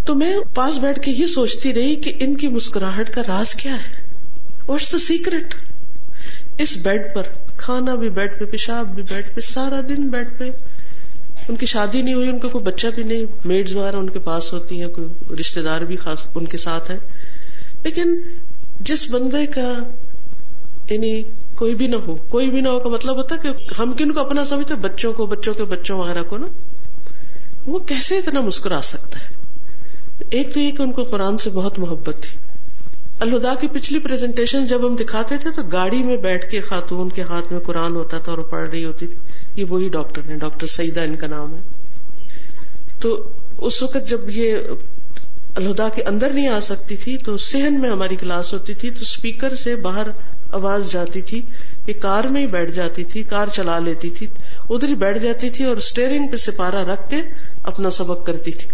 تو 0.05 0.15
میں 0.15 0.37
پاس 0.55 0.79
بیٹھ 0.79 1.01
کے 1.01 1.11
یہ 1.11 1.27
سوچتی 1.27 1.75
رہی 1.75 1.97
کہ 1.97 2.13
ان 2.21 2.37
کی 2.37 2.49
مسکراہٹ 2.49 3.11
کا 3.11 3.23
راز 3.29 3.55
کیا 3.55 3.75
ہے؟ 3.75 4.04
واٹس 4.69 4.93
دا 4.93 4.99
سیکرٹ 4.99 5.55
اس 6.59 6.77
بیڈ 6.77 7.03
پر، 7.15 7.23
کھانا 7.57 7.95
بھی 7.95 8.11
بیڈ 8.11 8.39
پہ، 8.39 8.45
پیشاب 8.45 8.95
بھی 8.95 9.03
بیڈ 9.03 9.35
پہ، 9.35 9.41
سارا 9.41 9.81
دن 9.89 10.09
بیڈ 10.09 10.29
پہ. 10.39 10.51
ان 11.49 11.57
کی 11.57 11.67
شادی 11.67 12.03
نہیں 12.03 12.15
ہوئی، 12.15 12.29
ان 12.29 12.39
کا 12.39 12.49
کوئی 12.49 12.65
بچہ 12.65 12.87
بھی 12.95 13.03
نہیں. 13.03 13.25
میڈز 13.45 13.77
وغیرہ 13.77 13.97
ان 13.97 14.11
کے 14.11 14.19
پاس 14.19 14.53
ہوتی 14.53 14.81
ہیں، 14.81 14.89
کوئی 14.89 15.37
رشتے 15.41 15.63
دار 15.63 15.81
بھی 15.81 15.97
خاص 15.97 16.27
ان 16.35 16.47
کے 16.47 16.57
ساتھ 16.57 16.91
ہے 16.91 16.97
لیکن 17.85 18.17
جس 18.81 19.11
بندے 19.11 19.47
کا 19.47 19.73
یعنی 20.91 21.23
کوئی 21.55 21.75
بھی 21.75 21.87
نہ 21.87 21.97
ہو، 21.97 22.15
کوئی 22.15 22.51
بھی 22.51 22.61
نہ 22.61 22.69
ہو 22.69 22.79
کا 22.79 22.89
مطلب 22.89 23.17
ہوتا 23.17 23.35
ہے 23.35 23.41
کہ 23.43 23.81
ہم 23.81 23.93
کن 23.93 24.13
کو 24.13 24.21
اپنا 24.21 24.45
سمجھتے 24.45 24.75
بچوں 24.75 25.13
کو، 25.13 25.27
بچوں 25.27 25.55
کے 25.55 25.65
بچوں 25.65 25.99
وغیرہ 25.99 26.23
کو 26.23 26.39
نا. 26.39 26.47
وہ 27.67 27.79
کیسے 27.79 28.19
اتنا 28.19 28.41
مسکرا 28.41 28.81
سکتا 28.83 29.19
ہے؟ 29.19 29.35
ایک 30.31 30.55
تو 30.55 30.61
یہ 30.61 30.71
کہ 30.71 30.83
ان 30.83 30.93
کو 30.93 31.05
قرآن 31.05 31.39
سے 31.39 31.51
بہت 31.51 31.79
محبت 31.79 32.17
تھی۔ 32.21 32.54
الہدا 33.21 33.55
کی 33.61 33.67
پچھلی 33.73 33.99
پریزنٹیشن 33.99 34.67
جب 34.67 34.87
ہم 34.87 34.97
دکھاتے 34.97 35.37
تھے 35.37 35.51
تو 35.51 35.63
گاڑی 35.63 36.03
میں 36.03 36.17
بیٹھ 36.17 36.51
کے 36.51 36.61
خاتون 36.61 37.09
کے 37.09 37.23
ہاتھ 37.23 37.53
میں 37.53 37.61
قرآن 37.61 37.97
ہوتا 37.97 38.19
تھا 38.19 38.33
اور 38.33 38.39
پڑھ 38.39 38.71
رہی 38.71 38.85
ہوتی 38.85 39.07
تھی۔ 39.07 39.19
یہ 39.57 39.65
وہی 39.69 39.89
ڈاکٹر 39.89 40.21
ہیں، 40.29 40.37
ڈاکٹر 40.37 40.67
سعیدہ 40.67 41.01
ان 41.01 41.17
کا 41.17 41.27
نام 41.27 41.55
ہے۔ 41.55 41.61
تو 43.01 43.29
اس 43.59 43.83
وقت 43.83 44.09
جب 44.09 44.21
یہ 44.29 44.57
الہدا 45.57 45.89
کے 45.89 46.03
اندر 46.03 46.31
نہیں 46.31 46.49
آ 46.49 46.61
سکتی 46.61 46.97
تھی 46.97 47.19
تو 47.19 47.37
سہن 47.37 47.81
میں 47.81 47.91
ہماری 47.91 48.17
کلاس 48.17 48.53
ہوتی 48.53 48.75
تھی 48.75 48.91
تو 48.91 48.99
اسپیکر 49.01 49.55
سے 49.55 49.77
باہر 49.77 50.07
آواز 50.53 50.93
جاتی 50.93 51.23
تھی 51.23 51.43
کہ 51.87 51.93
کار 51.93 52.25
میں 52.25 52.43
ہی 52.43 52.47
بیٹھ 52.47 52.71
جاتی 52.71 53.05
تھی، 53.05 53.23
کار 53.23 53.49
چلا 53.49 53.79
لیتی 53.79 54.11
تھی، 54.11 54.27
ادھر 54.71 54.89
ہی 54.89 54.95
بیٹھ 54.95 55.19
جاتی 55.19 55.51
تھی 55.51 55.65
اور 55.65 55.77
اسٹیئرنگ 55.77 56.29
پہ 56.29 56.37
سپارہ 56.37 56.85
رکھ 56.85 57.11
کے 57.11 57.17
اپنا 57.63 57.91
سبق 57.91 58.27
کرتی 58.27 58.51
تھی۔ 58.51 58.69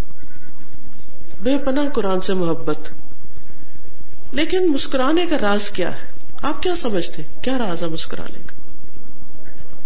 بے 1.40 1.58
پناہ 1.64 1.88
قرآن 1.88 2.20
سے 2.20 2.34
محبت۔ 2.34 2.90
لیکن 4.32 4.72
مسکرانے 4.72 5.26
کا 5.30 5.36
راز 5.40 5.70
کیا 5.70 5.90
ہے؟ 5.90 6.06
آپ 6.42 6.62
کیا 6.62 6.74
سمجھتے؟ 6.74 7.22
کیا 7.42 7.58
راز 7.58 7.82
ہے 7.82 7.88
مسکرانے 7.88 8.38
کا؟ 8.46 8.52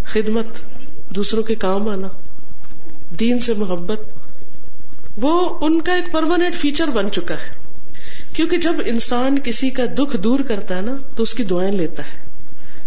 خدمت، 0.05 0.47
دوسروں 1.11 1.43
کے 1.43 1.55
کام 1.55 1.89
آنا، 1.89 2.09
دین 3.21 3.39
سے 3.39 3.55
محبت، 3.55 4.01
وہ 5.17 5.59
ان 5.61 5.81
کا 5.81 5.95
ایک 5.95 6.13
پرماننٹ 6.13 6.55
فیچر 6.55 6.89
بن 6.89 7.11
چکا 7.11 7.35
ہے۔ 7.35 7.65
کیونکہ 8.33 8.57
جب 8.57 8.75
انسان 8.87 9.39
کسی 9.45 9.71
کا 9.71 9.83
دکھ 9.99 10.17
دور 10.17 10.41
کرتا 10.41 10.77
ہے 10.77 10.81
نا، 10.81 10.97
تو 11.17 11.23
اس 11.23 11.35
کی 11.35 11.43
دعائیں 11.43 11.73
لیتا 11.73 12.03
ہے۔ 12.03 12.19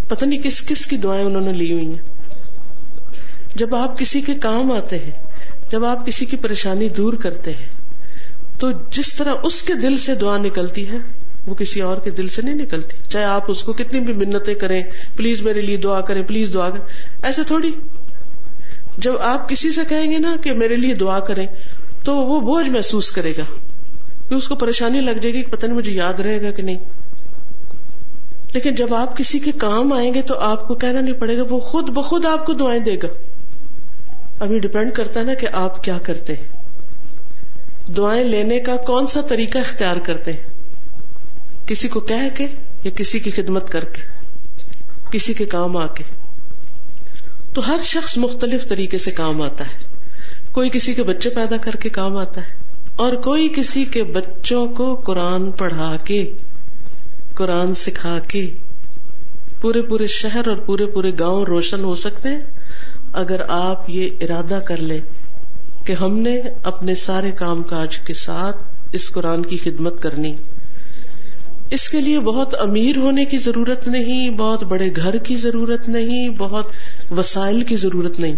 پتہ 0.07 0.25
نہیں 0.25 0.43
کس 0.43 0.61
کس 0.61 0.85
کی 0.85 0.97
دعائیں 0.97 1.25
انہوں 1.25 1.41
نے 1.41 1.53
لی 1.53 1.73
ہوئی 1.73 1.85
ہیں۔ 1.85 2.01
جب 3.55 3.75
آپ 3.75 3.99
کسی 3.99 4.21
کے 4.21 4.33
کام 4.35 4.71
آتے 4.71 4.99
ہیں، 4.99 5.11
جب 5.71 5.85
آپ 5.85 6.05
کسی 6.05 6.25
کی 6.25 6.37
پریشانی 6.37 6.89
دور 6.89 7.13
کرتے 7.13 7.51
ہیں، 7.51 7.67
تو 8.59 8.67
جس 8.91 9.15
طرح 9.15 9.33
اس 9.43 9.63
کے 9.63 9.73
دل 9.73 9.97
سے 9.97 10.15
دعا 10.15 10.37
نکلتی 10.37 10.89
ہے 10.89 10.97
وہ 11.47 11.55
کسی 11.55 11.81
اور 11.81 11.97
کے 11.97 12.09
دل 12.09 12.27
سے 12.27 12.41
نہیں 12.41 12.55
نکلتی۔ 12.55 12.97
چاہے 13.09 13.25
آپ 13.25 13.51
اس 13.51 13.63
کو 13.63 13.73
کتنی 13.73 13.99
بھی 13.99 14.13
منتیں 14.13 14.55
کریں، 14.55 14.83
پلیز 15.15 15.41
میرے 15.41 15.61
لیے 15.61 15.77
دعا 15.77 16.01
کریں، 16.01 16.21
پلیز 16.27 16.53
دعا 16.53 16.69
کریں۔ 16.69 16.83
ایسے 17.23 17.43
تھوڑی۔ 17.43 17.71
جب 18.97 19.17
آپ 19.17 19.49
کسی 19.49 19.71
سے 19.71 19.81
کہیں 19.89 20.11
گے 20.11 20.17
نا 20.17 20.35
کہ 20.43 20.53
میرے 20.53 20.75
لیے 20.75 20.93
دعا 20.93 21.19
کریں، 21.19 21.47
تو 22.03 22.15
وہ 22.15 22.39
بوجھ 22.39 22.69
محسوس 22.69 23.11
کرے 23.11 23.33
گا۔ 23.37 23.43
کہ 24.29 24.35
اس 24.35 24.47
کو 24.47 24.55
پریشانی 24.55 25.01
لگ 25.01 25.11
جائے 25.11 25.33
گی 25.33 25.43
کہ 25.43 25.51
پتہ 25.51 25.65
نہیں 25.65 25.77
مجھے 25.77 25.91
یاد 25.91 26.19
رہے 26.19 26.41
گا 26.41 26.51
کہ 26.51 26.61
نہیں۔ 26.61 26.77
لیکن 28.53 28.75
جب 28.75 28.93
آپ 28.93 29.17
کسی 29.17 29.39
کے 29.39 29.51
کام 29.57 29.93
آئیں 29.93 30.13
گے 30.13 30.21
تو 30.21 30.39
آپ 30.39 30.67
کو 30.67 30.75
کہنا 30.75 31.01
نہیں 31.01 31.13
پڑے 31.13 31.37
گا، 31.37 31.43
وہ 31.49 31.59
خود 31.59 31.89
بخود 31.89 32.25
آپ 32.25 32.45
کو 32.45 32.53
دعائیں 32.53 32.79
دے 32.79 32.95
گا۔ 32.95 33.07
ابھی 34.39 34.59
ڈپینڈ 34.59 34.91
کرتا 34.91 35.19
ہے 35.19 35.25
نا 35.25 35.33
کہ 35.33 35.47
آپ 35.51 35.83
کیا 35.83 35.97
کرتے 36.03 36.33
ہیں۔ 36.33 36.43
دعائیں 37.91 38.23
لینے 38.23 38.59
کا 38.59 38.75
کون 38.75 39.07
سا 39.07 39.21
طریقہ 39.21 39.57
اختیار 39.57 39.97
کرتے 39.97 40.33
ہیں؟ 40.33 40.56
کسی 41.67 41.87
کو 41.87 41.99
کہہ 41.99 42.29
کے 42.35 42.47
یا 42.83 42.91
کسی 42.95 43.19
کی 43.19 43.31
خدمت 43.31 43.69
کر 43.69 43.85
کے، 43.85 44.01
کسی 45.11 45.33
کے 45.33 45.45
کام 45.45 45.77
آ 45.77 45.87
کے۔ 45.87 46.03
تو 47.53 47.67
ہر 47.67 47.77
شخص 47.83 48.17
مختلف 48.17 48.67
طریقے 48.69 48.97
سے 48.97 49.11
کام 49.11 49.41
آتا 49.41 49.63
ہے۔ 49.63 49.95
کوئی 50.51 50.69
کسی 50.69 50.93
کے 50.93 51.03
بچے 51.03 51.29
پیدا 51.29 51.57
کر 51.57 51.71
کے 51.71 51.89
کام 51.89 52.17
آتا 52.17 52.41
ہے، 52.41 52.55
اور 52.95 53.13
کوئی 53.13 53.49
کسی 53.55 53.85
کے 53.85 54.03
بچوں 54.03 54.67
کو 54.67 54.95
قرآن 54.95 55.51
پڑھا 55.51 55.95
کے، 56.03 56.31
قرآن 57.33 57.73
سکھا 57.73 58.19
کے۔ 58.27 58.53
پورے 59.61 59.81
پورے 59.81 60.07
شہر 60.07 60.47
اور 60.47 60.57
پورے 60.57 60.85
پورے 60.85 61.11
گاؤں 61.19 61.45
روشن 61.45 61.83
ہو 61.83 61.95
سکتے 61.95 62.29
ہیں۔ 62.29 62.41
اگر 63.13 63.41
آپ 63.47 63.89
یہ 63.89 64.09
ارادہ 64.21 64.59
کر 64.65 64.77
لیں 64.77 65.01
کہ 65.85 65.93
ہم 65.93 66.17
نے 66.17 66.41
اپنے 66.63 66.95
سارے 66.95 67.31
کام 67.31 67.63
کاج 67.63 67.97
کے 67.97 68.13
ساتھ 68.13 68.57
اس 68.91 69.09
قرآن 69.09 69.43
کی 69.43 69.57
خدمت 69.57 70.01
کرنی 70.01 70.35
اس 71.71 71.89
کے 71.89 72.01
لیے 72.01 72.19
بہت 72.19 72.55
امیر 72.59 72.97
ہونے 72.97 73.25
کی 73.25 73.37
ضرورت 73.37 73.87
نہیں، 73.87 74.29
بہت 74.29 74.63
بڑے 74.63 74.89
گھر 74.95 75.17
کی 75.17 75.35
ضرورت 75.35 75.89
نہیں، 75.89 76.29
بہت 76.29 76.67
وسائل 77.11 77.61
کی 77.61 77.75
ضرورت 77.75 78.19
نہیں۔ 78.19 78.35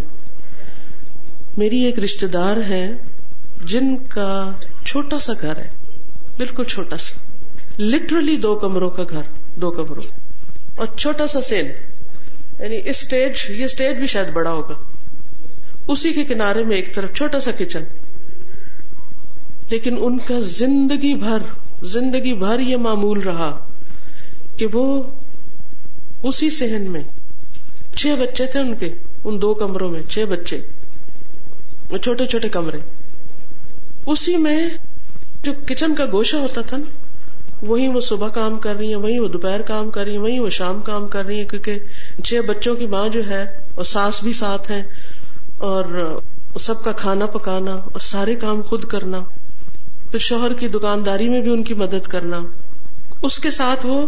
میری 1.57 1.79
ایک 1.79 1.99
رشتے 1.99 2.27
دار 2.27 2.57
ہے 2.57 2.91
جن 3.65 3.97
کا 4.09 4.51
چھوٹا 4.85 5.19
سا 5.19 5.33
گھر 5.41 5.57
ہے، 5.57 5.67
بالکل 6.37 6.63
چھوٹا 6.63 6.97
سا۔ 6.97 7.15
لٹرلی 7.79 8.37
دو 8.37 8.55
کمروں 8.55 8.89
کا 8.89 9.03
گھر، 9.09 9.21
دو 9.55 9.71
کمروں۔ 9.71 10.03
اور 10.75 10.87
چھوٹا 10.97 11.27
سا 11.27 11.41
سین۔ 11.41 11.65
یعنی 12.59 12.81
اسٹیج 12.85 13.31
یہ 13.49 13.65
اسٹیج 13.65 13.97
بھی 13.97 14.07
شاید 14.07 14.33
بڑا 14.33 14.51
ہوگا۔ 14.51 14.73
اسی 15.87 16.13
کے 16.13 16.23
کنارے 16.23 16.63
میں 16.63 16.75
ایک 16.75 16.95
طرف 16.95 17.13
چھوٹا 17.13 17.39
سا 17.39 17.51
کچن 17.57 17.83
لیکن 19.69 19.95
ان 19.99 20.17
کا 20.17 20.39
زندگی 20.39 21.13
بھر 21.13 21.37
زندگی 21.83 22.33
بھر 22.33 22.59
یہ 22.59 22.77
معمول 22.77 23.19
رہا 23.19 23.65
کہ 24.57 24.67
وہ 24.73 25.03
اسی 26.23 26.49
سہن 26.49 26.91
میں 26.91 27.03
چھ 27.95 28.07
بچے 28.07 28.45
تھے 28.45 28.59
ان 28.59 28.75
کے، 28.75 28.89
ان 29.23 29.41
دو 29.41 29.53
کمروں 29.53 29.89
میں، 29.89 30.01
چھ 30.09 30.25
بچے 30.29 30.61
چھوٹے 32.03 32.25
چھوٹے 32.25 32.49
کمرے۔ 32.49 32.77
اسی 34.05 34.37
میں 34.37 34.69
جو 35.43 35.51
کچن 35.67 35.95
کا 35.95 36.05
گوشہ 36.11 36.35
ہوتا 36.35 36.61
تھا 36.61 36.77
نا 36.77 36.85
وہی 37.61 37.87
وہ 37.87 38.01
صبح 38.01 38.27
کام 38.27 38.59
کر 38.59 38.75
رہی 38.75 38.87
ہیں 38.87 38.95
وہی 38.95 39.19
وہ 39.19 39.27
دوپہر 39.27 39.61
کام 39.61 39.89
کر 39.89 40.03
رہی 40.03 40.11
ہیں 40.11 40.19
وہی 40.19 40.39
وہ 40.39 40.49
شام 40.49 40.81
کام 40.81 41.07
کر 41.07 41.25
رہی 41.25 41.37
ہیں، 41.39 41.45
کیونکہ 41.45 41.79
چھ 42.23 42.33
بچوں 42.47 42.75
کی 42.75 42.87
ماں 42.87 43.09
جو 43.09 43.29
ہے 43.29 43.45
اور 43.75 43.83
ساس 43.83 44.23
بھی 44.23 44.33
ساتھ 44.33 44.71
ہے 44.71 44.83
اور 45.57 45.85
سب 46.59 46.83
کا 46.83 46.91
کھانا 46.91 47.25
پکانا 47.25 47.71
اور 47.71 47.99
سارے 47.99 48.35
کام 48.35 48.61
خود 48.61 48.83
کرنا۔ 48.83 49.19
پھر 50.11 50.19
شوہر 50.19 50.53
کی 50.53 50.67
دکانداری 50.67 51.29
میں 51.29 51.41
بھی 51.41 51.51
ان 51.51 51.63
کی 51.63 51.73
مدد 51.73 52.07
کرنا۔ 52.07 52.39
اس 53.21 53.39
کے 53.39 53.51
ساتھ 53.51 53.85
وہ 53.85 54.07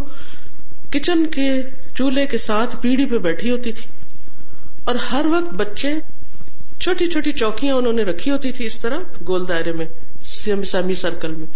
کچن 0.90 1.26
کے 1.26 1.62
چولہے 1.94 2.26
کے 2.26 2.38
ساتھ 2.38 2.76
پیڑھی 2.80 3.06
پہ 3.06 3.18
بیٹھی 3.18 3.50
ہوتی 3.50 3.72
تھی۔ 3.72 3.86
اور 4.84 4.94
ہر 4.94 5.26
وقت 5.30 5.54
بچے 5.54 5.92
چھوٹی 6.80 7.06
چھوٹی 7.06 7.32
چوکیاں 7.32 7.74
انہوں 7.74 7.92
نے 7.92 8.02
رکھی 8.02 8.30
ہوتی 8.30 8.52
تھی 8.52 8.66
اس 8.66 8.78
طرح 8.78 8.98
گول 9.28 9.48
دائرے 9.48 9.72
میں، 9.72 9.86
سیمی 10.64 10.94
سرکل 10.94 11.32
میں۔ 11.32 11.46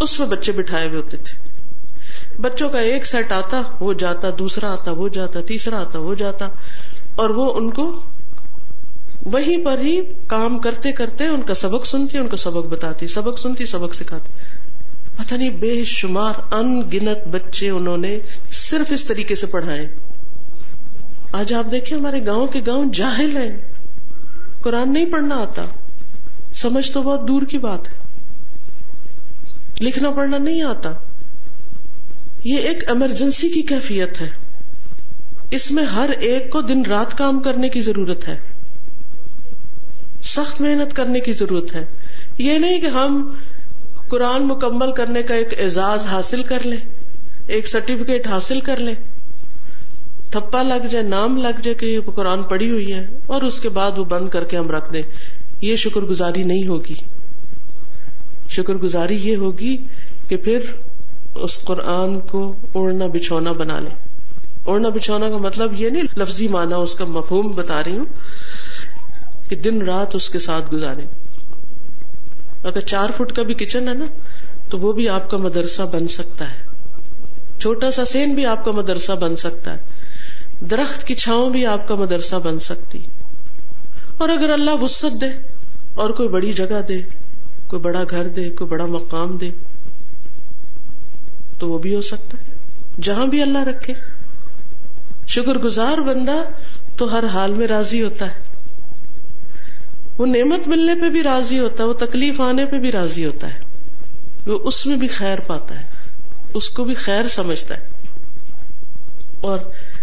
اس 0.00 0.18
میں 0.18 0.26
بچے 0.26 0.52
بٹھائے 0.52 0.88
ہوئے 0.88 0.96
ہوتے 0.96 1.16
تھے۔ 1.16 1.52
بچوں 2.40 2.68
کا 2.68 2.80
ایک 2.80 3.06
سیٹ 3.06 3.32
آتا، 3.32 3.62
وہ 3.80 3.92
جاتا، 3.92 4.28
دوسرا 4.38 4.72
آتا، 4.72 4.90
وہ 4.90 5.08
جاتا، 5.08 5.40
تیسرا 5.46 5.80
آتا، 5.80 5.98
وہ 5.98 6.14
جاتا۔ 6.14 6.48
اور 7.14 7.30
وہ 7.30 7.54
ان 7.54 7.70
کو 7.70 8.02
وہیں 9.24 9.64
پر 9.64 9.78
ہی 9.78 10.00
کام 10.26 10.58
کرتے 10.58 10.92
کرتے 10.92 11.26
ان 11.26 11.42
کا 11.42 11.54
سبق 11.54 11.86
سنتی، 11.86 12.18
ان 12.18 12.28
کو 12.28 12.36
سبق 12.36 12.66
بتاتی، 12.66 13.06
سبق 13.06 13.38
سنتی، 13.38 13.64
سبق 13.64 13.94
سکھاتی۔ 13.94 14.28
پتہ 15.16 15.34
نہیں، 15.34 15.50
بے 15.50 15.84
شمار 15.84 16.54
ان 16.54 16.80
گنت 16.92 17.28
بچے 17.28 17.70
انہوں 17.70 17.96
نے 17.96 18.18
صرف 18.52 18.92
اس 18.92 19.04
طریقے 19.04 19.34
سے 19.34 19.46
پڑھائے۔ 19.46 19.94
آج 21.32 21.54
آپ 21.54 21.70
دیکھیں، 21.70 21.98
ہمارے 21.98 22.26
گاؤں 22.26 22.46
کے 22.46 22.60
گاؤں 22.66 22.92
جاہل 22.92 23.36
ہیں۔ 23.36 23.58
قرآن 24.60 24.92
نہیں 24.92 25.06
پڑھنا 25.06 25.34
آتا۔ 25.34 25.62
سمجھ 26.54 26.92
تو 26.92 27.02
بہت 27.02 27.28
دور 27.28 27.42
کی 27.42 27.58
بات 27.58 27.88
ہے۔ 27.88 27.94
لکھنا 29.80 30.10
پڑھنا 30.10 30.38
نہیں 30.38 30.62
آتا۔ 30.62 30.92
یہ 32.44 32.58
ایک 32.58 32.88
ایمرجنسی 32.88 33.48
کی 33.48 33.62
کیفیت 33.62 34.20
ہے۔ 34.20 34.28
اس 35.50 35.70
میں 35.70 35.84
ہر 35.84 36.10
ایک 36.20 36.50
کو 36.50 36.60
دن 36.60 36.82
رات 36.82 37.18
کام 37.18 37.40
کرنے 37.40 37.68
کی 37.68 37.80
ضرورت 37.80 38.28
ہے۔ 38.28 38.51
سخت 40.22 40.60
محنت 40.60 40.96
کرنے 40.96 41.20
کی 41.20 41.32
ضرورت 41.32 41.74
ہے۔ 41.74 41.84
یہ 42.38 42.58
نہیں 42.58 42.80
کہ 42.80 42.86
ہم 42.86 43.34
قرآن 44.08 44.42
مکمل 44.42 44.92
کرنے 44.92 45.22
کا 45.22 45.34
ایک 45.34 45.60
اعزاز 45.60 46.06
حاصل 46.06 46.42
کر 46.42 46.66
لیں، 46.66 46.78
ایک 47.46 47.66
سرٹیفکیٹ 47.66 48.26
حاصل 48.26 48.60
کر 48.60 48.76
لیں۔ 48.76 48.94
ٹھپا 50.30 50.62
لگ 50.62 50.86
جائے، 50.90 51.04
نام 51.04 51.36
لگ 51.36 51.60
جائے 51.62 51.74
کہ 51.74 51.86
یہ 51.86 52.10
قرآن 52.14 52.42
پڑی 52.42 52.70
ہوئی 52.70 52.92
ہے 52.92 53.06
اور 53.26 53.42
اس 53.42 53.60
کے 53.60 53.68
بعد 53.68 53.98
وہ 53.98 54.04
بند 54.04 54.28
کر 54.28 54.44
کے 54.44 54.56
ہم 54.56 54.70
رکھ 54.70 54.92
دیں۔ 54.92 55.02
یہ 55.60 55.76
شکر 55.76 56.00
گزاری 56.00 56.42
نہیں 56.42 56.66
ہوگی۔ 56.66 56.94
شکر 58.50 58.74
گزاری 58.74 59.16
یہ 59.16 59.36
ہوگی 59.36 59.76
کہ 60.28 60.36
پھر 60.36 60.58
اس 61.34 61.58
قرآن 61.64 62.20
کو 62.20 62.56
اڑنا 62.74 63.06
بچھونا 63.06 63.52
بنا 63.52 63.80
لے 63.80 63.90
اڑنا 64.66 64.88
بچھونا 64.88 65.30
کا 65.30 65.36
مطلب 65.36 65.80
یہ 65.80 65.90
نہیں، 65.90 66.02
لفظی 66.16 66.48
مانا 66.48 66.76
اس 66.76 66.94
کا 66.94 67.04
مفہوم 67.04 67.46
بتا 67.48 67.84
رہی 67.84 67.98
ہوں۔ 67.98 68.04
کہ 69.52 69.60
دن 69.60 69.82
رات 69.82 70.14
اس 70.14 70.30
کے 70.30 70.38
ساتھ 70.38 70.74
گزارے۔ 70.74 71.02
اگر 72.64 72.80
چار 72.80 73.08
فٹ 73.16 73.32
کا 73.32 73.42
بھی 73.42 73.54
کچن 73.54 73.88
ہے 73.88 73.94
نا، 73.94 74.04
تو 74.70 74.78
وہ 74.78 74.92
بھی 74.92 75.08
آپ 75.08 75.30
کا 75.30 75.36
مدرسہ 75.36 75.82
بن 75.82 76.08
سکتا 76.08 76.44
ہے۔ 76.44 76.56
چھوٹا 77.60 77.90
سا 77.90 78.04
سین 78.04 78.34
بھی 78.34 78.46
آپ 78.46 78.64
کا 78.64 78.72
مدرسہ 78.72 79.12
بن 79.12 79.36
سکتا 79.36 79.72
ہے۔ 79.72 79.78
درخت 80.60 81.04
کی 81.04 81.14
چھاؤں 81.14 81.50
بھی 81.50 81.66
آپ 81.66 81.88
کا 81.88 81.94
مدرسہ 81.94 82.36
بن 82.36 82.58
سکتی۔ 82.58 82.98
اور 84.18 84.28
اگر 84.28 84.50
اللہ 84.52 84.82
وسط 84.82 85.20
دے 85.20 85.26
اور 85.94 86.10
کوئی 86.10 86.28
بڑی 86.28 86.52
جگہ 86.52 86.80
دے، 86.88 87.02
کوئی 87.66 87.82
بڑا 87.82 88.02
گھر 88.10 88.28
دے، 88.28 88.50
کوئی 88.50 88.70
بڑا 88.70 88.86
مقام 88.86 89.36
دے، 89.36 89.50
تو 91.58 91.68
وہ 91.68 91.78
بھی 91.78 91.94
ہو 91.94 92.00
سکتا 92.00 92.38
ہے۔ 92.40 92.54
جہاں 93.02 93.26
بھی 93.26 93.42
اللہ 93.42 93.64
رکھے۔ 93.64 93.94
شکر 95.26 95.54
گزار 95.54 95.98
بندہ 95.98 96.42
تو 96.96 97.12
ہر 97.12 97.24
حال 97.24 97.54
میں 97.54 97.66
راضی 97.66 98.02
ہوتا 98.02 98.26
ہے۔ 98.26 98.51
وہ 100.18 100.26
نعمت 100.26 100.68
ملنے 100.68 100.94
پہ 100.94 101.08
بھی 101.08 101.22
راضی 101.22 101.58
ہوتا 101.58 101.84
ہے، 101.84 101.88
وہ 101.88 101.94
تکلیف 101.94 102.40
آنے 102.40 102.66
پہ 102.66 102.76
بھی 102.76 102.92
راضی 102.92 103.24
ہوتا 103.24 103.54
ہے۔ 103.54 103.58
وہ 104.46 104.58
اس 104.64 104.86
میں 104.86 104.96
بھی 104.96 105.08
خیر 105.08 105.40
پاتا 105.40 105.80
ہے، 105.80 105.86
اس 106.54 106.68
کو 106.68 106.84
بھی 106.84 106.94
خیر 106.94 107.28
سمجھتا 107.28 107.76
ہے۔ 107.76 107.88
اور 109.40 109.58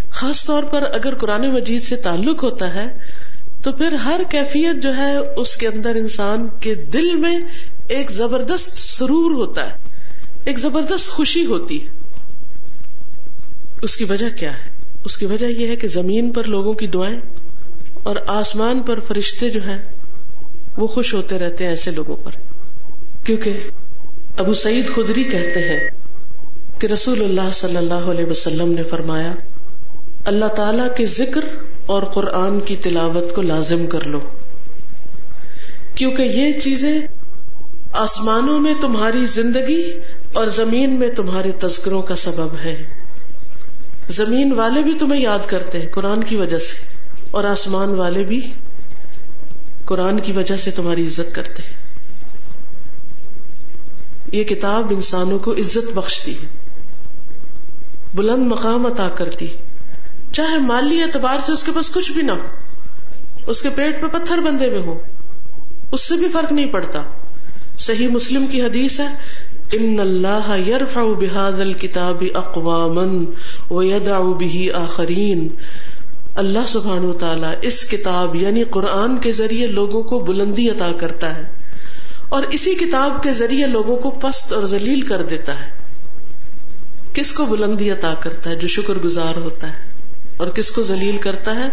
خاص 0.10 0.46
طور 0.46 0.64
پر 0.64 0.82
اگر 0.82 1.16
قرآن 1.16 1.50
مجید 1.50 1.84
سے 1.84 1.96
تعلق 1.96 2.44
ہوتا 2.44 2.74
ہے، 2.74 2.86
تو 3.62 3.72
پھر 3.72 3.94
ہر 3.94 4.22
کیفیت 4.30 4.84
جو 4.84 4.98
ہے، 4.98 5.18
اس 5.18 5.56
کے 5.56 5.68
اندر 5.68 5.96
انسان 5.96 6.48
کے 6.60 6.76
دل 6.76 7.16
میں 7.16 7.40
ایک 7.88 8.12
زبردست 8.12 8.78
سرور 8.78 9.32
ہوتا 9.32 9.70
ہے، 9.70 9.76
ایک 10.46 10.60
زبردست 10.60 11.10
خوشی 11.10 11.46
ہوتی 11.46 11.84
ہے۔ 11.84 11.90
اس 13.82 13.98
کی 13.98 14.04
وجہ 14.04 14.38
کیا 14.40 14.54
ہے؟ 14.54 14.70
اس 15.06 15.18
کی 15.18 15.26
وجہ 15.26 15.46
یہ 15.46 15.68
ہے 15.68 15.76
کہ 15.76 15.88
زمین 15.88 16.32
پر 16.32 16.44
لوگوں 16.44 16.74
کی 16.74 16.88
دعائیں 16.88 17.20
اور 18.04 18.16
آسمان 18.28 18.82
پر 18.86 19.00
فرشتے 19.00 19.50
جو 19.50 19.64
ہیں 19.64 19.78
وہ 20.80 20.88
خوش 20.88 21.14
ہوتے 21.14 21.38
رہتے 21.38 21.64
ہیں 21.64 21.72
ایسے 21.72 21.92
لوگوں 21.92 22.16
پر۔ 22.16 22.32
کیونکہ 23.24 23.54
ابو 24.38 24.54
سعید 24.54 24.90
خدری 24.96 25.24
کہتے 25.24 25.60
ہیں 25.60 25.90
کہ 26.80 26.88
رسول 26.88 27.24
اللہ 27.24 27.52
صلی 27.54 27.78
اللہ 27.78 28.10
علیہ 28.12 28.26
وسلم 28.26 28.72
نے 28.72 28.84
فرمایا، 28.84 29.34
اللہ 30.26 30.46
تعالی 30.46 30.84
کے 30.98 31.06
ذکر 31.06 31.42
اور 31.86 32.04
قرآن 32.04 32.60
کی 32.60 32.76
تلاوت 32.76 33.36
کو 33.36 33.42
لازم 33.42 33.88
کر 33.88 34.02
لو۔ 34.02 34.20
کیونکہ 35.96 36.22
یہ 36.22 36.60
چیزیں 36.60 37.02
آسمانوں 37.92 38.60
میں 38.60 38.74
تمہاری 38.82 39.26
زندگی 39.26 39.92
اور 40.34 40.48
زمین 40.48 40.90
میں 40.90 41.10
تمہارے 41.10 41.52
تذکروں 41.52 42.02
کا 42.02 42.16
سبب 42.16 42.58
ہے 42.64 42.84
زمین 44.10 44.54
والے 44.54 44.84
بھی 44.84 44.94
تمہیں 45.00 45.22
یاد 45.22 45.40
کرتے 45.48 45.80
ہیں، 45.80 45.88
قرآن 45.88 46.24
کی 46.24 46.36
وجہ 46.36 46.60
سے، 46.60 46.96
اور 47.32 47.44
آسمان 47.44 47.90
والے 47.90 48.24
بھی 48.24 48.54
قرآن 49.90 50.20
کی 50.20 50.32
وجہ 50.32 50.58
سے 50.58 50.72
تمہاری 50.72 51.06
عزت 51.06 51.36
کرتے 51.36 51.64
ہیں۔ 51.64 51.74
یہ 54.32 54.44
کتاب 54.44 54.88
انسانوں 54.90 55.40
کو 55.40 55.54
عزت 55.54 55.92
بخشتی 55.94 56.34
ہے۔ 56.36 56.48
بلند 58.14 58.48
مقام 58.48 58.86
عطا 58.86 59.10
کرتی 59.10 59.48
چاہے 60.32 60.58
مالی 60.58 61.02
اعتبار 61.02 61.40
سے 61.40 61.52
اس 61.52 61.64
کے 61.64 61.72
پاس 61.76 61.90
کچھ 61.90 62.12
بھی 62.12 62.22
نہ 62.22 62.32
ہو، 62.32 62.48
اس 63.48 63.62
کے 63.62 63.70
پیٹ 63.76 64.02
پہ 64.02 64.08
پتھر 64.08 64.38
بندے 64.38 64.68
ہوئے 64.70 64.80
ہو 64.80 65.00
اس 65.92 66.02
سے 66.02 66.16
بھی 66.16 66.28
فرق 66.34 66.52
نہیں 66.52 66.72
پڑتا۔ 66.72 67.04
صحیح 67.78 68.08
مسلم 68.08 68.48
کی 68.48 68.62
حدیث 68.62 69.00
ہے، 69.00 69.08
ان 69.72 70.00
اللہ 70.00 70.70
یرفع 70.70 71.02
بهذا 71.02 71.62
الكتاب 71.62 72.24
اقواما 72.34 73.06
ويدع 73.74 74.20
به 74.20 74.84
آخرین 74.84 75.48
اللہ 76.36 76.66
سبحان 76.68 77.06
و 77.06 77.14
تعالی 77.14 77.48
اس 77.62 77.90
کتاب 77.90 78.36
یعنی 78.36 78.64
قرآن 78.64 79.18
کے 79.18 79.32
ذریعے 79.32 79.68
لوگوں 79.68 80.04
کو 80.04 80.20
بلندی 80.20 80.70
عطا 80.70 80.92
کرتا 80.98 81.36
ہے 81.36 81.42
اور 82.30 82.44
اسی 82.44 82.76
کتاب 82.76 83.24
کے 83.24 83.34
ذریعے 83.34 83.68
لوگوں 83.68 83.96
کو 83.96 84.10
پست 84.10 84.54
اور 84.54 84.66
ذلیل 84.66 85.02
کر 85.02 85.22
دیتا 85.22 85.54
ہے۔ 85.54 85.72
کس 87.14 87.34
کو 87.34 87.46
بلندی 87.46 87.92
عطا 87.92 88.14
کرتا 88.20 88.50
ہے 88.50 88.56
جو 88.56 88.68
شکر 88.68 88.94
گزار 89.04 89.38
ہوتا 89.38 89.68
ہے؟ 89.68 89.78
اور 90.38 90.48
کس 90.48 90.72
کو 90.72 90.84
ذلیل 90.84 91.18
کرتا 91.18 91.56
ہے 91.56 91.70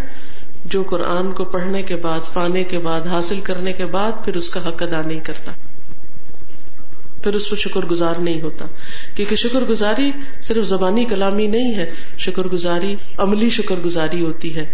جو 0.65 0.83
قرآن 0.83 1.33
کو 1.33 1.45
پڑھنے 1.45 1.83
کے 1.83 1.97
بعد، 1.97 2.35
پانے 2.35 2.65
کے 2.65 2.79
بعد، 2.79 3.01
حاصل 3.07 3.41
کرنے 3.41 3.73
کے 3.73 3.87
بعد 3.87 4.13
پھر 4.25 4.37
اس 4.37 4.51
کا 4.51 4.69
حق 4.69 4.83
ادا 4.83 5.03
نہیں 5.07 5.21
کرتا؟ 5.21 5.53
پھر 7.27 7.35
اس 7.35 7.49
پر 7.51 7.57
شکر 7.57 7.87
گزار 7.91 8.21
نہیں 8.21 8.41
ہوتا۔ 8.41 8.67
کیونکہ 9.15 9.37
شکر 9.37 9.65
گزاری 9.69 10.11
صرف 10.43 10.65
زبانی 10.67 11.05
کلامی 11.05 11.47
نہیں 11.47 11.75
ہے 11.75 11.91
شکر 12.19 12.47
گزاری 12.53 12.95
عملی 13.19 13.51
شکر 13.51 13.85
گزاری 13.85 14.21
ہوتی 14.21 14.55
ہے۔ 14.57 14.65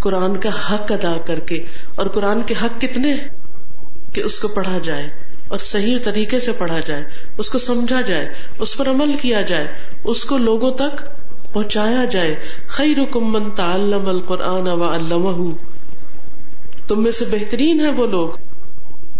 قرآن 0.00 0.36
کا 0.36 0.50
حق 0.68 0.92
ادا 0.92 1.16
کر 1.26 1.40
کے، 1.40 1.62
اور 1.94 2.06
قرآن 2.06 2.42
کے 2.46 2.54
حق 2.62 2.80
کتنے 2.80 3.14
کہ 4.12 4.20
اس 4.20 4.38
کو 4.40 4.48
پڑھا 4.48 4.78
جائے، 4.82 5.08
اور 5.48 5.58
صحیح 5.58 5.98
طریقے 6.04 6.38
سے 6.40 6.52
پڑھا 6.52 6.78
جائے، 6.86 7.04
اس 7.38 7.50
کو 7.50 7.58
سمجھا 7.58 8.00
جائے، 8.00 8.28
اس 8.58 8.76
پر 8.76 8.88
عمل 8.88 9.12
کیا 9.20 9.40
جائے، 9.42 9.66
اس 10.04 10.24
کو 10.24 10.38
لوگوں 10.38 10.70
تک 10.72 11.02
پہنچایا 11.52 12.04
جائے۔ 12.10 12.34
خیر 12.68 13.16
من 13.16 13.50
تعلم 13.50 14.08
القرآن 14.08 14.68
و 14.68 14.82
علمہ 14.84 15.50
تم 16.88 17.02
میں 17.02 17.12
سے 17.12 17.24
بہترین 17.30 17.80
ہے 17.80 17.90
وہ 17.90 18.06
لوگ 18.06 18.28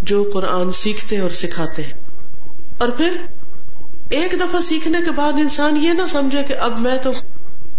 جو 0.03 0.23
قرآن 0.33 0.73
سیکھتے 0.73 1.19
اور 1.19 1.31
سکھاتے 1.31 1.83
ہیں۔ 1.83 2.02
اور 2.83 2.91
پھر 2.91 3.11
ایک 4.11 4.35
دفعہ 4.41 4.61
سیکھنے 4.61 4.99
کے 5.05 5.11
بعد 5.11 5.33
انسان 5.33 5.77
یہ 5.77 5.93
نہ 5.93 6.03
سمجھے 6.09 6.43
کہ 6.49 6.55
اب 6.55 6.81
میں 6.81 6.99
تو 7.03 7.11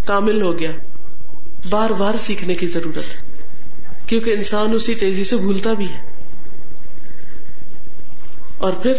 کامل 0.06 0.42
ہو 0.42 0.60
گیا۔ 0.60 0.72
بار 1.70 1.90
بار 1.90 2.14
سیکھنے 2.20 2.56
کی 2.56 2.68
ضرورت 2.68 2.98
ہے، 2.98 3.38
کیونکہ 4.08 4.30
انسان 4.30 4.74
اسی 4.74 4.96
تیزی 4.96 5.24
سے 5.24 5.38
بھولتا 5.38 5.74
بھی 5.74 5.86
ہے۔ 5.86 6.12
اور 8.58 8.72
پھر 8.74 8.94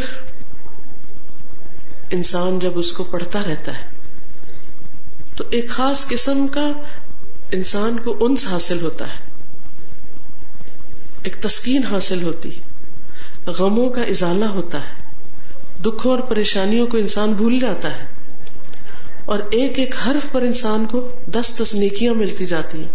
انسان 2.11 2.59
جب 2.59 2.79
اس 2.79 2.93
کو 2.93 3.05
پڑھتا 3.05 3.43
رہتا 3.47 3.73
ہے، 3.73 3.87
تو 5.37 5.45
ایک 5.51 5.69
خاص 5.69 6.09
قسم 6.09 6.47
کا 6.49 6.73
انسان 7.53 7.97
کو 8.05 8.17
انس 8.21 8.47
حاصل 8.47 8.83
ہوتا 8.83 9.07
ہے۔ 9.07 9.19
ایک 11.23 11.37
تسکین 11.41 11.85
حاصل 11.85 12.23
ہوتی 12.23 12.61
غموں 13.47 13.89
کا 13.89 14.03
ازالہ 14.03 14.45
ہوتا 14.45 14.79
ہے۔ 14.79 15.04
دکھوں 15.83 16.13
اور 16.13 16.19
پریشانیوں 16.19 16.87
کو 16.87 16.97
انسان 16.97 17.33
بھول 17.33 17.59
جاتا 17.59 17.91
ہے 17.91 18.05
اور 19.25 19.39
ایک 19.51 19.79
ایک 19.79 19.95
حرف 20.07 20.33
پر 20.33 20.43
انسان 20.43 20.87
کو 20.91 21.09
دس 21.27 21.63
دس 21.63 21.75
نیکیاں 21.75 22.15
ملتی 22.15 22.47
جاتی 22.47 22.79
ہیں، 22.79 22.89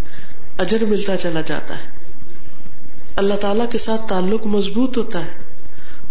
اجر 0.58 0.86
ملتا 0.86 1.18
چلا 1.18 1.42
جاتا 1.42 1.78
ہے۔ 1.78 1.84
اللہ 3.16 3.34
تعالی 3.34 3.64
کے 3.72 3.78
ساتھ 3.78 4.02
تعلق 4.10 4.48
مضبوط 4.48 4.98
ہوتا 4.98 5.26
ہے، 5.26 5.30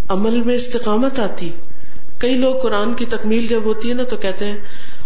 عمل 0.09 0.43
میں 0.43 0.55
استقامت 0.55 1.19
آتی۔ 1.19 1.51
کئی 2.19 2.35
لوگ 2.35 2.57
قرآن 2.57 2.95
کی 2.95 3.05
تکمیل 3.05 3.47
جب 3.47 3.61
ہوتی 3.65 3.89
ہے 3.89 3.95
نا 3.95 4.05
تو 4.05 4.17
کہتے 4.17 4.45
ہیں، 4.45 4.57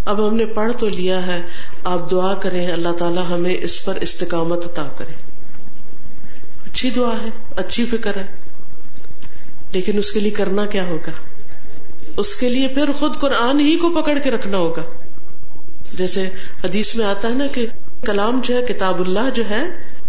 اب 0.04 0.28
ہم 0.28 0.36
نے 0.36 0.46
پڑھ 0.46 0.72
تو 0.78 0.88
لیا 0.88 1.26
ہے، 1.26 1.40
آپ 1.84 2.10
دعا 2.10 2.34
کریں، 2.34 2.72
اللہ 2.72 2.92
تعالیٰ 2.92 3.24
ہمیں 3.30 3.56
اس 3.60 3.84
پر 3.84 3.94
استقامت 4.00 4.64
عطا 4.64 4.88
کرے۔ 4.96 5.12
اچھی 6.66 6.90
دعا 6.90 7.14
ہے، 7.22 7.28
اچھی 7.56 7.84
فکر 7.84 8.16
ہے، 8.16 8.26
لیکن 9.72 9.98
اس 9.98 10.12
کے 10.12 10.20
لیے 10.20 10.30
کرنا 10.30 10.66
کیا 10.66 10.84
ہوگا؟ 10.84 11.10
اس 12.16 12.36
کے 12.36 12.48
لیے 12.48 12.68
پھر 12.68 12.92
خود 12.92 13.16
قرآن 13.16 13.60
ہی 13.60 13.76
کو 13.76 13.90
پکڑ 13.90 14.18
کے 14.18 14.30
رکھنا 14.30 14.56
ہوگا۔ 14.56 14.82
جیسے 15.92 16.28
حدیث 16.64 16.94
میں 16.94 17.06
آتا 17.06 17.28
ہے 17.28 17.34
نا 17.34 17.46
کہ 17.46 17.66
کلام 18.04 18.40
جو 18.44 18.56
ہے، 18.56 18.62
کتاب 18.62 19.00
اللہ 19.00 19.30
جو 19.34 19.42
ہے، 19.50 19.62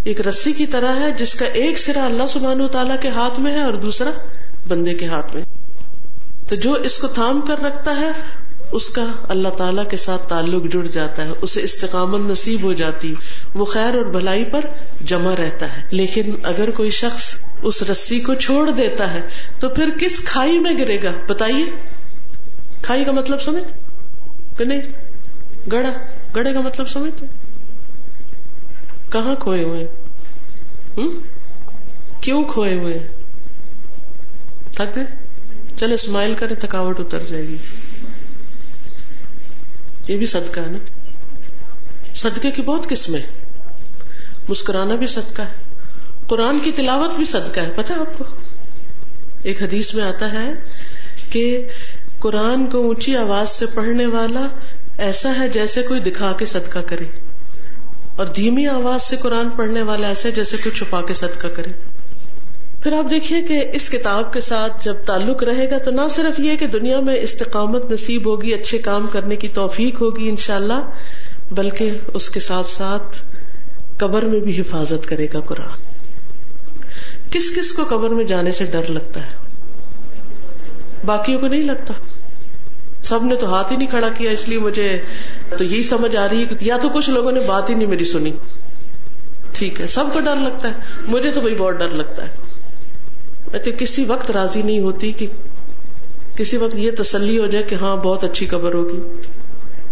ایک 0.04 0.28
رسی 0.28 0.54
کی 0.54 0.66
طرح 0.66 1.00
ہے، 1.00 1.12
جس 1.12 1.34
کا 1.36 1.46
ایک 1.46 1.80
سرا 1.80 2.06
اللہ 2.06 2.24
سبحان 2.30 2.62
و 2.62 2.68
تعالیٰ 2.68 2.96
کے 3.02 3.08
ہاتھ 3.08 3.40
میں 3.40 3.52
ہے 3.52 3.62
اور 3.62 3.74
دوسرا 3.74 4.10
بندے 4.68 4.94
کے 4.94 5.06
ہاتھ 5.06 5.36
میں۔ 5.36 5.44
تو 6.48 6.56
جو 6.56 6.74
اس 6.74 6.98
کو 6.98 7.08
تھام 7.08 7.42
کر 7.42 7.64
رکھتا 7.64 8.00
ہے 8.00 8.12
اس 8.74 8.90
کا 8.90 9.06
اللہ 9.30 9.48
تعالیٰ 9.48 9.90
کے 9.90 9.98
ساتھ 9.98 10.30
تعلق 10.30 10.74
جڑ 10.74 10.88
جاتا 10.88 11.26
ہے، 11.26 11.30
اسے 11.42 11.62
استقامت 11.62 12.32
نصیب 12.32 12.64
ہو 12.64 12.74
جاتی، 12.74 13.14
وہ 13.54 13.66
خیر 13.66 13.96
اور 13.96 14.06
بھلائی 14.06 14.44
پر 14.44 14.66
جمع 15.02 15.36
رہتا 15.36 15.78
ہے۔ 15.78 15.82
لیکن 15.92 16.36
اگر 16.44 16.72
کوئی 16.72 16.90
شخص 16.90 17.40
اس 17.62 17.84
رسی 17.84 18.20
کو 18.20 18.34
چھوڑ 18.34 18.72
دیتا 18.72 19.14
ہے، 19.14 19.22
تو 19.60 19.70
پھر 19.70 19.90
کس 20.00 20.20
کھائی 20.20 20.60
میں 20.60 20.78
گرے 20.78 21.04
گا؟ 21.04 21.12
بتائیے۔ 21.28 21.66
کھائی 22.82 23.04
کا 23.04 23.12
مطلب 23.12 23.42
سمجھ؟ 23.42 23.74
کہ 24.58 24.64
نہیں؟ 24.64 24.82
گڑا 25.72 25.94
گڑے 26.36 26.54
کا 26.54 26.62
مطلب 26.62 26.90
سمجھ؟ 26.90 27.24
کہاں 29.12 29.36
کھوئے 29.36 29.64
ہوئے؟ 29.64 29.88
کیوں 32.22 32.44
کھوئے 32.44 32.76
ہوئے؟ 32.76 33.08
تھک 34.76 34.96
گئے؟ 34.96 35.04
چلے 35.78 35.96
اسمائل 35.96 36.34
کرے 36.38 36.56
تھکاوٹ 36.56 37.00
اتر 37.00 37.20
جائے 37.30 37.44
گی۔ 37.44 37.58
یہ 40.08 40.18
بھی 40.18 40.26
صدقہ 40.26 40.60
ہے 40.60 40.66
نا؟ 40.70 40.78
صدقے 42.16 42.52
کی 42.52 42.62
بہت 42.62 42.90
قسمیں 42.90 43.20
مسکرانا 44.50 44.96
بھی 44.96 45.08
صدقہ 45.08 45.42
ہے۔ 45.42 45.76
قرآن 46.28 46.60
کی 46.64 46.72
تلاوت 46.72 47.16
بھی 47.16 47.26
صدقہ 47.26 47.60
ہے۔ 47.60 47.70
پتا 47.76 47.94
آپ 47.94 48.18
کو؟ 48.18 48.24
ایک 49.44 49.64
حدیث 49.64 49.94
میں 49.94 50.04
آتا 50.04 50.32
ہے 50.32 50.54
کہ 51.30 51.68
قرآن 52.20 52.66
کو 52.66 52.78
اونچی 52.78 53.18
آواز 53.18 53.50
سے 53.50 53.66
پڑھنے 53.66 54.06
والا 54.06 54.48
ایسا 54.98 55.36
ہے 55.40 55.50
جیسے 55.50 55.82
کوئی 55.82 56.00
دکھا 56.00 56.32
کے 56.32 56.46
صدقہ 56.46 56.80
کرے۔ 56.80 57.06
اور 58.16 58.26
دھیمی 58.26 58.68
آواز 58.68 59.04
سے 59.04 59.18
قرآن 59.18 59.50
پڑھنے 59.50 59.82
والا 59.82 60.08
ایسا 60.08 60.30
ہے 60.30 60.34
جیسے 60.34 60.58
کوئی 60.58 60.76
چھپا 60.76 61.02
کے 61.02 61.14
صدقہ 61.14 61.48
کرے۔ 61.48 61.93
پھر 62.84 62.94
آپ 62.94 63.12
دیکھیے 63.12 63.42
کہ 63.42 63.66
اس 63.74 63.90
کتاب 63.90 64.34
کے 64.34 64.42
ساتھ 64.42 64.86
جب 64.86 64.96
تعلق 65.06 65.44
رہے 65.44 65.70
گا 65.70 65.78
تو 65.78 65.92
نہ 65.92 66.02
صرف 66.12 66.40
یہ 66.40 66.56
کہ 66.56 66.68
دنیا 66.68 67.00
میں 67.00 67.16
استقامت 67.16 67.92
نصیب 67.92 68.28
ہوگی، 68.28 68.54
اچھے 68.54 68.78
کام 68.78 69.08
کرنے 69.12 69.36
کی 69.36 69.48
توفیق 69.48 70.02
ہوگی 70.02 70.30
انشاءاللہ، 70.30 70.90
بلکہ 71.52 71.90
اس 72.14 72.30
کے 72.30 72.40
ساتھ 72.40 72.66
ساتھ 72.66 73.22
قبر 73.98 74.22
میں 74.24 74.40
بھی 74.40 74.62
حفاظت 74.62 75.08
کرے 75.08 75.28
گا 75.34 75.40
قرآن۔ 75.40 75.78
کس 77.32 77.56
کس 77.56 77.72
کو 77.72 77.84
قبر 77.90 78.10
میں 78.10 78.26
جانے 78.26 78.52
سے 78.52 78.66
ڈر 78.66 78.90
لگتا 78.90 79.20
ہے؟ 79.20 79.32
باقیوں 81.06 81.40
کو 81.40 81.48
نہیں 81.48 81.62
لگتا۔ 81.62 81.94
سب 83.04 83.24
نے 83.24 83.36
تو 83.36 83.54
ہاتھ 83.54 83.72
ہی 83.72 83.78
نہیں 83.78 83.90
کھڑا 83.90 84.10
کیا، 84.10 84.32
اس 84.32 84.50
لیے 84.50 84.60
مجھے 84.60 85.02
تو 85.58 85.64
یہی 85.64 85.84
سمجھ 85.84 86.16
آ 86.16 86.28
رہی 86.30 86.40
ہے 86.40 86.46
کہ 86.46 86.56
یا 86.62 86.78
تو 86.78 86.90
کچھ 86.90 87.10
لوگوں 87.10 87.32
نے 87.32 87.40
بات 87.40 87.70
ہی 87.70 87.76
نہیں 87.76 87.88
میری 87.88 88.06
سنی۔ 88.06 88.32
ٹھیک 89.54 89.82
ہے، 89.82 89.88
سب 89.88 90.06
کو 90.14 90.20
ڈر 90.20 90.36
لگتا 90.36 90.68
ہے۔ 90.68 90.74
مجھے 91.08 91.32
تو 91.32 91.42
بھائی 91.42 91.56
بہت 91.56 91.76
ڈر 91.76 91.90
لگتا 91.90 92.24
ہے۔ 92.24 92.53
میں 93.54 93.62
تو 93.62 93.72
کسی 93.78 94.06
وقت 94.06 94.32
راضی 94.32 94.62
نہیں 94.62 94.80
ہوتی 94.80 95.12
کہ 95.12 95.28
کسی 96.36 96.58
وقت 96.58 96.76
یہ 96.76 96.92
تسلی 96.98 97.38
ہو 97.40 97.46
جائے 97.46 97.64
کہ 97.64 97.76
ہاں 97.76 97.96
بہت 97.96 98.24
اچھی 98.24 98.46
قبر 98.46 98.74
ہوگی۔ 98.74 99.00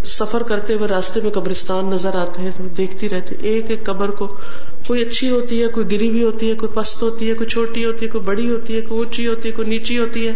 سفر 0.04 0.44
کرتے 0.44 0.74
ہوئے 0.74 0.88
راستے 0.88 1.20
میں 1.22 1.32
قبرستان 1.32 1.86
نظر 1.86 2.16
آتے 2.16 2.42
ہیں 2.42 2.52
دیکھتی 2.78 3.10
رہتے 3.10 3.36
ایک 3.42 3.66
ایک 3.70 3.84
قبر 3.84 4.12
کو 4.12 4.28
کوئی 4.88 5.02
اچھی 5.02 5.30
ہوتی 5.30 5.62
ہے، 5.62 5.68
کوئی 5.68 5.92
گری 5.92 6.10
بھی 6.10 6.24
ہوتی 6.24 6.50
ہے، 6.50 6.56
کوئی 6.56 6.72
پست 6.76 7.02
ہوتی 7.02 7.30
ہے، 7.30 7.34
کوئی 7.34 7.50
چھوٹی 7.50 7.86
ہوتی 7.86 8.06
ہے، 8.06 8.10
کوئی 8.10 8.24
بڑی 8.24 8.50
ہوتی 8.50 8.76
ہے، 8.76 8.82
کوئی 8.82 9.02
اونچی 9.02 9.28
ہوتی 9.28 9.48
ہے، 9.48 9.54
کوئی 9.54 9.68
نیچی 9.68 9.98
ہوتی 9.98 10.28
ہے، 10.28 10.34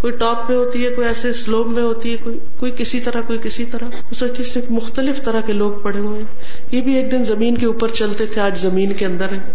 کوئی 0.00 0.12
ٹاپ 0.12 0.48
پہ 0.48 0.54
ہوتی 0.54 0.86
ہے، 0.86 0.90
کوئی 0.90 1.06
ایسے 1.06 1.32
سلوب 1.32 1.66
میں 1.66 1.82
ہوتی 1.82 2.12
ہے، 2.12 2.16
کوئی 2.24 2.38
کوئی 2.58 2.72
کسی 2.76 3.00
طرح، 3.00 3.20
کوئی 3.26 3.38
کسی 3.42 3.64
طرح۔ 3.64 4.14
سوچی 4.18 4.44
سے 4.44 4.60
مختلف 4.70 5.22
طرح 5.22 5.40
کے 5.40 5.52
لوگ 5.52 5.72
پڑے 5.72 5.98
ہوئے 5.98 6.18
ہیں۔ 6.18 6.26
یہ 6.70 6.80
بھی 6.80 6.94
ایک 6.94 7.12
دن 7.12 7.24
زمین 7.24 7.58
کے 7.58 7.66
اوپر 7.66 7.88
چلتے 7.88 8.26
تھے، 8.26 8.40
آج 8.40 8.60
زمین 8.60 8.92
کے 8.92 9.06
اندر 9.06 9.26
ہے 9.32 9.52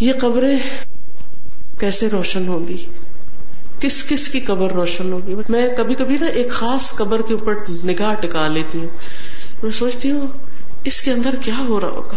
یہ 0.00 0.12
قبریں 0.20 0.58
کیسے 1.82 2.10
روشن 2.10 2.48
ہوگی؟ 2.48 2.86
کس 3.80 4.04
کس 4.08 4.28
کی 4.28 4.40
قبر 4.40 4.72
روشن 4.72 5.12
ہوگی؟ 5.12 5.34
میں 5.48 5.68
کبھی 5.76 5.94
کبھی 5.94 6.16
نا 6.20 6.26
ایک 6.26 6.50
خاص 6.50 6.94
قبر 6.94 7.22
کے 7.22 7.34
اوپر 7.34 7.54
نگاہ 7.84 8.14
ٹکا 8.14 8.48
لیتی 8.48 8.78
ہوں۔ 8.78 8.88
میں 9.62 9.70
سوچتی 9.70 10.10
ہوں، 10.10 10.26
اس 10.84 11.00
کے 11.00 11.10
اندر 11.10 11.34
کیا 11.40 11.54
ہو 11.68 11.80
رہا 11.80 11.88
ہوگا؟ 11.88 12.16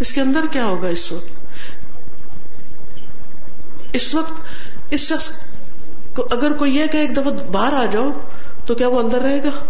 اس 0.00 0.12
کے 0.12 0.20
اندر 0.20 0.40
کیا 0.52 0.64
ہوگا 0.64 0.88
اس 0.88 1.12
وقت؟ 1.12 1.28
اس 3.92 4.14
وقت 4.14 4.32
اس 4.90 5.00
شخص 5.00 5.30
کو 6.14 6.28
اگر 6.30 6.52
کوئی 6.52 6.76
یہ 6.76 6.86
کہ 6.92 6.96
ایک 6.96 7.16
دفعہ 7.16 7.50
باہر 7.50 7.72
آ 7.72 7.84
جاؤ 7.92 8.10
تو 8.66 8.74
کیا 8.74 8.88
وہ 8.88 9.00
اندر 9.00 9.18
رہے 9.18 9.44
گا؟ 9.44 9.64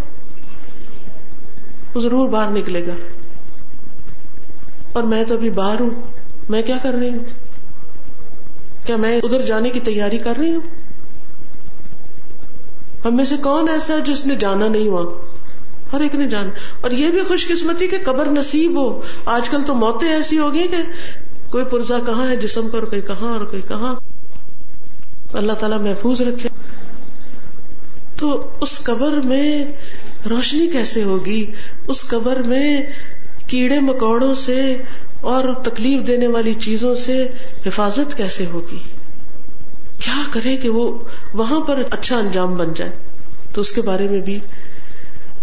وہ 1.95 2.01
ضرور 2.01 2.29
باہر 2.29 2.51
نکلے 2.51 2.87
گا۔ 2.87 2.93
اور 4.93 5.03
میں 5.03 5.23
تو 5.23 5.33
ابھی 5.33 5.49
باہر 5.49 5.79
ہوں۔ 5.79 5.89
میں 6.49 6.61
کیا 6.61 6.77
کر 6.83 6.93
رہی 6.93 7.09
ہوں؟ 7.09 7.48
کیا 8.89 8.97
میں 8.97 9.17
ادھر 9.23 9.41
جانے 9.41 9.69
کی 9.69 9.79
تیاری 9.79 10.17
کر 10.17 10.33
رہی 10.39 10.51
ہوں؟ 10.51 10.61
ہم 13.05 13.15
میں 13.15 13.25
سے 13.25 13.35
کون 13.43 13.69
ایسا 13.69 13.93
ہے 13.93 14.01
جس 14.01 14.25
نے 14.25 14.35
جانا 14.35 14.67
نہیں 14.67 14.87
ہوا 14.87 15.27
ہر 15.93 16.01
ایک 16.01 16.15
نے 16.15 16.27
جانا۔ 16.27 16.49
اور 16.81 16.91
یہ 16.91 17.09
بھی 17.09 17.21
خوش 17.21 17.47
قسمتی 17.47 17.87
کہ 17.87 17.97
قبر 18.05 18.25
نصیب 18.25 18.77
ہو۔ 18.77 19.01
آج 19.25 19.49
کل 19.49 19.61
تو 19.67 19.75
موتیں 19.75 20.09
ایسی 20.09 20.39
ہو 20.39 20.53
گئی 20.53 20.67
کہ 20.67 20.77
کوئی 21.51 21.65
پرزا 21.65 21.99
کہاں 22.05 22.29
ہے 22.29 22.35
جسم 22.35 22.69
پر، 22.69 22.85
کوئی 22.85 23.01
کہاں 23.01 23.37
اور 23.37 23.45
کوئی 23.45 23.61
کہاں۔ 23.67 23.95
اللہ 25.33 25.53
تعالیٰ 25.53 25.79
محفوظ 25.81 26.21
رکھے۔ 26.21 26.49
تو 28.17 28.49
اس 28.61 28.79
قبر 28.79 29.11
میں 29.11 29.65
روشنی 30.29 30.67
کیسے 30.67 31.03
ہوگی؟ 31.03 31.51
اس 31.87 32.05
قبر 32.05 32.35
میں 32.35 32.81
کیڑے 33.47 33.79
مکوڑوں 33.79 34.33
سے 34.33 34.77
اور 35.21 35.43
تکلیف 35.63 36.07
دینے 36.07 36.27
والی 36.27 36.53
چیزوں 36.53 36.95
سے 36.95 37.27
حفاظت 37.65 38.17
کیسے 38.17 38.45
ہوگی؟ 38.45 38.77
کیا 39.99 40.21
کرے 40.31 40.57
کہ 40.57 40.69
وہ 40.69 40.99
وہاں 41.33 41.59
پر 41.59 41.81
اچھا 41.91 42.17
انجام 42.17 42.57
بن 42.57 42.73
جائے؟ 42.75 42.91
تو 43.53 43.61
اس 43.61 43.71
کے 43.71 43.81
بارے 43.81 44.07
میں 44.07 44.19
بھی 44.19 44.39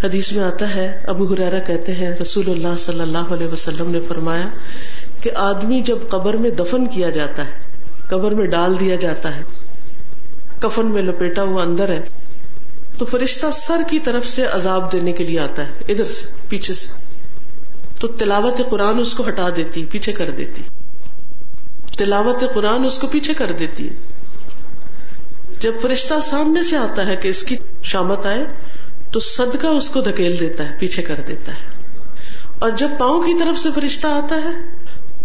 حدیث 0.05 0.33
میں 0.33 0.45
آتا 0.45 0.75
ہے، 0.75 1.01
ابو 1.07 1.25
حرارا 1.25 1.59
کہتے 1.59 1.95
ہیں، 1.95 2.11
رسول 2.23 2.51
اللہ 2.51 2.77
صلی 2.79 3.01
اللہ 3.01 3.33
علیہ 3.33 3.47
وسلم 3.47 3.91
نے 3.91 3.99
فرمایا 4.09 4.49
کہ 5.21 5.31
آدمی 5.35 5.83
جب 5.85 5.99
قبر 6.09 6.35
میں 6.35 6.51
دفن 6.51 6.87
کیا 6.87 7.11
جاتا 7.11 7.47
ہے، 7.47 7.51
قبر 8.09 8.35
میں 8.35 8.47
ڈال 8.47 8.81
دیا 8.81 8.97
جاتا 8.97 9.37
ہے، 9.37 9.43
کفن 10.61 10.87
میں 10.87 11.03
لپیٹا 11.03 11.43
ہوا 11.43 11.63
اندر 11.63 11.89
ہے، 11.89 12.01
تو 12.99 13.05
فرشتہ 13.05 13.47
سر 13.53 13.83
کی 13.91 13.99
طرف 13.99 14.27
سے 14.27 14.45
عذاب 14.45 14.93
دینے 14.93 15.13
کے 15.13 15.25
لیے 15.25 15.39
آتا 15.39 15.67
ہے، 15.67 15.73
ادھر 15.89 16.05
سے، 16.05 16.27
پیچھے 16.49 16.75
سے۔ 16.75 17.06
تو 18.01 18.09
تلاوت 18.09 18.71
قرآن 18.71 18.99
اس 18.99 19.15
کو 19.15 19.29
ہٹا 19.29 19.49
دیتی، 19.57 19.85
پیچھے 19.85 20.13
کر 20.13 20.31
دیتی۔ 20.31 20.63
تلاوت 21.99 22.55
قرآن 22.55 22.85
اس 22.85 22.99
کو 22.99 23.07
پیچھے 23.07 23.35
کر 23.35 23.53
دیتی۔ 23.59 23.89
جب 25.61 25.73
فرشتہ 25.83 26.15
سامنے 26.23 26.63
سے 26.63 26.77
آتا 26.77 27.07
ہے 27.07 27.17
کہ 27.17 27.29
اس 27.29 27.43
کی 27.43 27.57
شامت 27.83 28.27
آئے، 28.27 28.45
تو 29.11 29.21
صدقہ 29.21 29.67
اس 29.67 29.91
کو 29.91 30.01
دھکیل 30.01 30.41
دیتا 30.41 30.69
ہے، 30.69 30.77
پیچھے 30.79 31.03
کر 31.03 31.15
دیتا 31.29 31.53
ہے۔ 31.53 31.89
اور 32.59 32.71
جب 32.71 32.89
پاؤں 32.99 33.23
کی 33.23 33.39
طرف 33.39 33.59
سے 33.59 33.69
فرشتہ 33.75 34.07
آتا 34.07 34.37
ہے، 34.37 34.83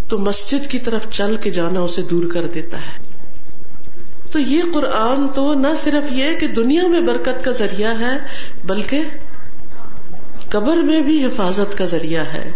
تو 0.09 0.17
مسجد 0.17 0.71
کی 0.71 0.79
طرف 0.79 1.01
چل 1.11 1.35
کے 1.41 1.49
جانا 1.49 1.79
اسے 1.79 2.01
دور 2.01 2.23
کر 2.33 2.45
دیتا 2.45 2.77
ہے۔ 2.77 3.11
تو 4.31 4.39
یہ 4.39 4.63
قرآن 4.73 5.27
تو 5.27 5.53
نہ 5.53 5.67
صرف 5.77 6.11
یہ 6.11 6.35
کہ 6.39 6.47
دنیا 6.47 6.87
میں 6.87 7.01
برکت 7.01 7.45
کا 7.45 7.51
ذریعہ 7.51 7.99
ہے، 7.99 8.17
بلکہ 8.63 9.01
قبر 10.51 10.77
میں 10.77 11.01
بھی 11.01 11.25
حفاظت 11.25 11.77
کا 11.77 11.85
ذریعہ 11.85 12.23
ہے، 12.33 12.51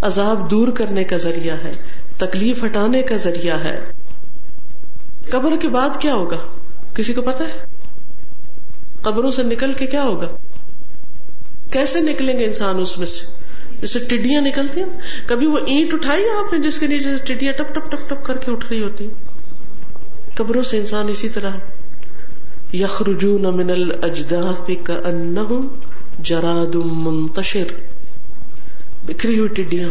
عذاب 0.00 0.50
دور 0.50 0.68
کرنے 0.68 1.04
کا 1.04 1.16
ذریعہ 1.16 1.56
ہے، 1.64 1.72
تکلیف 2.16 2.64
ہٹانے 2.64 3.02
کا 3.02 3.16
ذریعہ 3.16 3.64
ہے۔ 3.64 3.80
قبر 5.30 5.56
کے 5.60 5.68
بعد 5.68 6.00
کیا 6.00 6.14
ہوگا؟ 6.14 6.36
کسی 6.94 7.12
کو 7.12 7.22
پتا 7.22 7.44
ہے؟ 7.44 7.58
قبروں 9.02 9.30
سے 9.30 9.42
نکل 9.42 9.72
کے 9.72 9.86
کیا 9.86 10.02
ہوگا؟ 10.02 10.26
کیسے 11.70 12.00
نکلیں 12.00 12.38
گے 12.38 12.44
انسان 12.44 12.80
اس 12.80 12.98
میں 12.98 13.06
سے؟ 13.06 13.26
جیسے 13.80 13.98
ٹڈیاں 13.98 14.40
نکلتی 14.40 14.80
ہیں 14.80 14.88
کبھی 15.26 15.46
وہ 15.46 15.58
اینٹ 15.66 15.94
اٹھائی 15.94 16.24
آپ 16.24 16.52
نے 16.52 16.58
جس 16.58 16.78
کے 16.78 16.86
نیچے 16.86 17.08
ٹڈیاں 17.24 17.52
ٹپ 17.52 17.74
ٹپ 17.74 17.90
ٹپ 17.90 18.08
ٹپ 18.08 18.24
کر 18.24 18.36
کے 18.36 18.50
اٹھ 18.50 18.66
رہی 18.70 18.82
ہوتی 18.82 19.04
ہیں؟ 19.04 19.14
قبروں 20.34 20.62
سے 20.62 20.78
انسان 20.78 21.08
اسی 21.08 21.28
طرح 21.28 21.50
یخرجون 22.72 23.42
من 23.42 23.70
الاجداث 23.70 24.70
کانہم 24.84 25.68
جراد 26.22 26.74
منتشر، 26.74 27.64
بکھری 29.06 29.38
ہوئی 29.38 29.48
ٹڈیاں، 29.48 29.88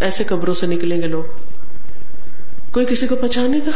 ایسے 0.00 0.24
قبروں 0.24 0.54
سے 0.54 0.66
نکلیں 0.66 1.02
گے 1.02 1.06
لوگ۔ 1.06 1.22
کوئی 2.72 2.86
کسی 2.86 3.06
کو 3.06 3.16
پہچانے 3.16 3.58
گا؟ 3.58 3.70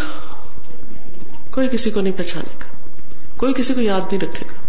کوئی 1.51 1.69
کسی 1.73 1.91
کو 1.91 2.01
نہیں 2.01 2.19
پہچانے 2.19 2.59
گا۔ 2.59 2.65
کوئی 3.37 3.55
کسی 3.55 3.75
کو 3.75 3.81
یاد 3.81 4.01
نہیں 4.13 4.25
رکھے 4.25 4.47
گا۔ 4.51 4.69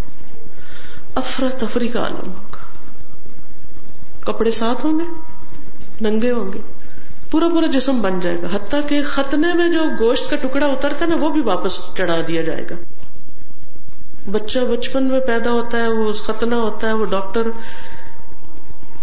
افرا 1.15 1.47
تفری 1.57 1.87
کا 1.87 1.99
عالم 1.99 2.29
ہوگا۔ 2.29 2.57
کپڑے 4.19 4.51
ساتھ 4.51 4.85
ہوں 4.85 4.99
گے، 4.99 5.21
ننگے 6.01 6.31
ہوں 6.31 6.53
گے، 6.53 6.59
پورا 7.31 7.47
پورا 7.49 7.65
جسم 7.65 8.01
بن 8.01 8.19
جائے 8.19 8.37
گا۔ 8.41 8.47
حتیٰ 8.55 8.79
کہ 8.87 9.03
ختنے 9.03 9.53
میں 9.53 9.69
جو 9.69 9.83
گوشت 9.99 10.29
کا 10.29 10.35
ٹکڑا 10.35 10.67
اترتا 10.67 11.05
ہے 11.05 11.09
نا، 11.09 11.15
وہ 11.15 11.29
بھی 11.29 11.41
واپس 11.41 11.79
چڑھا 11.97 12.17
دیا 12.27 12.41
جائے 12.41 12.63
گا۔ 12.69 12.75
بچہ 14.31 14.59
بچپن 14.59 15.03
میں 15.03 15.19
پیدا 15.19 15.51
ہوتا 15.51 15.77
ہے، 15.77 15.87
وہ 15.87 16.13
ختنا 16.13 16.55
ہوتا 16.55 16.87
ہے، 16.87 16.93
وہ 16.93 17.05
ڈاکٹر 17.05 17.41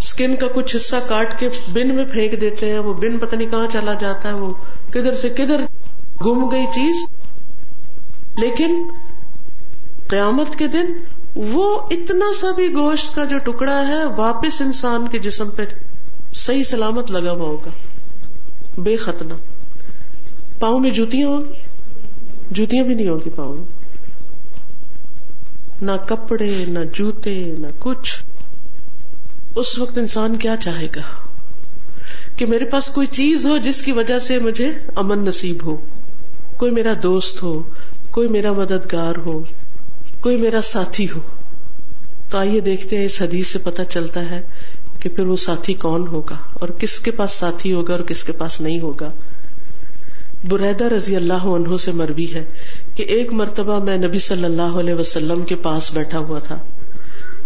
اسکن 0.01 0.37
کا 0.37 0.47
کچھ 0.55 0.77
حصہ 0.77 0.97
کاٹ 1.09 1.39
کے 1.39 1.49
بن 1.73 1.95
میں 1.95 2.05
پھینک 2.05 2.41
دیتے 2.41 2.73
ہیں، 2.73 2.79
وہ 2.79 2.95
بن 2.95 3.19
پتہ 3.19 3.37
نہیں 3.37 3.51
کہاں 3.51 3.67
چلا 3.73 3.95
جاتا 3.95 4.29
ہے، 4.29 4.35
وہ 4.35 4.55
کدھر 4.91 5.15
سے 5.15 5.29
کدھر 5.29 5.61
گم 6.27 6.51
گئی 6.51 6.67
چیز۔ 6.75 6.97
لیکن 8.39 8.91
قیامت 10.09 10.57
کے 10.57 10.67
دن 10.67 10.85
وہ 11.35 11.81
اتنا 11.91 12.27
سا 12.41 12.51
بھی 12.51 12.75
گوشت 12.75 13.15
کا 13.15 13.25
جو 13.25 13.39
ٹکڑا 13.39 13.89
ہے، 13.89 14.05
واپس 14.17 14.61
انسان 14.61 15.09
کے 15.09 15.19
جسم 15.19 15.51
پہ 15.51 15.63
صحیح 16.35 16.65
سلامت 16.65 17.11
لگا 17.11 17.31
ہوا 17.31 17.47
ہوگا۔ 17.47 17.71
بے 18.79 18.97
ختنا 18.97 19.35
پاؤں 20.59 20.81
میں 20.81 20.91
جوتیاں 20.91 21.29
ہوں 21.29 21.41
گی۔ 21.41 21.53
جوتیاں 22.51 22.85
بھی 22.85 22.95
نہیں 22.95 23.09
ہوگی 23.09 23.31
پاؤں 23.31 23.55
میں۔ 23.55 23.76
نہ 25.83 25.93
کپڑے، 26.07 26.65
نہ 26.69 26.79
جوتے، 26.93 27.55
نہ 27.59 27.67
کچھ۔ 27.79 28.23
اس 29.57 29.79
وقت 29.79 29.99
انسان 29.99 30.37
کیا 30.37 30.57
چاہے 30.57 30.87
گا؟ 30.97 31.01
کہ 32.37 32.47
میرے 32.47 32.65
پاس 32.65 32.87
کوئی 32.87 33.07
چیز 33.07 33.47
ہو 33.47 33.59
جس 33.59 33.83
کی 33.83 33.93
وجہ 33.93 34.19
سے 34.19 34.39
مجھے 34.39 34.71
امن 34.95 35.25
نصیب 35.25 35.57
ہو۔ 35.65 35.77
کوئی 36.57 36.73
میرا 36.73 36.93
دوست 37.03 37.43
ہو، 37.43 37.63
کوئی 38.11 38.29
میرا 38.29 38.53
مددگار 38.53 39.15
ہو، 39.27 39.43
کوئی 40.21 40.37
میرا 40.37 40.63
ساتھی 40.63 41.07
ہو۔ 41.11 41.21
تو 42.31 42.39
آئیے 42.39 42.61
دیکھتے 42.61 42.97
ہیں، 42.99 43.05
اس 43.05 43.23
حدیث 43.23 43.49
سے 43.49 43.59
پتہ 43.59 43.83
چلتا 43.91 44.31
ہے 44.31 44.41
کہ 45.01 45.09
پھر 45.09 45.27
وہ 45.27 45.37
ساتھی 45.37 45.75
کون 45.75 46.07
ہوگا 46.07 46.37
اور 46.53 46.69
کس 46.69 46.99
کے 46.99 47.11
پاس 47.11 47.33
ساتھی 47.33 47.73
ہوگا 47.73 47.95
اور 47.95 48.03
کس 48.03 48.25
کے 48.25 48.33
پاس 48.33 48.61
نہیں 48.61 48.81
ہوگا۔ 48.81 49.11
بریدہ 50.49 50.85
رضی 50.85 51.17
اللہ 51.17 51.33
عنہ 51.33 51.77
سے 51.77 51.93
مربی 51.93 52.35
ہے 52.35 52.45
کہ 52.95 53.03
ایک 53.03 53.33
مرتبہ 53.33 53.85
میں 53.85 53.97
نبی 53.97 54.19
صلی 54.19 54.45
اللہ 54.45 54.63
علیہ 54.63 54.95
وسلم 54.95 55.45
کے 55.45 55.55
پاس 55.55 55.93
بیٹھا 55.95 56.19
ہوا 56.19 56.39
تھا۔ 56.39 56.59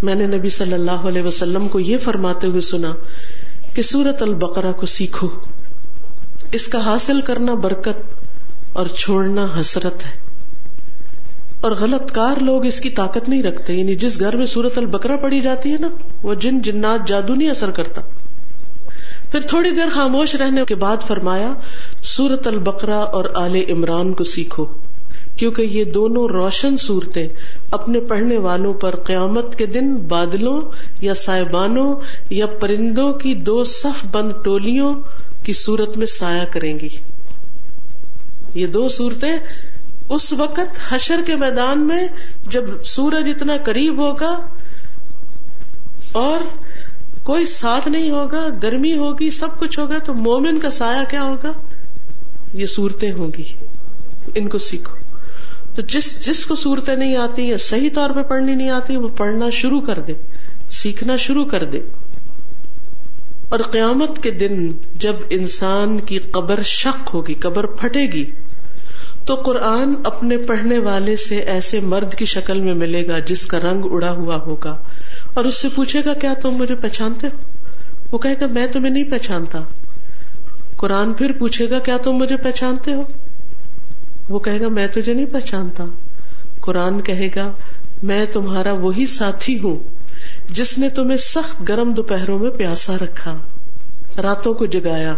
میں 0.02 0.14
نے 0.14 0.26
نبی 0.26 0.48
صلی 0.48 0.72
اللہ 0.72 0.90
علیہ 0.90 1.22
وسلم 1.22 1.68
کو 1.68 1.80
یہ 1.80 1.98
فرماتے 1.98 2.46
ہوئے 2.46 2.60
سنا 2.60 2.92
کہ 3.74 3.82
سورت 3.82 4.22
البقرہ 4.22 4.72
کو 4.72 4.86
سیکھو۔ 4.86 5.28
اس 6.52 6.68
کا 6.68 6.84
حاصل 6.84 7.20
کرنا 7.20 7.54
برکت 7.54 8.24
اور 8.72 8.86
چھوڑنا 8.86 9.46
حسرت 9.60 10.06
ہے۔ 10.06 10.30
اور 11.60 11.72
غلط 11.72 12.12
کار 12.12 12.40
لوگ 12.40 12.66
اس 12.66 12.80
کی 12.80 12.90
طاقت 12.90 13.28
نہیں 13.28 13.42
رکھتے 13.42 13.72
یعنی 13.72 13.94
جس 13.94 14.20
گھر 14.20 14.36
میں 14.36 14.46
سورت 14.46 14.78
البکرا 14.78 15.16
پڑی 15.16 15.40
جاتی 15.40 15.72
ہے 15.72 15.78
نا، 15.78 15.88
وہ 16.22 16.34
جن 16.34 16.62
جنات 16.62 17.08
جادو 17.08 17.34
نہیں 17.34 17.50
اثر 17.50 17.70
کرتا۔ 17.70 18.00
پھر 19.30 19.40
تھوڑی 19.40 19.70
دیر 19.70 19.90
خاموش 19.94 20.34
رہنے 20.34 20.62
کے 20.68 20.74
بعد 20.74 20.96
فرمایا 21.06 21.52
سورت 22.02 22.46
البقرا 22.46 22.98
اور 22.98 23.24
آل 23.34 23.56
عمران 23.70 24.12
کو 24.12 24.24
سیکھو، 24.24 24.64
کیونکہ 25.36 25.62
یہ 25.62 25.84
دونوں 25.84 26.28
روشن 26.28 26.76
صورتیں 26.76 27.28
اپنے 27.70 28.00
پڑھنے 28.00 28.36
والوں 28.38 28.74
پر 28.74 28.96
قیامت 28.96 29.56
کے 29.58 29.66
دن 29.66 29.94
بادلوں 30.08 30.60
یا 31.00 31.14
سائبانوں 31.14 31.94
یا 32.30 32.46
پرندوں 32.46 33.12
کی 33.12 33.34
دو 33.34 33.64
صف 33.64 34.04
بند 34.10 34.32
ٹولیوں 34.44 34.92
کی 35.42 35.52
صورت 35.52 35.96
میں 35.98 36.06
سایہ 36.06 36.44
کریں 36.52 36.78
گی۔ 36.78 36.88
یہ 38.54 38.66
دو 38.66 38.88
صورتیں 38.88 39.36
اس 40.08 40.32
وقت 40.32 40.78
حشر 40.88 41.20
کے 41.26 41.36
میدان 41.36 41.86
میں 41.86 42.06
جب 42.50 42.64
سورج 42.84 43.28
اتنا 43.28 43.56
قریب 43.64 43.98
ہوگا 43.98 44.34
اور 46.12 46.38
کوئی 47.30 47.46
ساتھ 47.46 47.88
نہیں 47.88 48.10
ہوگا، 48.10 48.46
گرمی 48.62 48.96
ہوگی، 48.96 49.30
سب 49.30 49.48
کچھ 49.58 49.78
ہوگا، 49.78 49.98
تو 49.98 50.14
مومن 50.14 50.58
کا 50.58 50.70
سایہ 50.70 51.10
کیا 51.10 51.22
ہوگا؟ 51.22 51.52
یہ 52.52 52.66
صورتیں 52.66 53.12
ہوں 53.12 53.30
گی۔ 53.38 53.44
ان 54.34 54.48
کو 54.48 54.58
سیکھو۔ 54.58 54.96
تو 55.74 55.82
جس 55.82 56.26
جس 56.26 56.46
کو 56.46 56.54
صورتیں 56.54 56.96
نہیں 56.96 57.16
آتی 57.16 57.48
یا 57.48 57.56
صحیح 57.58 57.90
طور 57.94 58.10
پہ 58.10 58.22
پڑھنی 58.22 58.54
نہیں 58.54 58.70
آتی، 58.70 58.96
وہ 58.96 59.08
پڑھنا 59.08 59.50
شروع 59.50 59.80
کر 59.80 59.98
دے۔ 59.98 60.12
سیکھنا 60.70 61.16
شروع 61.16 61.44
کر 61.44 61.64
دے۔ 61.64 61.80
اور 63.48 63.58
قیامت 63.58 64.22
کے 64.22 64.30
دن 64.30 64.72
جب 64.94 65.14
انسان 65.30 65.98
کی 65.98 66.18
قبر 66.18 66.62
شک 66.62 67.10
ہوگی، 67.14 67.34
قبر 67.34 67.66
پھٹے 67.66 68.02
گی، 68.02 68.30
تو 69.24 69.34
قرآن 69.34 69.94
اپنے 70.04 70.36
پڑھنے 70.36 70.78
والے 70.78 71.16
سے 71.16 71.36
ایسے 71.36 71.80
مرد 71.80 72.14
کی 72.14 72.24
شکل 72.24 72.60
میں 72.60 72.74
ملے 72.74 73.08
گا 73.08 73.18
جس 73.18 73.46
کا 73.46 73.58
رنگ 73.60 73.82
اڑا 73.84 74.10
ہوا 74.10 74.36
ہوگا۔ 74.36 74.76
اور 75.34 75.44
اس 75.44 75.54
سے 75.54 75.68
پوچھے 75.74 76.00
گا، 76.04 76.14
کیا 76.14 76.34
تم 76.42 76.50
مجھے 76.50 76.74
پہچانتے 76.74 77.26
ہو؟ 77.26 77.36
وہ 78.12 78.18
کہے 78.18 78.34
گا، 78.40 78.46
میں 78.46 78.66
تمہیں 78.66 78.92
نہیں 78.92 79.04
پہچانتا. 79.04 79.60
قرآن 80.76 81.12
پھر 81.12 81.32
پوچھے 81.32 81.70
گا، 81.70 81.78
کیا 81.78 81.96
تم 81.96 82.12
مجھے 82.12 82.36
پہچانتے 82.36 82.94
ہو؟ 82.94 83.02
وہ 84.28 84.38
کہے 84.38 84.60
گا، 84.60 84.68
میں 84.68 84.86
تجھے 84.86 85.14
نہیں 85.14 85.26
پہچانتا. 85.26 85.84
قرآن 86.60 87.00
کہے 87.00 87.28
گا، 87.36 87.52
میں 88.02 88.26
تمہارا 88.32 88.72
وہی 88.72 89.06
ساتھی 89.06 89.60
ہوں 89.60 89.76
جس 90.50 90.78
نے 90.78 90.88
تمہیں 90.88 91.16
سخت 91.16 91.68
گرم 91.68 91.92
دوپہروں 91.92 92.38
میں 92.38 92.50
پیاسا 92.50 92.96
رکھا، 92.96 93.36
راتوں 94.22 94.54
کو 94.54 94.66
جگایا۔ 94.66 95.14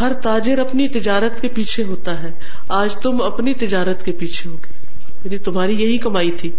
ہر 0.00 0.12
تاجر 0.22 0.58
اپنی 0.58 0.88
تجارت 0.88 1.40
کے 1.40 1.48
پیچھے 1.48 1.82
ہوتا 1.82 2.22
ہے۔ 2.22 2.30
آج 2.68 2.94
تم 2.94 3.22
اپنی 3.22 3.54
تجارت 3.54 4.04
کے 4.04 4.12
پیچھے 4.12 4.50
ہو 4.50 4.56
گئے 4.56 4.86
یعنی 5.24 5.38
تمہاری 5.38 5.82
یہی 5.82 5.98
کمائی 5.98 6.30
تھی۔ 6.30 6.50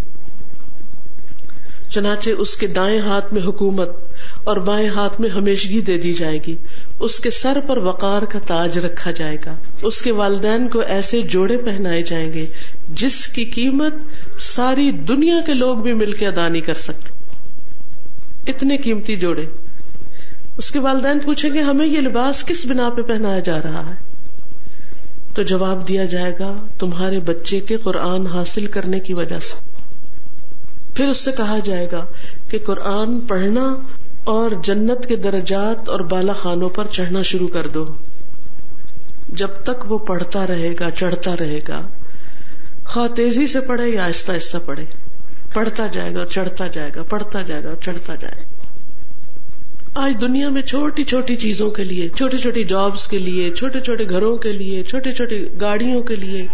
چنانچہ 1.95 2.29
اس 2.29 2.55
کے 2.55 2.67
دائیں 2.67 2.99
ہاتھ 2.99 3.33
میں 3.33 3.41
حکومت 3.41 3.89
اور 4.43 4.57
بائیں 4.57 4.89
ہاتھ 4.89 5.21
میں 5.21 5.29
ہمیشگی 5.29 5.81
دے 5.81 5.97
دی 5.97 6.13
جائے 6.13 6.39
گی۔ 6.47 6.55
اس 6.99 7.19
کے 7.19 7.29
سر 7.29 7.59
پر 7.67 7.77
وقار 7.77 8.21
کا 8.21 8.39
تاج 8.47 8.79
رکھا 8.79 9.11
جائے 9.11 9.37
گا۔ 9.45 9.55
اس 9.81 10.01
کے 10.01 10.11
والدین 10.11 10.67
کو 10.67 10.79
ایسے 10.79 11.21
جوڑے 11.21 11.57
پہنائے 11.57 12.03
جائیں 12.03 12.33
گے 12.33 12.45
جس 12.89 13.27
کی 13.27 13.45
قیمت 13.45 13.93
ساری 14.39 14.91
دنیا 14.91 15.35
کے 15.45 15.53
لوگ 15.53 15.77
بھی 15.77 15.93
مل 15.93 16.11
کے 16.11 16.27
ادا 16.27 16.47
نہیں 16.47 16.61
کر 16.61 16.73
سکتے۔ 16.73 17.15
اتنے 18.51 18.77
قیمتی 18.77 19.15
جوڑے۔ 19.15 19.45
اس 20.57 20.71
کے 20.71 20.79
والدین 20.79 21.19
پوچھیں 21.19 21.53
گے، 21.53 21.61
ہمیں 21.61 21.87
یہ 21.87 22.01
لباس 22.01 22.43
کس 22.43 22.65
بنا 22.65 22.89
پہ 22.89 23.01
پہنایا 23.01 23.39
جا 23.39 23.59
رہا 23.63 23.89
ہے؟ 23.89 24.15
تو 25.33 25.41
جواب 25.41 25.87
دیا 25.87 26.05
جائے 26.05 26.33
گا، 26.39 26.65
تمہارے 26.79 27.19
بچے 27.19 27.59
کے 27.59 27.77
قرآن 27.77 28.27
حاصل 28.27 28.65
کرنے 28.65 28.99
کی 28.99 29.13
وجہ 29.13 29.39
سے۔ 29.39 29.74
پھر 30.95 31.07
اس 31.07 31.17
سے 31.17 31.31
کہا 31.37 31.59
جائے 31.63 31.87
گا 31.91 32.05
کہ 32.49 32.59
قرآن 32.65 33.19
پڑھنا 33.19 33.75
اور 34.23 34.49
جنت 34.63 35.05
کے 35.05 35.15
درجات 35.15 35.89
اور 35.89 35.99
بالا 35.99 36.33
خانوں 36.33 36.69
پر 36.69 36.87
چڑھنا 36.91 37.21
شروع 37.21 37.47
کر 37.47 37.67
دو۔ 37.67 37.93
جب 39.29 39.47
تک 39.63 39.91
وہ 39.91 39.97
پڑھتا 39.97 40.47
رہے 40.47 40.73
گا، 40.79 40.91
چڑھتا 40.91 41.35
رہے 41.39 41.59
گا۔ 41.67 41.81
خواہ 42.85 43.07
تیزی 43.07 43.47
سے 43.47 43.61
پڑھے 43.61 43.89
یا 43.89 44.05
آہستہ 44.05 44.31
آہستہ 44.31 44.57
پڑھے۔ 44.65 44.85
پڑھتا 45.53 45.87
جائے 45.87 46.13
گا 46.13 46.19
اور 46.19 46.27
چڑھتا 46.27 46.67
جائے 46.67 46.91
گا، 46.95 47.03
پڑھتا 47.03 47.41
جائے 47.41 47.63
گا 47.63 47.69
اور 47.69 47.83
چڑھتا 47.83 48.15
جائے 48.15 48.41
گا۔ 48.41 48.45
آج 49.93 50.21
دنیا 50.21 50.49
میں 50.49 50.61
چھوٹی 50.61 51.03
چھوٹی 51.03 51.35
چیزوں 51.35 51.71
کے 51.71 51.83
لیے، 51.83 52.09
چھوٹی 52.09 52.37
چھوٹی 52.37 52.63
جابس 52.63 53.07
کے 53.07 53.19
لیے، 53.19 53.51
چھوٹے 53.51 53.79
چھوٹے 53.79 54.03
گھروں 54.09 54.37
کے 54.37 54.51
لیے 54.51 54.83
چھوٹی 54.83 55.11
چھوٹی 55.11 55.45
گاڑیوں 55.61 56.01
کے 56.01 56.15
لیے 56.15 56.47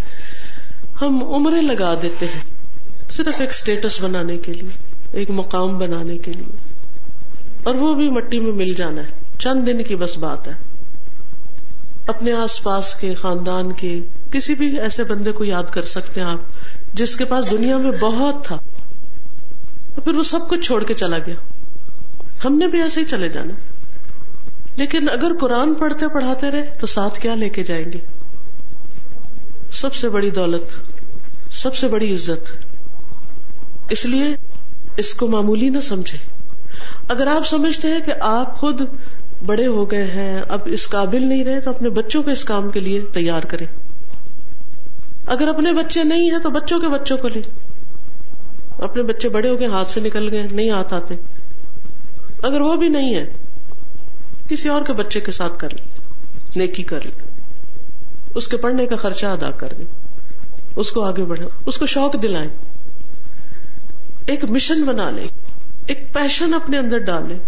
ہم 1.02 1.24
عمریں 1.34 1.62
لگا 1.62 1.96
دیتے 2.02 2.26
ہیں۔ 2.26 2.61
صرف 3.12 3.41
ایک 3.41 3.49
اسٹیٹس 3.49 4.01
بنانے 4.01 4.38
کے 4.38 4.53
لیے، 4.53 4.70
ایک 5.12 5.30
مقام 5.30 5.78
بنانے 5.78 6.18
کے 6.18 6.32
لیے۔ 6.32 6.74
اور 7.64 7.76
وہ 7.76 7.93
بھی 7.93 8.09
مٹی 8.09 8.39
میں 8.39 8.51
مل 8.51 8.74
جانا 8.74 9.01
ہے۔ 9.01 9.07
چند 9.39 9.68
دن 9.68 9.84
کی 9.84 9.95
بس 9.95 10.18
بات 10.18 10.47
ہے۔ 10.47 10.53
اپنے 12.07 12.34
آس 12.34 12.64
پاس 12.64 12.93
کے، 12.93 13.14
خاندان 13.14 13.72
کے، 13.72 13.99
کسی 14.32 14.55
بھی 14.55 14.80
ایسے 14.80 15.03
بندے 15.03 15.32
کو 15.32 15.45
یاد 15.45 15.64
کر 15.72 15.82
سکتے 15.82 16.22
ہیں 16.22 16.28
آپ، 16.28 16.38
جس 16.93 17.16
کے 17.16 17.26
پاس 17.26 17.51
دنیا 17.51 17.78
میں 17.78 17.91
بہت 17.91 18.45
تھا۔ 18.45 18.57
پھر 20.03 20.16
وہ 20.16 20.24
سب 20.24 20.49
کچھ 20.49 20.59
چھوڑ 20.59 20.84
کے 20.84 20.93
چلا 20.93 21.18
گیا۔ 21.18 21.36
ہم 22.45 22.57
نے 22.57 22.68
بھی 22.68 22.82
ایسے 22.82 22.99
ہی 22.99 23.05
چلے 23.05 23.30
جانا۔ 23.30 23.53
لیکن 24.76 25.09
اگر 25.09 25.32
قرآن 25.39 25.74
پڑھتے 25.74 26.07
پڑھاتے 26.07 26.51
رہے، 26.51 26.78
تو 26.80 26.88
ساتھ 26.88 27.20
کیا 27.20 27.36
لے 27.36 27.49
کے 27.49 27.64
جائیں 27.64 27.91
گے؟ 27.91 27.99
سب 29.74 29.95
سے 29.95 30.09
بڑی 30.09 30.30
دولت، 30.30 30.91
سب 31.53 31.76
سے 31.76 31.88
بڑی 31.88 32.14
عزت۔ 32.14 32.71
اس 33.90 34.06
لیے 34.06 34.26
اس 34.98 35.14
کو 35.14 35.28
معمولی 35.28 35.70
نہ 35.70 35.82
سمجھے۔ 35.82 36.18
اگر 37.08 37.28
آپ 37.28 37.48
سمجھتے 37.48 37.88
ہیں 37.88 38.00
کہ 38.06 38.14
آپ 38.20 38.56
خود 38.56 38.82
بڑے 39.46 39.68
ہو 39.68 39.92
گئے 39.92 40.04
ہیں، 40.04 40.42
اب 40.50 40.60
اس 40.66 40.90
قابل 40.90 41.28
نہیں 41.28 41.44
رہے، 41.44 41.62
تو 41.62 41.70
اپنے 41.70 41.90
بچوں 41.90 42.24
کو 42.24 42.32
اس 42.32 42.44
کام 42.44 42.70
کے 42.70 42.80
لیے 42.80 43.02
تیار 43.14 43.42
کریں۔ 43.42 43.66
اگر 45.26 45.48
اپنے 45.48 45.74
بچے 45.74 46.04
نہیں 46.04 46.32
ہیں، 46.32 46.40
تو 46.44 46.50
بچوں 46.50 46.80
کے 46.80 46.88
بچوں 46.88 47.18
کو 47.18 47.28
لیں۔ 47.28 47.42
اپنے 48.82 49.04
بچے 49.04 49.30
بڑے 49.30 49.50
ہو 49.50 49.60
گئے 49.60 49.68
ہاتھ 49.68 49.90
سے 49.90 50.00
نکل 50.00 50.30
گئے، 50.32 50.48
نہیں 50.52 50.70
ہاتھ 50.70 50.94
آتے۔ 50.94 51.16
اگر 52.44 52.62
وہ 52.62 52.76
بھی 52.76 52.88
نہیں 52.88 53.16
ہے، 53.16 53.26
کسی 54.50 54.70
اور 54.70 54.82
کے 54.82 54.94
بچے 54.94 55.20
کے 55.20 55.32
ساتھ 55.32 55.60
کر 55.60 55.70
لیں، 55.70 55.88
نیکی 56.56 56.84
کر 56.84 57.00
لیں۔ 57.02 57.32
اس 58.36 58.48
کے 58.48 58.58
پڑھنے 58.58 58.86
کا 58.86 58.96
خرچہ 58.96 59.26
ادا 59.26 59.52
کر 59.52 59.68
دیں۔ 59.78 59.86
اس 60.76 60.92
کو 60.92 61.02
آگے 61.02 61.24
بڑھے 61.24 61.46
اس 61.66 61.78
کو 61.78 61.86
شوق 61.86 62.16
دلائیں۔ 62.22 62.50
ایک 64.26 64.44
مشن 64.46 64.84
بنا 64.84 65.10
لیں 65.10 65.28
ایک 65.86 66.14
پیشن 66.14 66.54
اپنے 66.54 66.78
اندر 66.78 66.98
ڈالیں 66.98 67.40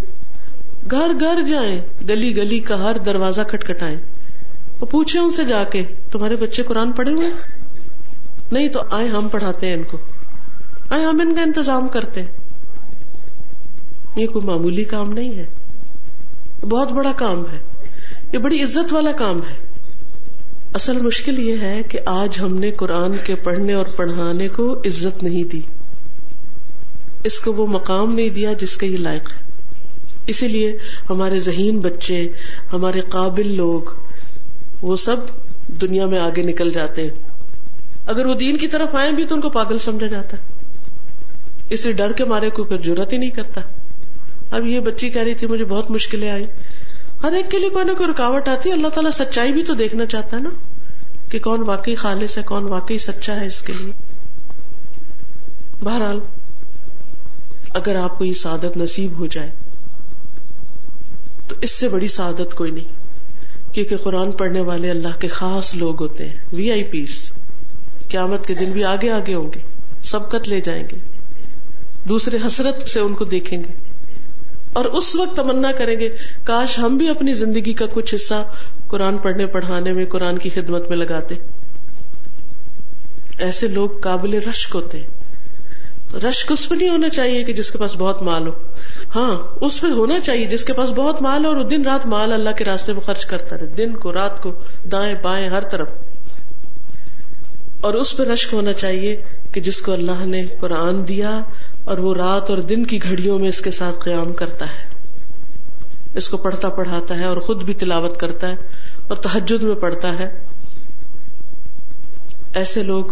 گھر 0.90 1.12
گھر 1.20 1.42
جائیں، 1.48 1.80
گلی 2.08 2.36
گلی 2.36 2.58
کا 2.58 2.78
ہر 2.78 2.98
دروازہ 2.98 3.40
کھٹکھٹائیں۔ 3.48 3.96
وہ 4.80 4.86
پوچھے 4.86 5.18
ان 5.18 5.30
سے 5.30 5.44
جا 5.44 5.64
کے، 5.64 5.82
تمہارے 6.12 6.36
بچے 6.36 6.62
قرآن 6.62 6.92
پڑھے 6.92 7.12
ہوئے 7.12 7.28
نہیں 8.52 8.68
تو 8.68 8.82
آئے 8.90 9.08
ہم 9.08 9.28
پڑھاتے 9.28 9.66
ہیں 9.66 9.74
ان 9.74 9.82
کو۔ 9.82 9.96
آئے 10.90 11.04
ہم 11.04 11.20
ان 11.20 11.34
کا 11.34 11.42
انتظام 11.42 11.88
کرتے 11.88 12.22
ہیں۔ 12.22 12.28
یہ 14.16 14.26
کوئی 14.26 14.44
معمولی 14.44 14.84
کام 14.84 15.12
نہیں 15.12 15.38
ہے۔ 15.38 15.44
بہت 16.60 16.92
بڑا 16.92 17.12
کام 17.12 17.44
ہے۔ 17.52 17.58
یہ 18.32 18.38
بڑی 18.38 18.62
عزت 18.62 18.92
والا 18.92 19.12
کام 19.12 19.38
ہے۔ 19.38 19.66
اصل 20.74 20.98
مشکل 20.98 21.38
یہ 21.38 21.56
ہے 21.60 21.82
کہ 21.88 21.98
آج 22.06 22.40
ہم 22.40 22.56
نے 22.56 22.70
قرآن 22.70 23.12
کے 23.24 23.34
پڑھنے 23.34 23.72
اور 23.72 23.86
پڑھانے 23.96 24.48
کو 24.48 24.82
عزت 24.86 25.22
نہیں 25.22 25.44
دی۔ 25.44 25.60
اس 27.24 27.40
کو 27.40 27.52
وہ 27.52 27.66
مقام 27.66 28.14
نہیں 28.14 28.28
دیا 28.28 28.52
جس 28.52 28.76
کا 28.76 28.86
یہ 28.86 28.96
لائق 28.96 29.32
ہے۔ 29.32 29.38
اسی 30.26 30.48
لیے 30.48 30.78
ہمارے 31.10 31.38
ذہین 31.38 31.80
بچے، 31.80 32.28
ہمارے 32.72 33.00
قابل 33.00 33.56
لوگ، 33.56 33.82
وہ 34.82 34.96
سب 34.96 35.16
دنیا 35.68 36.06
میں 36.06 36.18
آگے 36.18 36.42
نکل 36.42 36.72
جاتے 36.72 37.02
ہیں۔ 37.02 37.10
اگر 38.06 38.26
وہ 38.26 38.34
دین 38.34 38.56
کی 38.56 38.68
طرف 38.68 38.94
آئے 38.94 39.12
بھی 39.12 39.24
تو 39.24 39.34
ان 39.34 39.40
کو 39.40 39.50
پاگل 39.50 39.78
سمجھا 39.78 40.06
جاتا 40.06 40.36
ہے۔ 40.36 40.42
اس 41.70 41.84
لیے 41.84 41.92
ڈر 41.92 42.12
کے 42.12 42.24
مارے 42.24 42.50
کو 42.50 42.64
ضرورت 42.84 43.12
ہی 43.12 43.18
نہیں 43.18 43.30
کرتا۔ 43.30 43.60
اب 44.50 44.66
یہ 44.66 44.80
بچی 44.80 45.10
کہہ 45.10 45.22
رہی 45.22 45.34
تھی، 45.34 45.46
مجھے 45.46 45.64
بہت 45.64 45.90
مشکلیں 45.90 46.30
آئی 46.30 46.44
ہر 47.22 47.32
ایک 47.32 47.50
کے 47.50 47.58
لیے 47.58 47.68
کوئی 47.68 47.84
نہ 47.84 47.92
کوئی 47.92 48.08
رکاوٹ 48.10 48.48
آتی 48.48 48.68
ہے۔ 48.68 48.74
اللہ 48.74 48.88
تعالیٰ 48.88 49.10
سچائی 49.10 49.52
بھی 49.52 49.62
تو 49.62 49.74
دیکھنا 49.74 50.06
چاہتا 50.06 50.36
ہے 50.36 50.42
نا 50.42 50.50
کہ 51.28 51.38
کون 51.38 51.60
واقعی 51.60 51.94
خالص 51.94 52.38
ہے، 52.38 52.42
کون 52.42 52.64
واقعی 52.64 52.98
سچا 52.98 53.40
ہے 53.40 53.46
اس 53.46 53.62
کے 53.62 53.72
لیے۔ 53.72 53.92
بہرحال 55.80 56.20
اگر 57.74 57.96
آپ 57.96 58.18
کو 58.18 58.24
یہ 58.24 58.32
سعادت 58.32 58.76
نصیب 58.76 59.18
ہو 59.18 59.26
جائے، 59.26 59.50
تو 61.48 61.54
اس 61.62 61.70
سے 61.70 61.88
بڑی 61.88 62.08
سعادت 62.08 62.54
کوئی 62.54 62.70
نہیں، 62.70 62.92
کیونکہ 63.74 63.96
قرآن 63.96 64.32
پڑھنے 64.32 64.60
والے 64.60 64.90
اللہ 64.90 65.20
کے 65.20 65.28
خاص 65.28 65.74
لوگ 65.74 66.02
ہوتے 66.02 66.28
ہیں، 66.28 66.36
وی 66.52 66.72
آئی 66.72 66.84
پیس 66.84 67.32
قیامت 68.08 68.46
کے 68.46 68.54
دن 68.54 68.70
بھی 68.72 68.84
آگے 68.84 69.10
آگے 69.10 69.34
ہوں 69.34 69.50
گے، 69.54 69.60
سبقت 70.02 70.48
لے 70.48 70.60
جائیں 70.60 70.84
گے، 70.92 70.96
دوسرے 72.08 72.38
حسرت 72.46 72.88
سے 72.88 73.00
ان 73.00 73.14
کو 73.14 73.24
دیکھیں 73.24 73.58
گے۔ 73.58 73.72
اور 74.72 74.84
اس 74.84 75.16
وقت 75.16 75.36
تمنا 75.36 75.72
کریں 75.72 76.00
گے، 76.00 76.08
کاش 76.44 76.78
ہم 76.78 76.96
بھی 76.96 77.08
اپنی 77.08 77.34
زندگی 77.34 77.72
کا 77.72 77.86
کچھ 77.92 78.14
حصہ 78.14 78.52
قرآن 78.86 79.18
پڑھنے، 79.18 79.46
پڑھانے 79.46 79.92
میں، 79.92 80.06
قرآن 80.06 80.38
کی 80.38 80.50
خدمت 80.50 80.88
میں 80.88 80.96
لگاتے۔ 80.96 81.34
ایسے 83.38 83.68
لوگ 83.68 83.90
قابل 84.00 84.34
رشک 84.34 84.74
ہوتے 84.74 84.98
ہیں۔ 84.98 85.23
رشک 86.14 86.52
اس 86.52 86.68
پہ 86.68 86.74
نہیں 86.74 86.88
ہونا 86.88 87.08
چاہیے 87.08 87.44
کہ 87.44 87.52
جس 87.52 87.70
کے 87.70 87.78
پاس 87.78 87.96
بہت 87.96 88.22
مال 88.22 88.46
ہو۔ 88.46 88.52
ہاں 89.16 89.42
اس 89.60 89.80
پہ 89.80 89.86
ہونا 89.86 90.20
چاہیے 90.20 90.44
جس 90.44 90.64
کے 90.64 90.72
پاس 90.72 90.90
بہت 90.90 91.22
مال 91.22 91.44
ہو 91.44 91.50
اور 91.50 91.64
دن 91.64 91.82
رات 91.84 92.06
مال 92.06 92.32
اللہ 92.32 92.50
کے 92.58 92.64
راستے 92.64 92.92
میں 92.92 93.00
خرچ 93.00 93.26
کرتا 93.26 93.56
رہے۔ 93.58 93.66
دن 93.66 93.92
کو، 93.92 94.12
رات 94.12 94.42
کو، 94.42 94.52
دائیں 94.92 95.14
بائیں، 95.22 95.48
ہر 95.48 95.60
طرف۔ 95.60 95.88
اور 97.80 97.94
اس 97.94 98.16
پہ 98.16 98.22
رشک 98.22 98.54
ہونا 98.54 98.72
چاہیے 98.72 99.22
کہ 99.52 99.60
جس 99.60 99.82
کو 99.82 99.92
اللہ 99.92 100.26
نے 100.26 100.46
قرآن 100.60 101.08
دیا 101.08 101.40
اور 101.84 101.98
وہ 101.98 102.14
رات 102.14 102.50
اور 102.50 102.58
دن 102.58 102.84
کی 102.84 103.02
گھڑیوں 103.02 103.38
میں 103.38 103.48
اس 103.48 103.60
کے 103.60 103.70
ساتھ 103.70 103.96
قیام 104.04 104.32
کرتا 104.32 104.64
ہے۔ 104.64 104.94
اس 106.14 106.28
کو 106.28 106.36
پڑھتا 106.36 106.68
پڑھاتا 106.68 107.18
ہے 107.18 107.24
اور 107.24 107.36
خود 107.36 107.62
بھی 107.62 107.74
تلاوت 107.74 108.20
کرتا 108.20 108.48
ہے 108.48 108.54
اور 109.08 109.16
تحجد 109.16 109.62
میں 109.62 109.74
پڑھتا 109.74 110.18
ہے۔ 110.18 110.30
ایسے 112.54 112.82
لوگ 112.82 113.04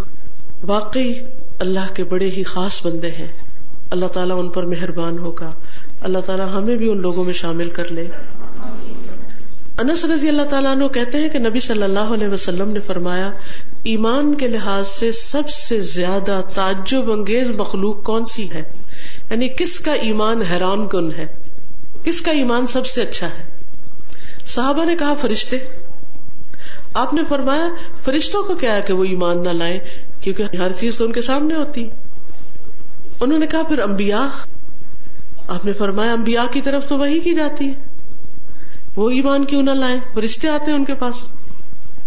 واقعی 0.63 1.15
اللہ 1.63 1.95
کے 1.95 2.05
بڑے 2.05 2.31
ہی 2.31 2.43
خاص 2.43 2.87
بندے 2.87 3.11
ہیں۔ 3.11 3.27
اللہ 3.91 4.07
تعالیٰ 4.07 4.39
ان 4.39 4.49
پر 4.49 4.63
مہربان 4.63 5.19
ہوگا۔ 5.19 5.51
اللہ 6.01 6.19
تعالیٰ 6.19 6.49
ہمیں 6.55 6.77
بھی 6.77 6.91
ان 6.91 7.01
لوگوں 7.01 7.25
میں 7.25 7.33
شامل 7.33 7.71
کر 7.71 7.89
لے۔ 7.89 8.07
انس 9.79 10.05
رضی 10.05 10.29
اللہ 10.29 10.43
تعالیٰ 10.43 10.73
عنہ 10.73 10.89
کہتے 10.89 11.19
ہیں 11.19 11.29
کہ 11.29 11.39
نبی 11.39 11.61
صلی 11.61 11.83
اللہ 11.83 11.99
علیہ 11.99 12.29
وسلم 12.29 12.69
نے 12.69 12.81
فرمایا، 12.81 13.31
ایمان 13.83 14.35
کے 14.35 14.49
لحاظ 14.49 14.89
سے 14.89 15.13
سب 15.13 15.49
سے 15.49 15.81
زیادہ 15.81 16.41
تعجب 16.55 17.13
انگیز 17.13 17.51
مخلوق 17.51 18.03
کون 18.03 18.27
سی 18.27 18.51
ہے؟ 18.51 18.63
یعنی 19.31 19.49
کس 19.49 19.81
کا 19.81 19.93
ایمان 19.93 20.43
حیران 20.43 20.89
کن 20.89 21.13
ہے؟ 21.13 21.27
کس 22.05 22.21
کا 22.21 22.31
ایمان 22.31 22.67
سب 22.67 22.87
سے 22.87 23.03
اچھا 23.03 23.27
ہے؟ 23.27 23.43
صحابہ 24.47 24.85
نے 24.85 24.97
کہا، 24.99 25.15
فرشتے۔ 25.15 25.57
آپ 26.95 27.15
نے 27.15 27.23
فرمایا، 27.29 27.69
فرشتوں 28.05 28.43
کو 28.43 28.55
کیا 28.55 28.77
ہے 28.77 28.81
کہ 28.87 28.93
وہ 28.93 29.05
ایمان 29.05 29.43
نہ 29.43 29.49
لائے 29.49 29.79
کیونکہ 30.23 30.57
ہر 30.57 30.73
چیز 30.73 30.97
تو 30.97 31.05
ان 31.05 31.13
کے 31.13 31.23
سامنے 31.23 31.55
ہوتی۔ 31.55 31.89
انہوں 33.21 33.39
نے 33.39 33.47
کہا، 33.47 33.63
پھر 33.63 33.79
امبیا 33.79 34.29
آپ 35.49 35.65
نے 35.65 35.73
فرمایا 35.73 36.13
امبیا 36.13 36.45
کی 36.53 36.61
طرف 36.61 36.89
تو 36.89 36.99
وہی 36.99 37.19
کی 37.19 37.35
جاتی 37.35 37.69
ہے۔ 37.69 37.75
وہ 38.97 39.11
ایمان 39.11 39.45
کیوں 39.45 39.63
نہ 39.63 39.71
لائے 39.71 39.97
فرشتے 40.15 40.49
آتے 40.49 40.71
ہیں 40.71 40.79
ان 40.79 40.85
کے 40.85 40.95
پاس۔ 40.95 41.33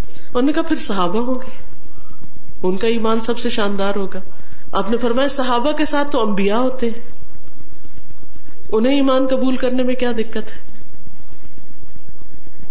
انہوں 0.07 0.41
نے 0.41 0.51
کہا، 0.51 0.61
پھر 0.61 0.75
صحابہ 0.75 1.19
ہوں 1.19 1.35
گے۔ 1.35 1.49
ان 2.63 2.77
کا 2.77 2.87
ایمان 2.87 3.21
سب 3.21 3.39
سے 3.39 3.49
شاندار 3.49 3.95
ہوگا۔ 3.95 4.19
آپ 4.71 4.91
نے 4.91 4.97
فرمایا، 4.97 5.27
صحابہ 5.27 5.71
کے 5.71 5.85
ساتھ 5.85 6.11
تو 6.11 6.21
امبیا 6.21 6.59
ہوتے 6.59 6.85
ہیں۔ 6.85 7.15
انہیں 8.71 8.95
ایمان 8.95 9.27
قبول 9.27 9.55
کرنے 9.55 9.83
میں 9.83 9.95
کیا 9.95 10.11
دقت 10.17 10.37
ہے؟ 10.37 10.75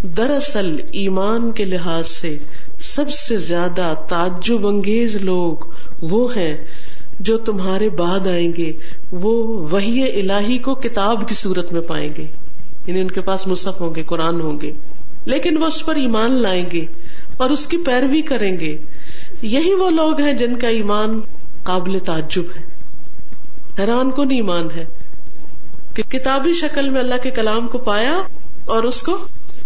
دراصل 0.03 0.77
ایمان 0.93 1.53
کے 1.53 1.65
لحاظ 1.65 2.09
سے 2.09 2.39
سب 2.85 3.11
سے 3.11 3.37
زیادہ 3.37 3.95
تعجب 4.09 4.67
انگیز 4.67 5.17
لوگ 5.17 5.65
وہ 6.03 6.37
ہیں 6.37 6.57
جو 7.21 7.39
تمہارے 7.39 7.89
بعد 7.89 8.27
آئیں 8.27 8.53
گے، 8.57 8.73
وہ 9.13 9.45
وہی 9.71 10.21
الہی 10.21 10.59
کو 10.59 10.75
کتاب 10.75 11.29
کی 11.29 11.35
صورت 11.35 11.73
میں 11.73 11.81
پائیں 11.81 12.13
گے۔ 12.19 12.27
یعنی 12.87 13.01
ان 13.01 13.11
کے 13.11 13.21
پاس 13.21 13.47
مصحف 13.47 13.81
ہوں 13.81 13.95
گے، 13.95 14.03
قرآن 14.03 14.41
ہوں 14.41 14.61
گے۔ 14.61 14.73
لیکن 15.25 15.59
وہ 15.59 15.67
اس 15.67 15.87
پر 15.87 15.95
ایمان 15.95 16.33
لائیں 16.33 16.65
گے 16.73 16.87
اور 17.37 17.51
اس 17.51 17.67
کی 17.67 17.77
پیروی 17.77 18.23
کریں 18.23 18.61
گے۔ 18.61 18.79
یہی 19.43 19.75
وہ 19.75 19.91
لوگ 19.91 20.21
ہیں 20.21 20.33
جن 20.33 20.57
کا 20.57 20.69
ایمان 20.69 21.21
قابل 21.63 21.99
تعجب 21.99 22.45
ہے۔ 22.57 22.63
حیران 23.79 24.11
کن 24.11 24.31
ایمان 24.31 24.69
ہے۔ 24.77 24.85
کہ 25.95 26.03
کتابی 26.03 26.53
شکل 26.53 26.91
میں 26.91 27.01
اللہ 27.01 27.15
کے 27.23 27.31
کلام 27.31 27.69
کو 27.69 27.79
پایا 27.79 28.23
اور 28.65 28.83
اس 28.83 29.03
کو 29.03 29.17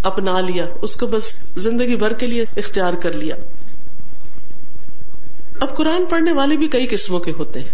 اپنا 0.09 0.40
لیا۔ 0.40 0.64
اس 0.82 0.96
کو 0.96 1.06
بس 1.06 1.34
زندگی 1.56 1.96
بھر 1.96 2.12
کے 2.12 2.26
لیے 2.26 2.44
اختیار 2.56 2.92
کر 2.92 3.12
لیا۔ 3.12 3.34
اب 5.61 5.76
قرآن 5.76 6.04
پڑھنے 6.04 6.32
والے 6.32 6.56
بھی 6.56 6.68
کئی 6.68 6.86
قسموں 6.90 7.18
کے 7.18 7.32
ہوتے 7.38 7.61
ہیں۔ 7.61 7.68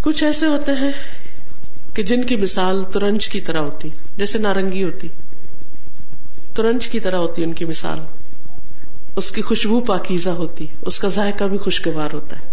کچھ 0.00 0.24
ایسے 0.24 0.46
ہوتے 0.46 0.72
ہیں 0.72 0.92
کہ 1.94 2.02
جن 2.02 2.24
کی 2.24 2.36
مثال 2.36 2.84
ترنج 2.92 3.28
کی 3.28 3.40
طرح 3.40 3.58
ہوتی، 3.58 3.88
جیسے 4.16 4.38
نارنگی 4.38 4.84
ہوتی۔ 4.84 5.08
ترنج 6.54 6.88
کی 6.88 7.00
طرح 7.00 7.16
ہوتی 7.16 7.44
ان 7.44 7.52
کی 7.52 7.64
مثال۔ 7.64 7.98
اس 9.16 9.30
کی 9.30 9.42
خوشبو 9.42 9.80
پاکیزہ 9.80 10.30
ہوتی، 10.30 10.66
اس 10.82 10.98
کا 10.98 11.08
ذائقہ 11.08 11.44
بھی 11.44 11.58
خوشگوار 11.58 12.14
ہوتا 12.14 12.36
ہے۔ 12.36 12.50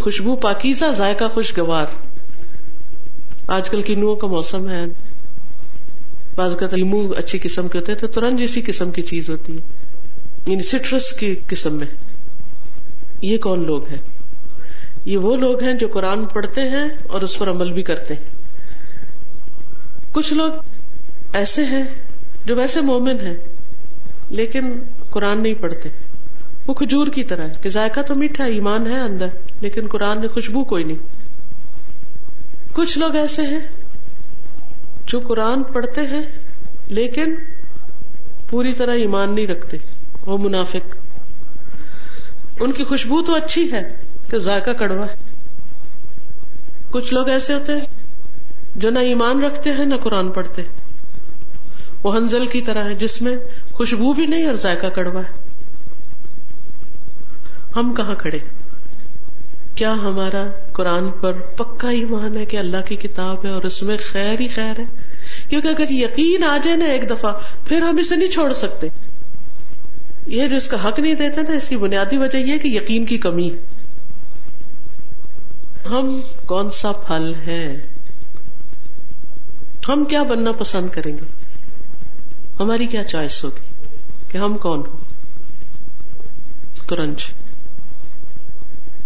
خوشبو 0.00 0.36
پاکیزہ، 0.36 0.84
ذائقہ 0.96 1.24
خوشگوار۔ 1.34 1.86
آج 3.46 3.70
کل 3.70 3.82
کی 3.82 3.94
نو 3.94 4.14
کا 4.14 4.26
موسم 4.26 4.68
ہے۔ 4.68 4.84
بعض 6.36 6.56
کا 6.56 6.66
لیمو 6.72 7.12
اچھی 7.12 7.38
قسم 7.42 7.68
کے 7.68 7.78
ہوتے 7.78 7.92
ہیں 7.92 7.98
تو 7.98 8.06
ترنج 8.06 8.42
اسی 8.42 8.62
قسم 8.66 8.90
کی 8.90 9.02
چیز 9.02 9.30
ہوتی 9.30 9.52
ہے۔ 9.52 9.60
یعنی 10.46 10.62
سٹرس 10.62 11.12
کی 11.12 11.34
قسم 11.46 11.74
میں۔ 11.74 11.86
یہ 13.22 13.38
کون 13.38 13.66
لوگ 13.66 13.88
ہیں؟ 13.88 13.98
یہ 15.04 15.16
وہ 15.16 15.36
لوگ 15.36 15.62
ہیں 15.62 15.72
جو 15.72 15.88
قرآن 15.88 16.24
پڑھتے 16.24 16.60
ہیں 16.60 16.88
اور 17.06 17.20
اس 17.20 17.38
پر 17.38 17.50
عمل 17.50 17.72
بھی 17.72 17.82
کرتے 17.82 18.14
ہیں۔ 18.14 18.22
کچھ 20.12 20.32
لوگ 20.32 20.50
ایسے 21.32 21.64
ہیں 21.64 21.84
جو 22.44 22.56
ویسے 22.56 22.80
مومن 22.80 23.16
ہیں، 23.22 23.34
لیکن 24.28 24.72
قرآن 25.10 25.42
نہیں 25.42 25.54
پڑھتے۔ 25.54 25.88
وہ 26.66 26.74
کھجور 26.74 27.06
کی 27.06 27.24
طرح 27.24 27.42
ہے 27.42 27.52
کہ 27.62 27.70
ذائقہ 27.70 28.00
تو 28.00 28.14
میٹھا 28.14 28.44
ایمان 28.44 28.86
ہے 28.86 29.00
اندر، 29.00 29.26
لیکن 29.60 29.86
قرآن 29.88 30.20
نے 30.20 30.28
خوشبو 30.28 30.64
کوئی 30.64 30.84
نہیں۔ 30.84 30.96
کچھ 32.72 32.98
لوگ 32.98 33.16
ایسے 33.16 33.42
ہیں 33.42 33.60
جو 35.10 35.20
قرآن 35.20 35.62
پڑھتے 35.62 36.00
ہیں، 36.00 36.22
لیکن 36.86 37.34
پوری 38.50 38.72
طرح 38.72 38.94
ایمان 38.94 39.34
نہیں 39.34 39.46
رکھتے، 39.46 39.76
وہ 40.26 40.38
منافق۔ 40.38 40.96
ان 42.60 42.72
کی 42.72 42.84
خوشبو 42.84 43.22
تو 43.22 43.34
اچھی 43.34 43.72
ہے 43.72 43.96
کہ 44.30 44.38
ذائقہ 44.38 44.70
کڑوا 44.70 45.06
ہے۔ 45.06 45.16
کچھ 46.90 47.14
لوگ 47.14 47.28
ایسے 47.28 47.54
ہوتے 47.54 47.72
ہیں 47.72 47.80
جو 48.76 48.90
نہ 48.90 48.98
ایمان 48.98 49.44
رکھتے 49.44 49.72
ہیں، 49.72 49.84
نہ 49.84 49.94
قرآن 49.94 50.30
پڑھتے۔ 50.30 50.62
وہ 52.02 52.16
ہنزل 52.16 52.46
کی 52.46 52.60
طرح 52.60 52.84
ہے 52.84 52.94
جس 52.94 53.22
میں 53.22 53.36
خوشبو 53.72 54.12
بھی 54.12 54.26
نہیں 54.26 54.46
اور 54.46 54.54
ذائقہ 54.54 54.86
کڑوا 54.86 55.20
ہے۔ 55.20 55.50
ہم 57.76 57.94
کہاں 57.96 58.14
کھڑے؟ 58.14 58.38
کیا 59.80 59.92
ہمارا 59.92 60.46
قرآن 60.72 61.08
پر 61.20 61.32
پکا 61.32 61.88
ایمان 61.88 62.36
ہے 62.36 62.44
کہ 62.44 62.56
اللہ 62.56 62.76
کی 62.86 62.96
کتاب 62.96 63.44
ہے 63.44 63.50
اور 63.50 63.62
اس 63.62 63.82
میں 63.82 63.96
خیر 64.12 64.40
ہی 64.40 64.48
خیر 64.48 64.78
ہے؟ 64.78 64.84
کیونکہ 65.48 65.68
اگر 65.68 65.90
یقین 65.90 66.44
آ 66.44 66.56
جائے 66.64 66.76
نا 66.76 66.84
ایک 66.84 67.10
دفعہ، 67.10 67.32
پھر 67.68 67.82
ہم 67.82 67.96
اسے 67.96 68.16
نہیں 68.16 68.30
چھوڑ 68.30 68.52
سکتے۔ 68.52 68.88
یہ 70.26 70.48
جو 70.48 70.56
اس 70.56 70.68
کا 70.68 70.88
حق 70.88 70.98
نہیں 70.98 71.14
دیتا 71.14 71.40
نا، 71.48 71.54
اس 71.54 71.68
کی 71.68 71.76
بنیادی 71.76 72.16
وجہ 72.16 72.36
یہ 72.36 72.58
کہ 72.58 72.68
یقین 72.68 73.04
کی 73.06 73.18
کمی۔ 73.18 73.50
ہم 75.90 76.20
کون 76.46 76.70
سا 76.70 76.92
پھل 76.92 77.32
ہے 77.46 77.86
ہم 79.88 80.04
کیا 80.04 80.22
بننا 80.22 80.52
پسند 80.52 80.88
کریں 80.88 81.12
گے؟ 81.12 81.44
ہماری 82.60 82.86
کیا 82.86 83.04
چوائس 83.04 83.44
ہوگی 83.44 83.86
کہ 84.28 84.38
ہم 84.38 84.58
کون 84.58 84.80
ہوں؟ 84.80 84.96
ترنج۔ 86.88 87.16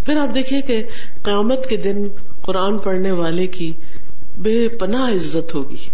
پھر 0.05 0.17
آپ 0.17 0.35
دیکھیے 0.35 0.61
کہ 0.61 0.83
قیامت 1.23 1.67
کے 1.67 1.77
دن 1.77 2.07
قرآن 2.41 2.77
پڑھنے 2.77 3.11
والے 3.11 3.47
کی 3.47 3.71
بے 4.37 4.67
پناہ 4.67 5.15
عزت 5.15 5.55
ہوگی۔ 5.55 5.89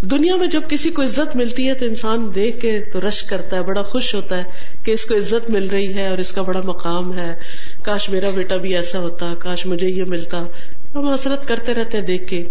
دنیا 0.00 0.36
میں 0.36 0.46
جب 0.46 0.60
کسی 0.68 0.90
کو 0.90 1.02
عزت 1.02 1.36
ملتی 1.36 1.68
ہے 1.68 1.74
تو 1.74 1.86
انسان 1.86 2.30
دیکھ 2.34 2.60
کے 2.60 2.80
تو 2.92 3.08
رش 3.08 3.22
کرتا 3.22 3.56
ہے، 3.56 3.62
بڑا 3.62 3.82
خوش 3.82 4.14
ہوتا 4.14 4.36
ہے 4.36 4.42
کہ 4.84 4.90
اس 4.90 5.04
کو 5.04 5.14
عزت 5.14 5.50
مل 5.50 5.68
رہی 5.70 5.94
ہے 5.94 6.08
اور 6.08 6.18
اس 6.18 6.32
کا 6.32 6.42
بڑا 6.42 6.60
مقام 6.64 7.18
ہے۔ 7.18 7.34
کاش 7.82 8.08
میرا 8.08 8.30
بیٹا 8.30 8.56
بھی 8.56 8.76
ایسا 8.76 8.98
ہوتا، 8.98 9.34
کاش 9.38 9.66
مجھے 9.66 9.88
یہ 9.88 10.04
ملتا۔ 10.04 10.44
ہم 10.94 11.08
حسرت 11.08 11.48
کرتے 11.48 11.74
رہتے 11.74 11.98
ہیں 11.98 12.04
دیکھ 12.04 12.26
کے۔ 12.26 12.44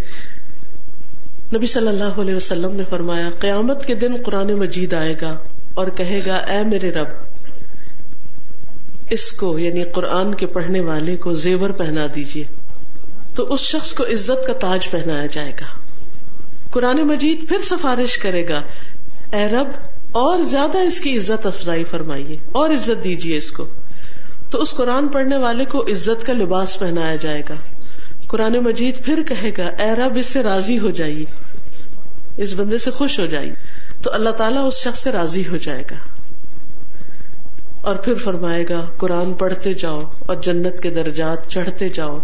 نبی 1.55 1.65
صلی 1.65 1.87
اللہ 1.87 2.21
علیہ 2.21 2.35
وسلم 2.35 2.75
نے 2.75 2.83
فرمایا، 2.89 3.29
قیامت 3.39 3.85
کے 3.85 3.95
دن 3.95 4.15
قرآن 4.23 4.53
مجید 4.53 4.93
آئے 4.93 5.15
گا 5.21 5.37
اور 5.73 5.87
کہے 5.95 6.21
گا، 6.25 6.35
اے 6.35 6.63
میرے 6.63 6.91
رب 6.91 7.30
اس 9.11 9.31
کو 9.31 9.59
یعنی 9.59 9.83
قرآن 9.83 10.35
کے 10.35 10.47
پڑھنے 10.47 10.79
والے 10.79 11.17
کو 11.17 11.33
زیور 11.33 11.69
پہنا 11.69 12.07
دیجیے 12.15 12.43
تو 13.35 13.53
اس 13.53 13.59
شخص 13.59 13.93
کو 13.93 14.03
عزت 14.03 14.47
کا 14.47 14.53
تاج 14.53 14.91
پہنایا 14.91 15.25
جائے 15.25 15.51
گا۔ 15.61 15.65
قرآن 16.71 16.97
مجید 16.97 17.49
پھر 17.49 17.57
سفارش 17.63 18.17
کرے 18.17 18.47
گا، 18.47 18.61
اے 19.33 19.47
رب، 19.47 19.67
اور 20.11 20.39
زیادہ 20.39 20.77
اس 20.77 20.99
کی 20.99 21.17
عزت 21.17 21.45
افزائی 21.45 21.83
فرمائیے، 21.83 22.37
اور 22.51 22.69
عزت 22.69 23.03
دیجیے 23.03 23.37
اس 23.37 23.51
کو۔ 23.51 23.65
تو 24.49 24.61
اس 24.61 24.71
قرآن 24.71 25.07
پڑھنے 25.07 25.37
والے 25.37 25.65
کو 25.65 25.81
عزت 25.81 26.25
کا 26.25 26.33
لباس 26.33 26.79
پہنایا 26.79 27.15
جائے 27.15 27.41
گا۔ 27.49 27.55
قرآن 28.27 28.53
مجید 28.53 29.05
پھر 29.05 29.23
کہے 29.23 29.51
گا، 29.57 29.83
اے 29.83 29.95
رب، 29.95 30.17
اس 30.17 30.27
سے 30.27 30.43
راضی 30.43 30.79
ہو 30.79 30.89
جائیے۔ 30.89 31.25
اس 32.37 32.53
بندے 32.53 32.77
سے 32.77 32.91
خوش 32.91 33.19
ہو 33.19 33.25
جائیے۔ 33.25 33.53
تو 34.03 34.13
اللہ 34.13 34.29
تعالیٰ 34.29 34.67
اس 34.67 34.73
شخص 34.73 35.03
سے 35.03 35.11
راضی 35.11 35.47
ہو 35.47 35.57
جائے 35.57 35.83
گا۔ 35.91 36.20
اور 37.81 37.95
پھر 37.95 38.13
فرمائے 38.15 38.65
گا، 38.69 38.85
قرآن 38.97 39.33
پڑھتے 39.33 39.73
جاؤ 39.73 40.01
اور 40.19 40.35
جنت 40.35 40.83
کے 40.83 40.89
درجات 40.89 41.49
چڑھتے 41.49 41.89
جاؤ 41.89 42.19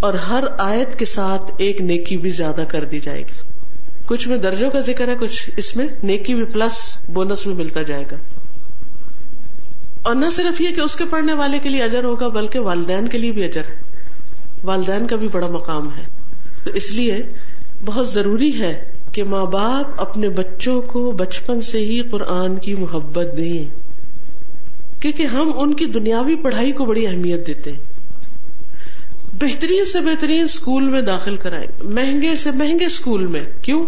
اور 0.00 0.14
ہر 0.14 0.44
آیت 0.58 0.98
کے 0.98 1.04
ساتھ 1.04 1.50
ایک 1.56 1.80
نیکی 1.80 2.16
بھی 2.16 2.30
زیادہ 2.30 2.64
کر 2.68 2.84
دی 2.84 3.00
جائے 3.00 3.18
گی۔ 3.18 3.50
کچھ 4.06 4.28
میں 4.28 4.36
درجوں 4.36 4.70
کا 4.70 4.80
ذکر 4.80 5.08
ہے، 5.08 5.14
کچھ 5.20 5.50
اس 5.56 5.76
میں 5.76 5.86
نیکی 6.02 6.34
بھی 6.34 6.44
پلس 6.44 6.98
بونس 7.08 7.46
بھی 7.46 7.54
ملتا 7.54 7.82
جائے 7.82 8.04
گا۔ 8.12 8.16
اور 10.02 10.14
نہ 10.14 10.26
صرف 10.32 10.60
یہ 10.60 10.68
کہ 10.76 10.80
اس 10.80 10.96
کے 10.96 11.04
پڑھنے 11.10 11.32
والے 11.32 11.58
کے 11.62 11.68
لیے 11.68 11.82
اجر 11.82 12.04
ہوگا، 12.04 12.28
بلکہ 12.28 12.58
والدین 12.58 13.08
کے 13.08 13.18
لیے 13.18 13.32
بھی 13.32 13.44
اجر 13.44 13.62
ہے۔ 13.68 13.74
والدین 14.62 15.06
کا 15.06 15.16
بھی 15.16 15.28
بڑا 15.28 15.46
مقام 15.46 15.88
ہے۔ 15.98 16.02
تو 16.64 16.70
اس 16.74 16.92
لیے 16.92 17.22
بہت 17.84 18.08
ضروری 18.08 18.60
ہے 18.60 18.84
کہ 19.12 19.24
ماں 19.24 19.44
باپ 19.44 20.00
اپنے 20.00 20.28
بچوں 20.28 20.82
کو 20.82 21.10
بچپن 21.10 21.60
سے 21.60 21.78
ہی 21.78 22.00
قرآن 22.00 22.56
کی 22.56 22.74
محبت 22.74 23.26
دیں۔ 23.36 23.89
کیونکہ 25.00 25.22
ہم 25.22 25.50
ان 25.54 25.74
کی 25.74 25.84
دنیاوی 25.84 26.36
پڑھائی 26.36 26.72
کو 26.72 26.84
بڑی 26.84 27.06
اہمیت 27.06 27.46
دیتے 27.46 27.72
ہیں۔ 27.72 27.78
بہترین 29.32 29.84
سے 29.84 30.00
بہترین 30.00 30.44
اسکول 30.44 30.82
میں 30.82 31.02
داخل 31.02 31.36
کرائیں۔ 31.36 31.66
مہنگے 31.84 32.36
سے 32.36 32.50
مہنگے 32.50 32.84
اسکول 32.84 33.26
میں۔ 33.26 33.44
کیوں؟ 33.62 33.86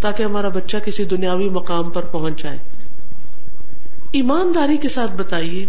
تاکہ 0.00 0.22
ہمارا 0.22 0.48
بچہ 0.48 0.76
کسی 0.84 1.04
دنیاوی 1.04 1.48
مقام 1.48 1.90
پر 1.90 2.02
پہنچ 2.02 2.42
جائے۔ 2.42 2.58
ایمانداری 4.12 4.76
کے 4.76 4.88
ساتھ 4.88 5.12
بتائیے، 5.12 5.66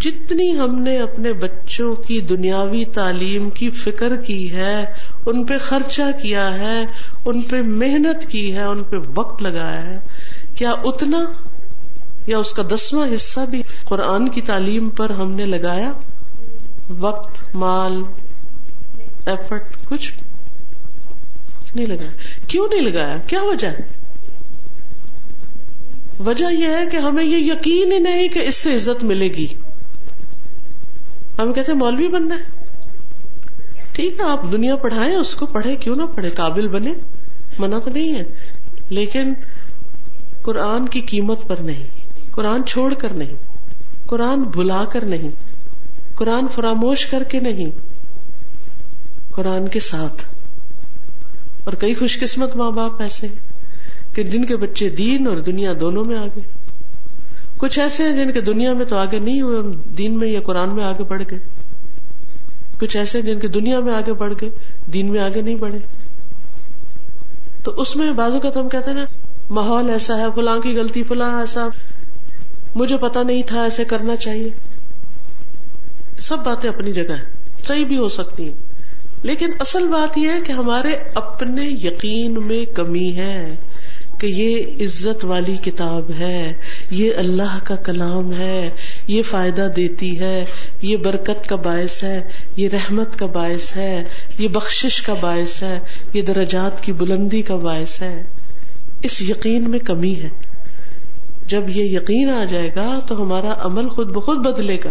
جتنی 0.00 0.58
ہم 0.58 0.78
نے 0.78 0.98
اپنے 0.98 1.32
بچوں 1.32 1.94
کی 1.94 2.20
دنیاوی 2.20 2.84
تعلیم 2.84 3.50
کی 3.50 3.70
فکر 3.70 4.16
کی 4.16 4.52
ہے، 4.52 4.84
ان 5.26 5.44
پہ 5.44 5.58
خرچہ 5.58 6.02
کیا 6.22 6.58
ہے، 6.58 6.86
ان 7.24 7.42
پہ 7.42 7.62
محنت 7.62 8.30
کی 8.30 8.54
ہے، 8.54 8.62
ان 8.62 8.82
پہ 8.90 8.96
وقت 9.14 9.42
لگایا 9.42 9.86
ہے، 9.86 9.98
کیا 10.54 10.70
اتنا 10.70 11.24
یا 12.26 12.38
اس 12.38 12.52
کا 12.52 12.62
دسواں 12.74 13.14
حصہ 13.14 13.40
بھی 13.50 13.62
قرآن 13.84 14.28
کی 14.28 14.40
تعلیم 14.40 14.90
پر 14.90 15.10
ہم 15.10 15.32
نے 15.32 15.44
لگایا۔ 15.46 15.92
وقت، 16.98 17.54
مال 17.54 18.02
ایفرٹ 19.26 19.62
کچھ 19.88 20.12
نہیں 21.74 21.86
لگایا۔ 21.86 22.10
کیوں 22.46 22.68
نہیں 22.72 22.80
لگایا؟ 22.80 23.16
کیا 23.26 23.42
وجہ 23.42 23.68
ہے؟ 23.68 24.02
وجہ 26.26 26.52
یہ 26.52 26.66
ہے 26.66 26.86
کہ 26.92 26.96
ہمیں 26.96 27.24
یہ 27.24 27.52
یقین 27.52 27.92
ہی 27.92 27.98
نہیں 27.98 28.28
کہ 28.28 28.38
اس 28.38 28.54
سے 28.54 28.76
عزت 28.76 29.04
ملے 29.04 29.28
گی۔ 29.28 29.46
ہم 31.38 31.52
کہتے 31.52 31.72
ہیں 31.72 31.78
مولوی 31.78 32.08
بننا 32.08 32.34
ہے۔ 32.34 32.64
ٹھیک 33.92 34.20
ہے، 34.20 34.24
آپ 34.24 34.52
دنیا 34.52 34.76
پڑھائیں، 34.76 35.16
اس 35.16 35.34
کو 35.34 35.46
پڑھے 35.46 35.76
کیوں 35.76 35.96
نہ 35.96 36.02
پڑھے 36.02 36.30
قابل 36.30 36.68
بنے، 36.68 36.92
منع 37.58 37.78
تو 37.78 37.90
نہیں 37.90 38.14
ہے۔ 38.14 38.24
لیکن 38.88 39.32
قرآن 40.42 40.86
کی 40.86 41.00
قیمت 41.00 41.48
پر 41.48 41.56
نہیں۔ 41.56 42.01
قرآن 42.32 42.64
چھوڑ 42.64 42.94
کر 42.94 43.08
نہیں، 43.10 43.32
قرآن 44.06 44.42
بھلا 44.42 44.84
کر 44.84 45.04
نہیں، 45.04 45.30
قرآن 46.14 46.46
فراموش 46.54 47.06
کر 47.06 47.22
کے 47.22 47.40
نہیں، 47.40 47.70
قرآن 49.30 49.68
کے 49.68 49.80
ساتھ۔ 49.80 50.24
اور 51.64 51.72
کئی 51.72 51.94
خوش 51.94 52.20
قسمت 52.20 52.56
ماں 52.56 52.70
باپ 52.70 53.02
ایسے 53.02 53.26
ہیں 53.26 53.34
کہ 54.14 54.22
جن 54.22 54.44
کے 54.44 54.56
بچے 54.56 54.90
دین 54.90 55.26
اور 55.26 55.36
دنیا 55.36 55.72
دونوں 55.80 56.04
میں 56.04 56.16
آگے۔ 56.16 56.40
کچھ 57.56 57.78
ایسے 57.78 58.02
ہیں 58.02 58.12
جن 58.12 58.32
کے 58.32 58.40
دنیا 58.40 58.72
میں 58.72 58.84
تو 58.84 58.96
آگے 58.96 59.18
نہیں 59.18 59.40
ہوئے، 59.40 59.58
دین 59.98 60.18
میں 60.18 60.28
یا 60.28 60.40
قرآن 60.40 60.68
میں 60.68 60.84
آگے 60.84 61.04
بڑھ 61.04 61.22
گئے۔ 61.30 61.38
کچھ 62.80 62.96
ایسے 62.96 63.22
جن 63.22 63.40
کے 63.40 63.48
دنیا 63.48 63.80
میں 63.80 63.94
آگے 63.94 64.12
بڑھ 64.12 64.32
گئے، 64.40 64.50
دین 64.92 65.06
میں 65.06 65.20
آگے 65.20 65.40
نہیں 65.42 65.54
بڑھے۔ 65.54 65.78
تو 67.64 67.70
اس 67.76 67.96
میں 67.96 68.12
بازو 68.12 68.40
کا 68.40 68.50
تو 68.50 68.60
ہم 68.60 68.68
کہتے 68.68 68.90
ہیں 68.90 68.96
نا، 68.96 69.04
ماحول 69.50 69.90
ایسا 69.90 70.16
ہے، 70.16 70.24
فلاں 70.34 70.58
کی 70.58 70.76
غلطی 70.76 71.02
فلاں 71.02 71.40
ایسا 71.40 71.68
مجھے 72.74 72.96
پتا 72.96 73.22
نہیں 73.22 73.42
تھا 73.42 73.62
ایسے 73.62 73.84
کرنا 73.84 74.16
چاہیے۔ 74.16 74.48
سب 76.18 76.38
باتیں 76.38 76.70
اپنی 76.70 76.92
جگہ 76.92 77.12
ہیں۔ 77.12 77.64
صحیح 77.66 77.84
بھی 77.84 77.96
ہو 77.98 78.08
سکتی 78.08 78.44
ہیں۔ 78.44 78.56
لیکن 79.22 79.50
اصل 79.60 79.86
بات 79.86 80.18
یہ 80.18 80.30
ہے 80.30 80.38
کہ 80.46 80.52
ہمارے 80.52 80.96
اپنے 81.14 81.62
یقین 81.68 82.42
میں 82.42 82.76
کمی 82.76 83.16
ہے 83.16 83.54
کہ 84.18 84.26
یہ 84.26 84.84
عزت 84.84 85.24
والی 85.24 85.56
کتاب 85.56 86.10
ہے، 86.18 86.52
یہ 86.90 87.12
اللہ 87.16 87.58
کا 87.64 87.76
کلام 87.76 88.32
ہے، 88.32 88.70
یہ 89.06 89.22
فائدہ 89.22 89.68
دیتی 89.76 90.20
ہے، 90.20 90.44
یہ 90.82 90.96
برکت 90.96 91.48
کا 91.48 91.56
باعث 91.56 92.04
ہے، 92.04 92.20
یہ 92.56 92.68
رحمت 92.68 93.18
کا 93.18 93.26
باعث 93.26 93.76
ہے، 93.76 94.04
یہ 94.38 94.48
بخشش 94.48 95.02
کا 95.02 95.14
باعث 95.14 95.62
ہے، 95.62 95.78
یہ 96.14 96.22
درجات 96.22 96.82
کی 96.82 96.92
بلندی 96.92 97.42
کا 97.42 97.56
باعث 97.56 98.02
ہے۔ 98.02 98.22
اس 99.02 99.22
یقین 99.22 99.70
میں 99.70 99.78
کمی 99.78 100.14
ہے۔ 100.14 100.51
جب 101.52 101.70
یہ 101.70 101.84
یقین 101.84 102.30
آ 102.30 102.44
جائے 102.44 102.70
گا 102.76 103.00
تو 103.06 103.22
ہمارا 103.22 103.54
عمل 103.58 103.88
خود 103.88 104.12
بخود 104.12 104.38
بدلے 104.38 104.78
گا۔ 104.84 104.90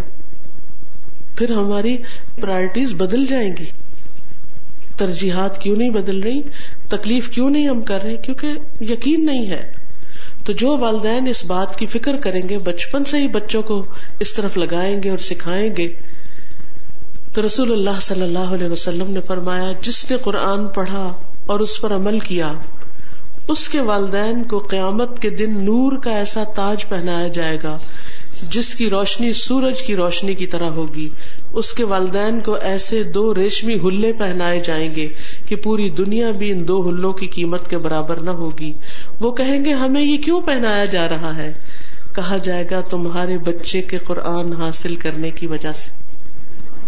پھر 1.37 1.51
ہماری 1.51 1.97
پرائرٹیز 2.41 2.93
بدل 2.93 3.25
جائیں 3.25 3.51
گی۔ 3.59 3.65
ترجیحات 4.97 5.61
کیوں 5.61 5.75
نہیں 5.75 5.89
بدل 5.89 6.23
رہی؟ 6.23 6.41
تکلیف 6.89 7.29
کیوں 7.29 7.49
نہیں 7.49 7.69
ہم 7.69 7.81
کر 7.81 8.01
رہے؟ 8.03 8.17
کیونکہ 8.17 8.47
یقین 8.83 9.25
نہیں 9.25 9.49
ہے۔ 9.49 9.71
تو 10.45 10.53
جو 10.53 10.77
والدین 10.77 11.27
اس 11.27 11.45
بات 11.45 11.79
کی 11.79 11.85
فکر 11.85 12.15
کریں 12.15 12.49
گے، 12.49 12.57
بچپن 12.57 13.03
سے 13.03 13.17
ہی 13.17 13.27
بچوں 13.27 13.61
کو 13.61 13.85
اس 14.19 14.33
طرف 14.33 14.57
لگائیں 14.57 15.03
گے 15.03 15.09
اور 15.09 15.17
سکھائیں 15.17 15.69
گے۔ 15.77 15.93
تو 17.33 17.45
رسول 17.45 17.71
اللہ 17.71 17.99
صلی 18.01 18.21
اللہ 18.21 18.39
علیہ 18.39 18.67
وسلم 18.67 19.11
نے 19.11 19.21
فرمایا، 19.21 19.71
جس 19.81 20.11
نے 20.11 20.17
قرآن 20.17 20.67
پڑھا 20.67 21.13
اور 21.45 21.59
اس 21.59 21.81
پر 21.81 21.93
عمل 21.93 22.19
کیا 22.19 22.53
اس 23.47 23.69
کے 23.69 23.81
والدین 23.81 24.43
کو 24.43 24.59
قیامت 24.59 25.21
کے 25.21 25.29
دن 25.29 25.63
نور 25.63 25.97
کا 25.97 26.11
ایسا 26.11 26.43
تاج 26.43 26.89
پہنایا 26.89 27.27
جائے 27.27 27.57
گا، 27.63 27.77
جس 28.51 28.75
کی 28.75 28.89
روشنی 28.89 29.33
سورج 29.33 29.81
کی 29.81 29.95
روشنی 29.95 30.33
کی 30.33 30.47
طرح 30.47 30.69
ہوگی۔ 30.69 31.09
اس 31.53 31.73
کے 31.73 31.83
والدین 31.83 32.39
کو 32.39 32.53
ایسے 32.53 33.03
دو 33.03 33.35
ریشمی 33.35 33.75
ہلے 33.75 34.13
پہنائے 34.13 34.59
جائیں 34.65 34.95
گے 34.95 35.07
کہ 35.45 35.55
پوری 35.55 35.89
دنیا 35.89 36.31
بھی 36.31 36.51
ان 36.51 36.67
دو 36.67 36.89
ہلوں 36.89 37.13
کی 37.13 37.27
قیمت 37.27 37.69
کے 37.69 37.77
برابر 37.77 38.19
نہ 38.19 38.29
ہوگی۔ 38.29 38.73
وہ 39.19 39.31
کہیں 39.31 39.65
گے، 39.65 39.73
ہمیں 39.73 40.01
یہ 40.01 40.17
کیوں 40.17 40.41
پہنایا 40.41 40.85
جا 40.85 41.09
رہا 41.09 41.37
ہے؟ 41.37 41.53
کہا 42.15 42.37
جائے 42.37 42.67
گا، 42.71 42.81
تمہارے 42.81 43.37
بچے 43.37 43.81
کے 43.81 43.97
قرآن 43.97 44.53
حاصل 44.53 44.95
کرنے 44.95 45.29
کی 45.29 45.47
وجہ 45.47 45.73
سے۔ 45.73 45.91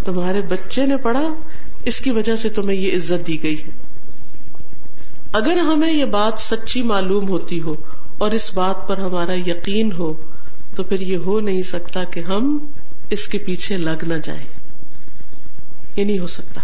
تمہارے 0.04 0.40
بچے 0.48 0.86
نے 0.86 0.96
پڑھا، 0.96 1.34
اس 1.84 1.98
کی 1.98 2.10
وجہ 2.10 2.36
سے 2.36 2.48
تمہیں 2.48 2.78
یہ 2.78 2.96
عزت 2.96 3.26
دی 3.26 3.42
گئی 3.42 3.62
ہے۔ 3.62 3.93
اگر 5.34 5.56
ہمیں 5.56 5.92
یہ 5.92 6.04
بات 6.04 6.40
سچی 6.40 6.82
معلوم 6.82 7.28
ہوتی 7.28 7.60
ہو 7.60 7.74
اور 8.18 8.30
اس 8.30 8.54
بات 8.54 8.88
پر 8.88 8.98
ہمارا 8.98 9.34
یقین 9.34 9.92
ہو، 9.92 10.12
تو 10.76 10.82
پھر 10.82 11.00
یہ 11.00 11.16
ہو 11.16 11.40
نہیں 11.40 11.62
سکتا 11.62 12.04
کہ 12.04 12.20
ہم 12.20 12.66
اس 13.10 13.28
کے 13.28 13.38
پیچھے 13.38 13.76
لگ 13.76 14.04
نہ 14.08 14.14
جائیں۔ 14.24 14.44
یہ 15.96 16.04
نہیں 16.04 16.18
ہو 16.18 16.26
سکتا۔ 16.26 16.60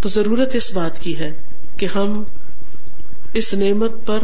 تو 0.00 0.08
ضرورت 0.08 0.56
اس 0.56 0.72
بات 0.72 0.98
کی 0.98 1.18
ہے 1.18 1.32
کہ 1.76 1.88
ہم 1.94 2.22
اس 3.34 3.54
نعمت 3.54 3.92
پر 4.06 4.18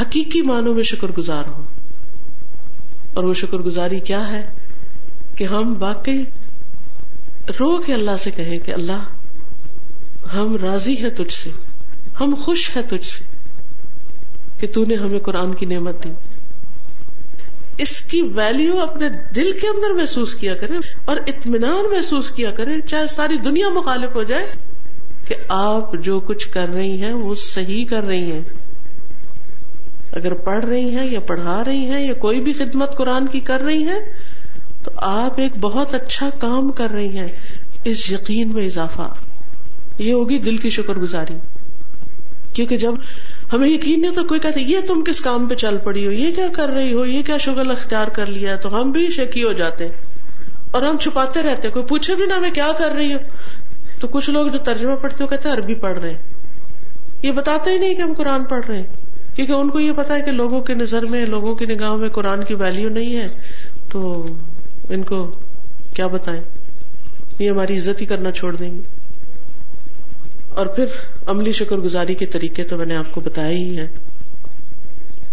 حقیقی 0.00 0.42
معنوں 0.42 0.74
میں 0.74 0.82
شکر 0.82 1.08
گزار 1.18 1.42
ہوں۔ 1.50 1.64
اور 3.14 3.24
وہ 3.24 3.34
شکر 3.34 3.58
گزاری 3.58 4.00
کیا 4.00 4.32
ہے؟ 4.32 4.50
کہ 5.36 5.44
ہم 5.44 5.74
واقعی 5.78 6.22
رو 7.60 7.78
کے 7.78 7.94
اللہ 7.94 8.16
سے 8.20 8.30
کہیں 8.30 8.58
کہ 8.58 8.70
اللہ 8.70 9.19
ہم 10.34 10.56
راضی 10.62 11.02
ہے 11.02 11.10
تجھ 11.10 11.34
سے۔ 11.34 11.50
ہم 12.20 12.34
خوش 12.40 12.70
ہے 12.76 12.82
تجھ 12.82 13.06
سے 13.06 13.24
کہ 14.60 14.66
تو 14.74 14.84
نے 14.84 14.94
ہمیں 14.94 15.18
قرآن 15.18 15.54
کی 15.54 15.66
نعمت 15.66 16.04
دی۔ 16.04 16.10
اس 17.78 18.00
کی 18.00 18.22
ویلو 18.22 18.80
اپنے 18.80 19.08
دل 19.34 19.58
کے 19.60 19.66
اندر 19.66 19.90
محسوس 19.90 20.34
کیا 20.34 20.54
کرے 20.54 20.72
اور 21.04 21.16
اطمینان 21.26 21.90
محسوس 21.90 22.30
کیا 22.30 22.50
کرے 22.50 22.70
چاہے 22.86 23.06
ساری 23.06 23.36
دنیا 23.36 23.68
مخالف 23.68 24.16
ہو 24.16 24.22
جائے 24.22 24.46
کہ 25.28 25.34
آپ 25.48 25.94
جو 25.94 26.20
کچھ 26.20 26.48
کر 26.48 26.66
رہی 26.74 27.02
ہیں 27.02 27.12
وہ 27.12 27.34
صحیح 27.34 27.84
کر 27.84 28.02
رہی 28.02 28.32
ہیں۔ 28.32 28.40
اگر 30.12 30.34
پڑھ 30.34 30.64
رہی 30.64 30.96
ہیں 30.96 31.06
یا 31.10 31.20
پڑھا 31.20 31.64
رہی 31.64 31.84
ہیں 31.84 32.06
یا 32.06 32.12
کوئی 32.12 32.40
بھی 32.40 32.52
خدمت 32.52 32.96
قرآن 32.96 33.26
کی 33.26 33.40
کر 33.40 33.60
رہی 33.60 33.84
ہیں 33.84 34.00
تو 34.82 34.90
آپ 34.96 35.40
ایک 35.40 35.52
بہت 35.60 35.94
اچھا 35.94 36.30
کام 36.38 36.70
کر 36.70 36.90
رہی 36.90 37.18
ہیں۔ 37.18 37.28
اس 37.84 38.12
یقین 38.12 38.54
میں 38.54 38.66
اضافہ۔ 38.66 39.14
یہ 40.00 40.12
ہوگی 40.12 40.38
دل 40.38 40.56
کی 40.56 40.70
شکر 40.70 40.94
گزاری 40.94 41.34
کیونکہ 42.52 42.76
جب 42.76 42.92
ہمیں 43.52 43.68
یقین 43.68 44.00
نہیں 44.00 44.14
تو 44.14 44.24
کوئی 44.24 44.40
کہتے 44.40 44.60
یہ 44.60 44.78
تم 44.86 45.04
کس 45.04 45.20
کام 45.20 45.46
پہ 45.46 45.54
چل 45.54 45.76
پڑی 45.84 46.06
ہو؟ 46.06 46.12
یہ 46.12 46.32
کیا 46.34 46.46
کر 46.52 46.68
رہی 46.68 46.92
ہو؟ 46.92 47.06
یہ 47.06 47.22
کیا 47.22 47.38
شغل 47.38 47.70
اختیار 47.70 48.06
کر 48.06 48.26
لیا؟ 48.26 48.56
تو 48.56 48.80
ہم 48.80 48.90
بھی 48.90 49.10
شکی 49.10 49.44
ہو 49.44 49.52
جاتے 49.52 49.88
اور 50.70 50.82
ہم 50.82 50.96
چھپاتے 50.98 51.42
رہتے 51.42 51.68
کوئی 51.68 51.84
پوچھے 51.84 52.14
بھی 52.14 52.26
نہ 52.26 52.38
میں 52.38 52.50
کیا 52.50 52.70
کر 52.78 52.90
رہی 52.92 53.12
ہوں 53.12 53.20
تو 54.00 54.08
کچھ 54.08 54.30
لوگ 54.30 54.46
جو 54.46 54.58
ترجمہ 54.58 54.96
پڑھتے 54.96 55.24
ہو 55.24 55.28
کہتے 55.28 55.48
ہیں، 55.48 55.56
عربی 55.56 55.74
پڑھ 55.74 55.98
رہے 55.98 56.14
یہ 57.22 57.30
بتاتے 57.30 57.70
ہی 57.70 57.78
نہیں 57.78 57.94
کہ 57.94 58.02
ہم 58.02 58.12
قرآن 58.12 58.44
پڑھ 58.44 58.66
رہے 58.66 58.76
ہیں۔ 58.76 58.86
کیونکہ 59.34 59.52
ان 59.52 59.68
کو 59.68 59.80
یہ 59.80 59.92
پتا 59.96 60.14
ہے 60.14 60.20
کہ 60.20 60.30
لوگوں 60.30 60.60
کی 60.60 60.74
نظر 60.74 61.02
میں، 61.02 61.26
لوگوں 61.26 61.54
کی 61.54 61.66
نگاہوں 61.66 61.98
میں 61.98 62.08
قرآن 62.08 62.44
کی 62.44 62.54
ویلو 62.54 62.88
نہیں 62.88 63.16
ہے۔ 63.16 63.28
تو 63.90 64.26
ان 64.90 65.02
کو 65.02 65.38
کیا 65.94 66.06
بتائیں؟ 66.06 66.40
یہ 67.38 67.50
ہماری 67.50 67.76
عزت 67.76 68.00
ہی 68.00 68.06
کرنا 68.06 68.30
چھوڑ 68.30 68.56
دیں 68.56 68.72
گے۔ 68.72 68.99
اور 70.50 70.66
پھر 70.66 70.84
عملی 71.26 71.52
شکر 71.52 71.76
گزاری 71.76 72.14
کے 72.14 72.26
طریقے 72.26 72.64
تو 72.64 72.76
میں 72.76 72.86
نے 72.86 72.96
آپ 72.96 73.12
کو 73.12 73.20
بتایا 73.20 73.50
ہی 73.50 73.78
ہے 73.78 73.86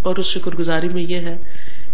اور 0.02 0.16
اس 0.16 0.26
شکر 0.26 0.52
گزاری 0.52 0.90
میں 0.90 1.04
یہ 1.04 1.16
ہے 1.16 1.38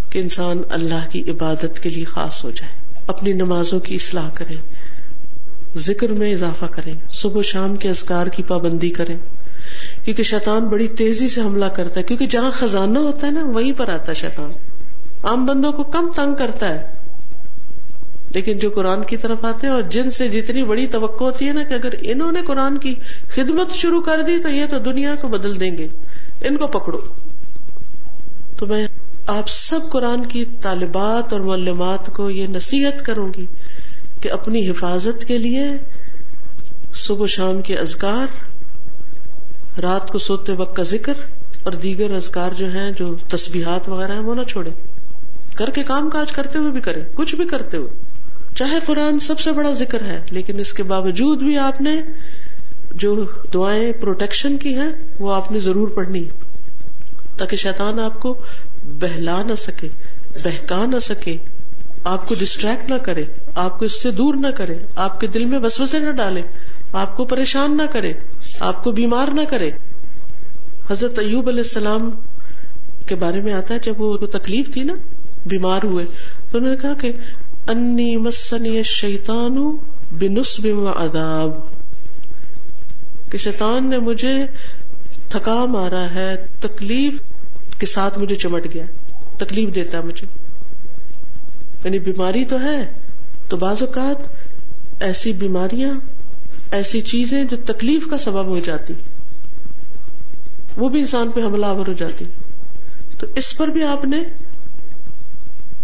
کہ 0.09 0.19
انسان 0.19 0.61
اللہ 0.69 1.07
کی 1.11 1.23
عبادت 1.29 1.83
کے 1.83 1.89
لیے 1.89 2.03
خاص 2.03 2.43
ہو 2.45 2.51
جائے، 2.51 2.71
اپنی 3.07 3.33
نمازوں 3.33 3.79
کی 3.79 3.95
اصلاح 3.95 4.29
کرے، 4.33 4.55
ذکر 5.77 6.07
میں 6.07 6.33
اضافہ 6.33 6.65
کریں 6.65 6.93
صبح 7.11 7.39
و 7.39 7.41
شام 7.41 7.75
کے 7.75 7.89
ازکار 7.89 8.27
کی 8.27 8.43
پابندی 8.43 8.89
کریں 8.89 9.17
کیونکہ 10.05 10.23
شیطان 10.23 10.65
بڑی 10.65 10.87
تیزی 10.87 11.27
سے 11.27 11.41
حملہ 11.41 11.65
کرتا 11.65 11.99
ہے، 11.99 12.03
کیونکہ 12.03 12.27
جہاں 12.27 12.51
خزانہ 12.51 12.99
ہوتا 12.99 13.27
ہے 13.27 13.31
نا، 13.31 13.45
وہیں 13.45 13.73
پر 13.77 13.89
آتا 13.89 14.11
ہے 14.11 14.17
شیطان۔ 14.17 14.51
عام 15.23 15.45
بندوں 15.45 15.71
کو 15.71 15.83
کم 15.83 16.11
تنگ 16.15 16.35
کرتا 16.35 16.69
ہے۔ 16.69 17.02
لیکن 18.33 18.57
جو 18.57 18.69
قرآن 18.69 19.03
کی 19.03 19.17
طرف 19.17 19.45
آتے 19.45 19.67
ہیں 19.67 19.73
اور 19.73 19.81
جن 19.81 20.11
سے 20.11 20.27
جتنی 20.27 20.63
بڑی 20.63 20.87
توقع 20.87 21.23
ہوتی 21.23 21.47
ہے 21.47 21.53
نا 21.53 21.63
کہ 21.63 21.73
اگر 21.73 21.89
انہوں 22.01 22.31
نے 22.31 22.41
قرآن 22.41 22.77
کی 22.77 22.95
خدمت 23.27 23.71
شروع 23.71 24.01
کر 24.01 24.21
دی 24.27 24.41
تو 24.41 24.49
یہ 24.49 24.65
تو 24.69 24.79
دنیا 24.79 25.15
کو 25.21 25.27
بدل 25.27 25.59
دیں 25.59 25.77
گے۔ 25.77 25.87
ان 26.41 26.57
کو 26.57 26.67
پکڑو۔ 26.67 26.97
تو 28.57 28.65
میں 28.65 28.87
آپ 29.27 29.49
سب 29.49 29.79
قرآن 29.91 30.25
کی 30.25 30.45
طالبات 30.61 31.33
اور 31.33 31.41
معلومات 31.41 32.13
کو 32.15 32.29
یہ 32.29 32.47
نصیحت 32.47 33.05
کروں 33.05 33.33
گی 33.37 33.45
کہ 34.21 34.31
اپنی 34.31 34.69
حفاظت 34.69 35.25
کے 35.25 35.37
لیے 35.37 35.63
صبح 36.93 37.25
شام 37.25 37.61
کے 37.61 37.77
ازکار 37.77 38.27
رات 39.79 40.11
کو 40.11 40.17
سوتے 40.17 40.51
وقت 40.51 40.75
کا 40.75 40.83
ذکر 40.83 41.13
اور 41.63 41.71
دیگر 41.71 42.11
ازکار 42.11 42.51
جو 42.57 42.71
ہیں، 42.71 42.91
جو 42.91 43.15
تسبیحات 43.27 43.89
وغیرہ 43.89 44.11
ہیں، 44.11 44.19
وہ 44.19 44.35
نہ 44.35 44.43
چھوڑے 44.43 44.69
کر 45.55 45.69
کے 45.69 45.83
کام 45.83 46.09
کاج 46.09 46.31
کرتے 46.31 46.59
ہوئے 46.59 46.71
بھی 46.71 46.81
کرے 46.81 47.01
کچھ 47.13 47.35
بھی 47.35 47.45
کرتے 47.45 47.77
ہوئے۔ 47.77 48.12
چاہے 48.55 48.79
قرآن 48.85 49.19
سب 49.19 49.39
سے 49.39 49.51
بڑا 49.51 49.71
ذکر 49.73 50.01
ہے، 50.01 50.19
لیکن 50.31 50.59
اس 50.59 50.73
کے 50.73 50.83
باوجود 50.83 51.43
بھی 51.43 51.57
آپ 51.57 51.81
نے 51.81 51.95
جو 52.95 53.15
دعائیں 53.53 53.91
پروٹیکشن 53.93 54.57
کی 54.57 54.73
ہیں، 54.73 54.89
وہ 55.19 55.33
آپ 55.33 55.51
نے 55.51 55.59
ضرور 55.59 55.87
پڑھنی، 55.87 56.23
تاکہ 57.37 57.55
شیطان 57.55 57.99
آپ 57.99 58.19
کو 58.19 58.33
بہلا 58.83 59.41
نہ 59.43 59.55
سکے، 59.55 59.87
بہکا 60.43 60.85
نہ 60.85 60.99
سکے، 60.99 61.37
آپ 62.03 62.27
کو 62.27 62.35
ڈسٹریکٹ 62.35 62.89
نہ 62.89 62.97
کرے، 62.97 63.23
آپ 63.55 63.79
کو 63.79 63.85
اس 63.85 64.01
سے 64.01 64.11
دور 64.11 64.33
نہ 64.33 64.47
کرے، 64.47 64.75
آپ 64.95 65.19
کے 65.19 65.27
دل 65.27 65.45
میں 65.45 65.59
وسوسے 65.59 65.99
نہ 65.99 66.11
ڈالے، 66.11 66.41
آپ 66.93 67.17
کو 67.17 67.25
پریشان 67.25 67.77
نہ 67.77 67.83
کرے، 67.91 68.13
آپ 68.59 68.83
کو 68.83 68.91
بیمار 68.91 69.27
نہ 69.27 69.41
کرے۔ 69.49 69.71
حضرت 70.89 71.19
ایوب 71.19 71.49
علیہ 71.49 71.59
السلام 71.59 72.09
کے 73.07 73.15
بارے 73.15 73.41
میں 73.41 73.53
آتا 73.53 73.73
ہے، 73.73 73.79
جب 73.79 74.01
وہ 74.01 74.17
تکلیف 74.17 74.73
تھی 74.73 74.83
نا، 74.83 74.93
بیمار 75.45 75.83
ہوئے، 75.83 76.05
تو 76.51 76.57
انہوں 76.57 76.71
نے 76.71 76.77
کہا 76.81 76.93
کہ 76.93 77.11
انی 77.67 78.17
مسنی 78.17 78.83
شیتان 78.83 79.77
بنسب 80.11 80.65
و 80.65 80.89
عذاب۔ 80.95 81.51
کہ 83.31 83.37
شیطان 83.37 83.89
نے 83.89 83.99
مجھے 83.99 84.33
تھکا 85.29 85.65
مارا 85.65 86.07
ہے، 86.15 86.35
تکلیف 86.59 87.13
کے 87.79 87.85
ساتھ 87.85 88.19
مجھے 88.19 88.35
چمٹ 88.35 88.73
گیا، 88.73 88.83
تکلیف 89.37 89.75
دیتا 89.75 89.97
ہے 89.97 90.03
مجھے۔ 90.03 90.27
یعنی 91.83 91.99
بیماری 91.99 92.45
تو 92.45 92.59
ہے، 92.59 92.91
تو 93.47 93.57
بعض 93.57 93.81
اوقات 93.81 94.27
ایسی 95.01 95.33
بیماریاں، 95.33 95.93
ایسی 96.71 97.01
چیزیں 97.01 97.43
جو 97.43 97.57
تکلیف 97.65 98.07
کا 98.09 98.17
سبب 98.17 98.45
ہو 98.45 98.59
جاتی، 98.59 98.93
وہ 100.77 100.89
بھی 100.89 100.99
انسان 100.99 101.29
پہ 101.29 101.41
حملہ 101.41 101.65
آور 101.65 101.87
ہو 101.87 101.93
جاتی۔ 101.93 102.25
تو 103.19 103.27
اس 103.35 103.57
پر 103.57 103.67
بھی 103.67 103.83
آپ 103.83 104.05
نے 104.05 104.17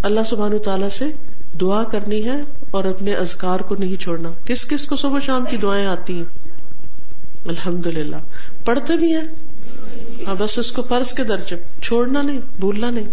اللہ 0.02 0.20
سبحان 0.30 0.52
تعالی 0.66 0.90
سے 0.90 1.06
دعا 1.62 1.84
کرنی 1.84 2.26
ہے 2.26 2.42
اور 2.72 2.84
اپنے 2.84 3.14
ازکار 3.14 3.60
کو 3.60 3.76
نہیں 3.76 4.02
چھوڑنا۔ 4.02 4.32
کس 4.46 4.66
کس 4.66 4.86
کو 4.88 4.96
صبح 4.96 5.20
شام 5.20 5.46
کی 5.50 5.58
دعائیں 5.58 5.86
آتی 5.86 6.14
ہیں؟ 6.14 6.24
الحمد 7.46 7.86
للہ 7.86 8.16
پڑھتے 8.66 8.98
بھی 8.98 9.16
ہیں۔ 9.16 9.28
ہاں 10.28 10.36
بس 10.38 10.60
اس 10.60 10.72
کو 10.72 10.82
فرض 10.82 11.14
کے 11.14 11.24
درجے۔ 11.24 11.56
چھوڑنا 11.82 12.22
نہیں، 12.22 12.40
بھولنا 12.60 12.90
نہیں۔ 12.90 13.06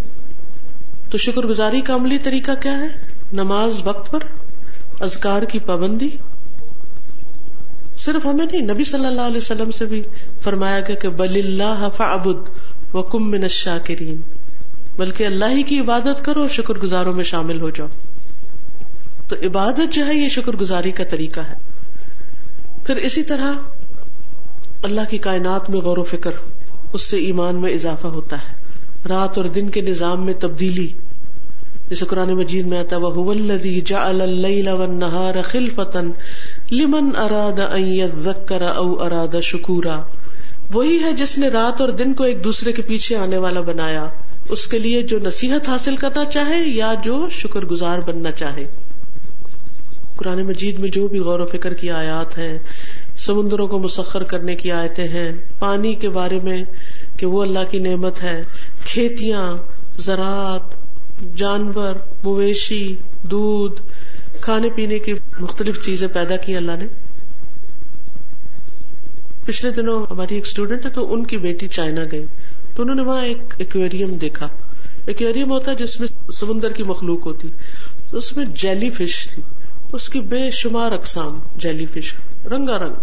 تو 1.11 1.19
شکر 1.19 1.43
گزاری 1.43 1.81
کا 1.81 1.95
عملی 1.95 2.19
طریقہ 2.19 2.51
کیا 2.61 2.79
ہے؟ 2.79 2.87
نماز 3.33 3.81
وقت 3.85 4.11
پر 4.11 4.19
ازکار 5.01 5.43
کی 5.43 5.59
پابندی۔ 5.59 6.09
صرف 7.97 8.27
ہمیں 8.27 8.47
نہیں، 8.53 8.63
نبی 8.63 8.85
صلی 8.85 9.07
اللہ 9.07 9.21
علیہ 9.21 9.37
وسلم 9.37 9.71
سے 9.71 9.85
بھی 9.85 10.03
فرمایا 10.43 10.81
گیا 10.81 10.97
کہ 10.97 11.09
بل 11.09 11.41
اللہ 11.45 11.89
فعبد 11.97 12.49
و 12.95 13.03
کم 13.03 13.31
من 13.31 13.43
الشاکرین 13.43 14.21
بلکہ 14.97 15.25
اللہ 15.25 15.45
ہی 15.45 15.63
کی 15.63 15.81
عبادت 15.81 16.25
کرو 16.25 16.41
اور 16.41 16.49
شکر 16.49 16.75
گزاروں 16.75 17.13
میں 17.13 17.25
شامل 17.25 17.61
ہو 17.61 17.71
جاؤ۔ 17.71 17.87
تو 19.29 19.37
عبادت 19.43 19.93
جو 19.93 20.07
ہے 20.07 20.15
یہ 20.15 20.29
شکر 20.29 20.53
گزاری 20.53 20.91
کا 20.91 21.05
طریقہ 21.05 21.41
ہے۔ 21.41 21.55
پھر 22.85 22.97
اسی 22.97 23.23
طرح 23.23 23.53
اللہ 24.83 25.01
کی 25.11 25.19
کائنات 25.19 25.71
میں 25.71 25.81
غور 25.81 25.99
و 25.99 26.03
فکر، 26.03 26.31
اس 26.93 27.03
سے 27.03 27.17
ایمان 27.17 27.55
میں 27.55 27.73
اضافہ 27.73 28.07
ہوتا 28.07 28.37
ہے۔ 28.37 28.67
رات 29.09 29.39
اور 29.39 29.45
دن 29.45 29.69
کے 29.69 29.81
نظام 29.81 30.25
میں 30.25 30.35
تبدیلی۔ 30.35 30.89
جیسے 31.89 32.07
قرآن 32.07 32.29
مجید 32.29 32.67
میں 32.67 32.79
آتا 32.79 32.97
وہ 32.97 33.35
جعل 33.85 34.21
اللیل 34.21 34.69
والنہار 34.69 35.43
خلفتا 35.43 36.01
لمن 36.71 37.17
اراد 37.17 37.61
ان 37.61 37.87
یذکر 37.87 38.63
او 38.63 39.03
اراد 39.03 39.41
شکورا 39.43 40.03
وہی 40.73 40.99
ہے 41.03 41.13
جس 41.13 41.39
نے 41.39 41.49
رات 41.49 41.81
اور 41.81 41.89
دن 41.89 42.15
کو 42.15 42.25
ایک 42.25 42.45
دوسرے 42.45 42.73
کے 42.73 42.83
پیچھے 42.83 43.17
آنے 43.17 43.37
والا 43.37 43.61
بنایا۔ 43.61 44.07
اس 44.49 44.67
کے 44.67 44.79
لیے 44.79 45.03
جو 45.03 45.19
نصیحت 45.19 45.69
حاصل 45.69 45.97
کرنا 45.97 46.25
چاہے 46.25 46.63
یا 46.65 46.95
جو 47.05 47.29
شکر 47.31 47.61
گزار 47.61 47.99
بننا 47.99 48.31
چاہے۔ 48.31 48.65
قرآن 50.17 50.43
مجید 50.43 50.79
میں 50.79 50.89
جو 50.89 51.09
بھی 51.09 51.19
غور 51.19 51.41
و 51.41 51.47
فکر 51.47 51.75
کی 51.75 51.91
آیات 51.91 52.39
ہیں، 52.39 52.59
سمندروں 53.17 53.67
کو 53.67 53.79
مسخر 53.79 54.23
کرنے 54.23 54.57
کی 54.57 54.73
آیتیں 54.73 55.09
ہیں، 55.09 55.33
پانی 55.59 55.95
کے 55.95 56.09
بارے 56.09 56.39
میں 56.43 56.65
کہ 57.17 57.27
وہ 57.27 57.43
اللہ 57.43 57.59
کی 57.71 57.79
نعمت 57.79 58.23
ہے، 58.23 58.43
کھیتیاں، 58.85 59.57
زراعت، 59.99 60.87
جانور، 61.37 61.95
مویشی، 62.25 62.97
دودھ، 63.23 63.83
کھانے 64.41 64.69
پینے 64.75 64.99
کی 64.99 65.15
مختلف 65.41 65.85
چیزیں 65.85 66.09
پیدا 66.09 66.37
کی 66.37 66.57
اللہ 66.57 66.73
نے۔ 66.73 66.87
پچھلے 69.45 69.71
دنوں 69.71 70.07
ہماری 70.11 70.35
ایک 70.35 70.47
اسٹوڈینٹ 70.47 70.85
ہے 70.85 70.91
تو 70.91 71.15
ان 71.15 71.27
کی 71.27 71.37
بیٹی 71.37 71.69
چائنا 71.69 72.01
گئی۔ 72.13 72.25
تو 72.75 72.83
انہوں 72.83 72.97
نے 72.97 73.03
وہاں 73.03 73.25
ایک 73.25 73.55
ایکویریم 73.59 74.17
دیکھا۔ 74.17 74.49
ایکویریم 75.07 75.51
ہوتا 75.51 75.71
ہے 75.71 75.77
جس 75.77 76.01
میں 76.01 76.31
سمندر 76.33 76.73
کی 76.73 76.83
مخلوق 76.83 77.27
ہوتی۔ 77.27 77.49
اس 78.13 78.37
میں 78.37 78.45
جیلی 78.45 78.91
فش 78.91 79.29
تھی۔ 79.29 79.43
اس 79.93 80.09
کی 80.09 80.21
بے 80.21 80.51
شمار 80.51 80.93
اقسام 80.93 81.39
جیلی 81.57 81.87
فش 81.87 82.15
رنگا 82.47 82.79
رنگ 82.79 82.95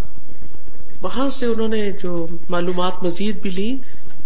وہاں 1.01 1.29
سے 1.29 1.45
انہوں 1.45 1.67
نے 1.67 1.91
جو 2.03 2.27
معلومات 2.49 3.03
مزید 3.03 3.41
بھی 3.41 3.49
لی 3.49 3.77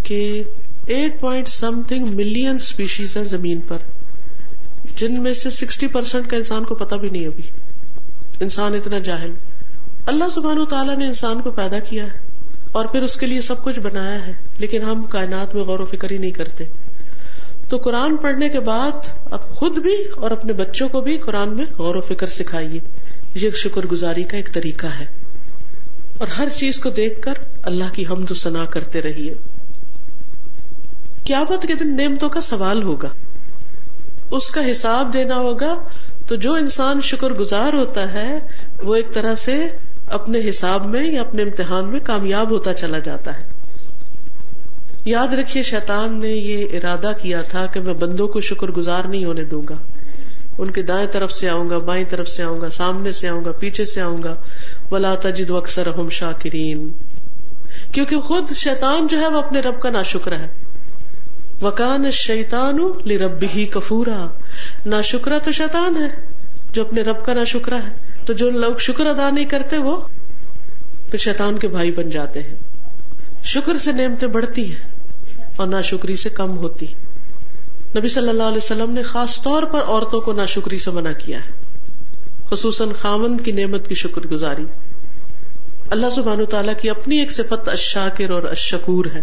کہ 0.02 0.42
eight 0.86 1.20
point 1.20 1.48
something 1.88 2.06
million 2.06 2.56
species 2.56 3.16
ہے 3.16 3.24
زمین 3.24 3.60
پر، 3.68 3.76
جن 4.96 5.22
میں 5.22 5.34
سے 5.34 5.50
سکسٹی 5.50 5.86
پرسینٹ 5.86 6.26
کا 6.26 6.36
انسان 6.36 6.64
کو 6.64 6.74
پتا 6.74 6.96
بھی 6.96 7.10
نہیں 7.10 7.26
ابھی۔ 7.26 7.42
انسان 8.40 8.74
اتنا 8.74 8.98
جاہل۔ 8.98 9.30
اللہ 10.06 10.24
سبحان 10.34 10.64
تعالیٰ 10.70 10.96
نے 10.96 11.06
انسان 11.06 11.40
کو 11.40 11.50
پیدا 11.50 11.78
کیا 11.78 12.04
ہے 12.04 12.18
اور 12.72 12.86
پھر 12.86 13.02
اس 13.02 13.16
کے 13.16 13.26
لیے 13.26 13.40
سب 13.40 13.64
کچھ 13.64 13.80
بنایا 13.80 14.26
ہے، 14.26 14.32
لیکن 14.58 14.82
ہم 14.82 15.02
کائنات 15.02 15.54
میں 15.54 15.62
غور 15.62 15.78
و 15.78 15.86
فکر 15.86 16.10
ہی 16.10 16.18
نہیں 16.18 16.30
کرتے۔ 16.30 16.64
تو 17.68 17.76
قرآن 17.76 18.16
پڑھنے 18.16 18.48
کے 18.48 18.60
بعد 18.60 18.90
اب 19.30 19.44
خود 19.44 19.78
بھی 19.78 20.04
اور 20.16 20.30
اپنے 20.30 20.52
بچوں 20.52 20.88
کو 20.88 21.00
بھی 21.00 21.16
قرآن 21.16 21.56
میں 21.56 21.64
غور 21.78 21.94
و 21.94 22.00
فکر 22.00 22.26
سکھائیے۔ 22.26 22.80
یہ 23.34 23.50
شکر 23.50 23.86
گزاری 23.86 24.22
کا 24.22 24.36
ایک 24.36 24.52
طریقہ 24.52 24.86
ہے۔ 24.86 25.06
اور 26.18 26.28
ہر 26.28 26.48
چیز 26.48 26.80
کو 26.80 26.90
دیکھ 26.90 27.22
کر 27.22 27.32
اللہ 27.62 27.84
کی 27.92 28.04
حمد 28.10 28.30
و 28.30 28.34
ثنا 28.34 28.64
کرتے 28.64 29.02
رہیے۔ 29.02 29.34
قیامت 31.24 31.62
کے 31.62 31.74
دن 31.74 31.96
نعمتوں 31.96 32.28
کا 32.28 32.40
سوال 32.40 32.82
ہوگا۔ 32.82 33.08
اس 34.30 34.50
کا 34.50 34.70
حساب 34.70 35.12
دینا 35.12 35.36
ہوگا۔ 35.36 35.78
تو 36.26 36.34
جو 36.34 36.54
انسان 36.54 37.00
شکر 37.02 37.30
گزار 37.30 37.72
ہوتا 37.72 38.12
ہے، 38.12 38.38
وہ 38.82 38.96
ایک 38.96 39.12
طرح 39.12 39.34
سے 39.34 39.68
اپنے 40.06 40.48
حساب 40.48 40.86
میں 40.86 41.06
یا 41.06 41.20
اپنے 41.20 41.42
امتحان 41.42 41.84
میں 41.84 42.00
کامیاب 42.04 42.50
ہوتا 42.50 42.74
چلا 42.74 42.98
جاتا 42.98 43.38
ہے۔ 43.38 43.57
یاد 45.08 45.34
رکھیے 45.34 45.62
شیطان 45.62 46.20
نے 46.20 46.28
یہ 46.28 46.66
ارادہ 46.72 47.12
کیا 47.22 47.42
تھا 47.42 47.66
کہ 47.66 47.80
میں 47.80 47.94
بندوں 47.94 48.28
کو 48.28 48.40
شکر 48.40 48.68
گزار 48.68 49.04
نہیں 49.04 49.24
ہونے 49.24 49.44
دوں 49.44 49.62
گا۔ 49.68 49.74
ان 50.58 50.70
کے 50.70 50.82
دائیں 50.82 51.06
طرف 51.12 51.32
سے 51.32 51.48
آؤں 51.48 51.70
گا، 51.70 51.78
بائیں 51.78 52.04
طرف 52.08 52.28
سے 52.28 52.42
آؤں 52.42 52.60
گا، 52.60 52.70
سامنے 52.70 53.12
سے 53.12 53.28
آؤں 53.28 53.44
گا، 53.44 53.52
پیچھے 53.52 53.84
سے 53.84 54.00
آؤں 54.00 54.22
گا۔ 54.22 54.34
ولا 54.90 55.14
تجد 55.14 55.50
اکثر 55.50 55.86
ہم 55.86 56.10
شاکرین 56.10 56.88
کیونکہ 57.92 58.20
خود 58.20 58.52
شیطان 58.52 59.06
جو 59.06 59.20
ہے 59.20 59.28
وہ 59.28 59.38
اپنے 59.38 59.60
رب 59.60 59.80
کا 59.80 59.90
نا 59.90 60.02
شکر 60.02 60.32
ہے۔ 60.32 60.46
وکان 61.62 62.10
شیتان 62.10 62.78
رب 63.10 63.44
ہی 63.56 63.66
کفورا 63.66 64.26
نا 64.86 65.02
شکرا 65.02 65.38
تو 65.38 65.52
شیتان 65.52 65.96
ہے 65.96 66.08
جو 66.72 66.82
اپنے 66.82 67.02
رب 67.02 67.24
کا 67.24 67.34
نا 67.34 67.44
شکرا 67.44 67.76
ہے۔ 67.76 68.08
تو 68.26 68.32
جو 68.32 68.50
لوگ 68.50 68.74
شکر 68.78 69.06
ادا 69.06 69.30
نہیں 69.30 69.44
کرتے 69.44 69.78
وہ 69.78 70.00
پھر 71.10 71.18
شیتان 71.18 71.58
کے 71.58 71.68
بھائی 71.68 71.92
بن 71.92 72.10
جاتے 72.10 72.42
ہیں۔ 72.42 72.56
شکر 73.44 73.78
سے 73.78 73.92
نعمتیں 73.92 74.28
بڑھتی 74.28 74.72
ہیں۔ 74.72 74.97
اور 75.58 75.68
نا 75.68 75.80
شکری 75.80 76.16
سے 76.16 76.28
کم 76.28 76.58
ہوتی۔ 76.58 76.86
نبی 77.96 78.08
صلی 78.08 78.28
اللہ 78.28 78.42
علیہ 78.42 78.56
وسلم 78.56 78.90
نے 78.90 79.02
خاص 79.02 79.42
طور 79.42 79.62
پر 79.62 79.80
عورتوں 79.82 80.20
کو 80.20 80.32
نا 80.32 80.46
شکری 80.46 80.78
سے 80.78 80.90
منع 80.90 81.12
کیا 81.18 81.38
ہے۔ 81.38 81.50
خصوصاً 82.50 82.88
خامن 82.92 83.36
کی 83.36 83.52
نعمت 83.52 83.88
کی 83.88 83.94
شکر 83.94 84.20
گزاری۔ 84.20 84.64
اللہ 85.90 86.06
سبحان 86.14 86.44
تعالیٰ 86.44 86.74
کی 86.80 86.90
اپنی 86.90 87.18
ایک 87.18 87.32
صفت 87.32 87.68
اشاکر 87.68 88.30
اور 88.30 88.42
اشکور 88.42 89.04
ہے 89.14 89.22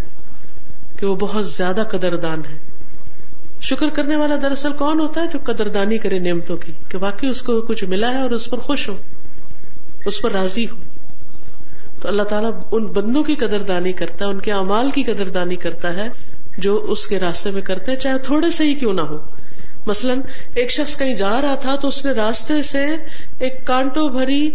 کہ 1.00 1.06
وہ 1.06 1.16
بہت 1.16 1.48
زیادہ 1.48 1.84
قدردان 1.92 2.42
ہے۔ 2.52 2.58
شکر 3.62 3.90
کرنے 3.90 4.16
والا 4.16 4.36
دراصل 4.42 4.74
کون 4.74 5.00
ہوتا 5.00 5.22
ہے 5.22 5.26
جو 5.34 5.40
قدردانی 5.44 5.98
کرے 5.98 6.20
نعمتوں 6.20 6.58
کی؟ 6.58 6.72
کہ 6.90 6.98
واقعی 6.98 7.30
اس 7.30 7.42
کو 7.42 7.62
کچھ 7.62 7.84
ملا 7.84 8.12
ہے 8.12 8.22
اور 8.22 8.32
اس 8.32 8.50
پر 8.50 8.58
خوش 8.58 8.90
ہو، 8.90 8.98
اس 10.06 10.22
پر 10.22 10.32
راضی 10.32 10.66
ہو۔ 10.66 10.76
تو 12.06 12.10
اللہ 12.12 12.24
تعالیٰ 12.24 12.52
ان 12.72 12.86
بندوں 12.86 13.24
کی 13.24 13.36
قدردانی 13.36 13.92
کرتا 13.92 14.26
ہے، 14.26 14.30
ان 14.30 14.40
کے 14.40 14.52
امال 14.52 14.90
کی 14.92 15.04
قدردانی 15.04 15.56
کرتا 15.56 15.94
ہے 15.94 16.08
جو 16.58 16.86
اس 16.90 17.08
کے 17.08 17.20
راستے 17.20 17.52
میں 17.52 17.62
کرتے 17.62 17.92
ہیں، 17.92 18.00
چاہے 18.00 18.18
تھوڑے 18.18 18.52
سے 18.52 18.64
ہی 18.64 18.74
کیوں 18.74 18.94
نہ 18.94 19.02
ہو۔ 19.02 19.18
مثلاً، 19.86 20.20
ایک 20.56 20.72
شخص 20.72 20.98
کہیں 20.98 21.16
جا 21.16 21.42
رہا 21.42 21.56
تھا 21.56 21.76
تو 21.76 21.88
اس 21.88 22.06
نے 22.06 22.12
راستے 22.12 22.64
سے 22.64 22.86
ایک 23.40 23.68
کانٹو 23.68 24.08
بھری 24.08 24.52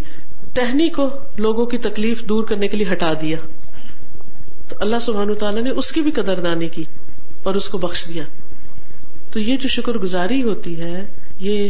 ٹہنی 0.53 0.89
کو 0.89 1.09
لوگوں 1.37 1.65
کی 1.65 1.77
تکلیف 1.77 2.23
دور 2.23 2.43
کرنے 2.43 2.67
کے 2.67 2.77
لیے 2.77 2.91
ہٹا 2.91 3.13
دیا۔ 3.21 3.37
تو 4.69 4.75
اللہ 4.79 4.95
سبحان 5.01 5.35
تعالیٰ 5.35 5.63
نے 5.63 5.69
اس 5.69 5.91
کی 5.91 6.01
بھی 6.01 6.11
قدردانی 6.11 6.67
کی 6.67 6.83
اور 7.43 7.55
اس 7.55 7.67
کو 7.69 7.77
بخش 7.77 8.05
دیا۔ 8.07 8.23
تو 9.31 9.39
یہ 9.39 9.57
جو 9.57 9.67
شکر 9.67 9.91
گزاری 9.91 10.43
ہوتی 10.43 10.81
ہے، 10.81 11.05
یہ 11.39 11.69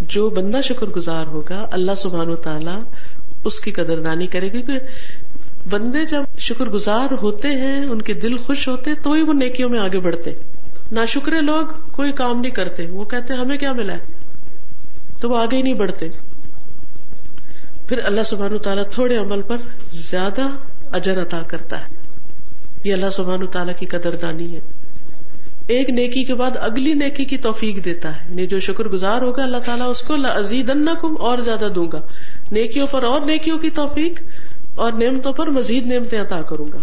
جو 0.00 0.30
بندہ 0.30 0.60
شکر 0.64 0.86
گزار 0.86 1.26
ہوگا، 1.26 1.66
اللہ 1.72 1.92
سبحان 1.96 2.28
و 2.28 2.36
تعالیٰ 2.36 2.78
اس 3.44 3.60
کی 3.60 3.70
قدردانی 3.70 4.26
کرے 4.26 4.46
گی 4.46 4.62
کیونکہ 4.62 4.78
بندے 5.68 6.04
جب 6.04 6.22
شکر 6.38 6.64
گزار 6.64 7.12
ہوتے 7.22 7.48
ہیں، 7.48 7.86
ان 7.86 8.02
کے 8.02 8.14
دل 8.14 8.38
خوش 8.38 8.68
ہوتے، 8.68 8.90
تو 9.02 9.12
ہی 9.12 9.22
وہ 9.22 9.32
نیکیوں 9.32 9.68
میں 9.68 9.78
آگے 9.78 10.00
بڑھتے۔ 10.00 10.30
نہ 10.92 11.00
شکرے 11.08 11.40
لوگ 11.40 11.66
کوئی 11.92 12.12
کام 12.12 12.40
نہیں 12.40 12.52
کرتے، 12.52 12.86
وہ 12.86 13.04
کہتے، 13.04 13.34
ہمیں 13.34 13.58
کیا 13.58 13.72
ملا 13.72 13.92
ہے؟ 13.92 13.98
تو 15.20 15.30
وہ 15.30 15.38
آگے 15.38 15.56
ہی 15.56 15.62
نہیں 15.62 15.74
بڑھتے۔ 15.74 16.08
پھر 17.88 18.04
اللہ 18.04 18.20
سبحان 18.26 18.58
تعالیٰ 18.58 18.84
تھوڑے 18.90 19.16
عمل 19.16 19.42
پر 19.42 19.56
زیادہ 19.92 20.42
اجر 20.92 21.22
عطا 21.22 21.42
کرتا 21.42 21.80
ہے۔ 21.80 21.94
یہ 22.84 22.92
اللہ 22.92 23.10
سبحان 23.10 23.46
تعالیٰ 23.46 23.74
کی 23.78 23.86
قدر 23.86 24.16
دانی 24.16 24.56
ہے۔ 24.56 24.60
ایک 25.70 25.90
نیکی 25.90 26.24
کے 26.24 26.34
بعد 26.34 26.50
اگلی 26.56 26.92
نیکی 26.94 27.24
کی 27.24 27.38
توفیق 27.38 27.84
دیتا 27.84 28.16
ہے۔ 28.16 28.30
یعنی 28.30 28.46
جو 28.46 28.60
شکر 28.60 28.84
گزار 28.84 29.22
ہوگا 29.22 29.42
اللہ 29.42 29.56
تعالیٰ 29.56 29.90
اس 29.90 30.02
کو 30.02 30.14
عزیز 30.14 30.70
اور 31.18 31.38
زیادہ 31.38 31.68
دوں 31.74 31.90
گا۔ 31.92 32.00
نیکیوں 32.52 32.86
پر 32.86 33.02
اور 33.02 33.20
نیکیوں 33.20 33.58
کی 33.58 33.70
توفیق 33.70 34.20
اور 34.74 34.92
نعمتوں 34.92 35.32
پر 35.32 35.46
مزید 35.46 35.86
نعمتیں 35.86 36.20
عطا 36.20 36.42
کروں 36.42 36.72
گا۔ 36.72 36.78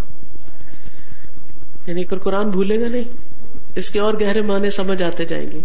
یعنی 1.88 2.06
پر 2.06 2.18
قرآن 2.18 2.50
بھولے 2.50 2.80
گا 2.80 2.88
نہیں؟ 2.88 3.04
اس 3.76 3.90
کے 3.90 4.00
اور 4.00 4.14
گہرے 4.22 4.42
معنی 4.42 4.72
سمجھ 4.72 5.04
آتے 5.04 5.26
جائیں 5.26 5.52
گے۔ 5.52 5.60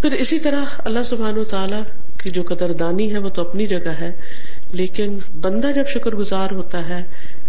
پھر 0.00 0.12
اسی 0.12 0.38
طرح 0.38 0.64
اللہ 0.78 1.02
سبحان 1.02 1.38
و 1.38 1.44
تعالیٰ 1.44 1.82
کی 2.22 2.30
جو 2.30 2.42
قدر 2.48 2.72
دانی 2.72 3.12
ہے 3.12 3.18
وہ 3.18 3.28
تو 3.28 3.48
اپنی 3.48 3.66
جگہ 3.66 3.90
ہے، 4.00 4.12
لیکن 4.72 5.18
بندہ 5.40 5.68
جب 5.74 5.84
شکر 5.88 6.14
گزار 6.14 6.48
ہوتا 6.52 6.88
ہے 6.88 7.02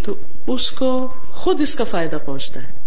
تو 0.04 0.16
اس 0.48 0.72
کو 0.72 1.14
خود 1.28 1.62
اس 1.62 1.76
کا 1.76 1.84
فائدہ 1.84 2.18
پہنچتا 2.26 2.60
ہے۔ 2.64 2.83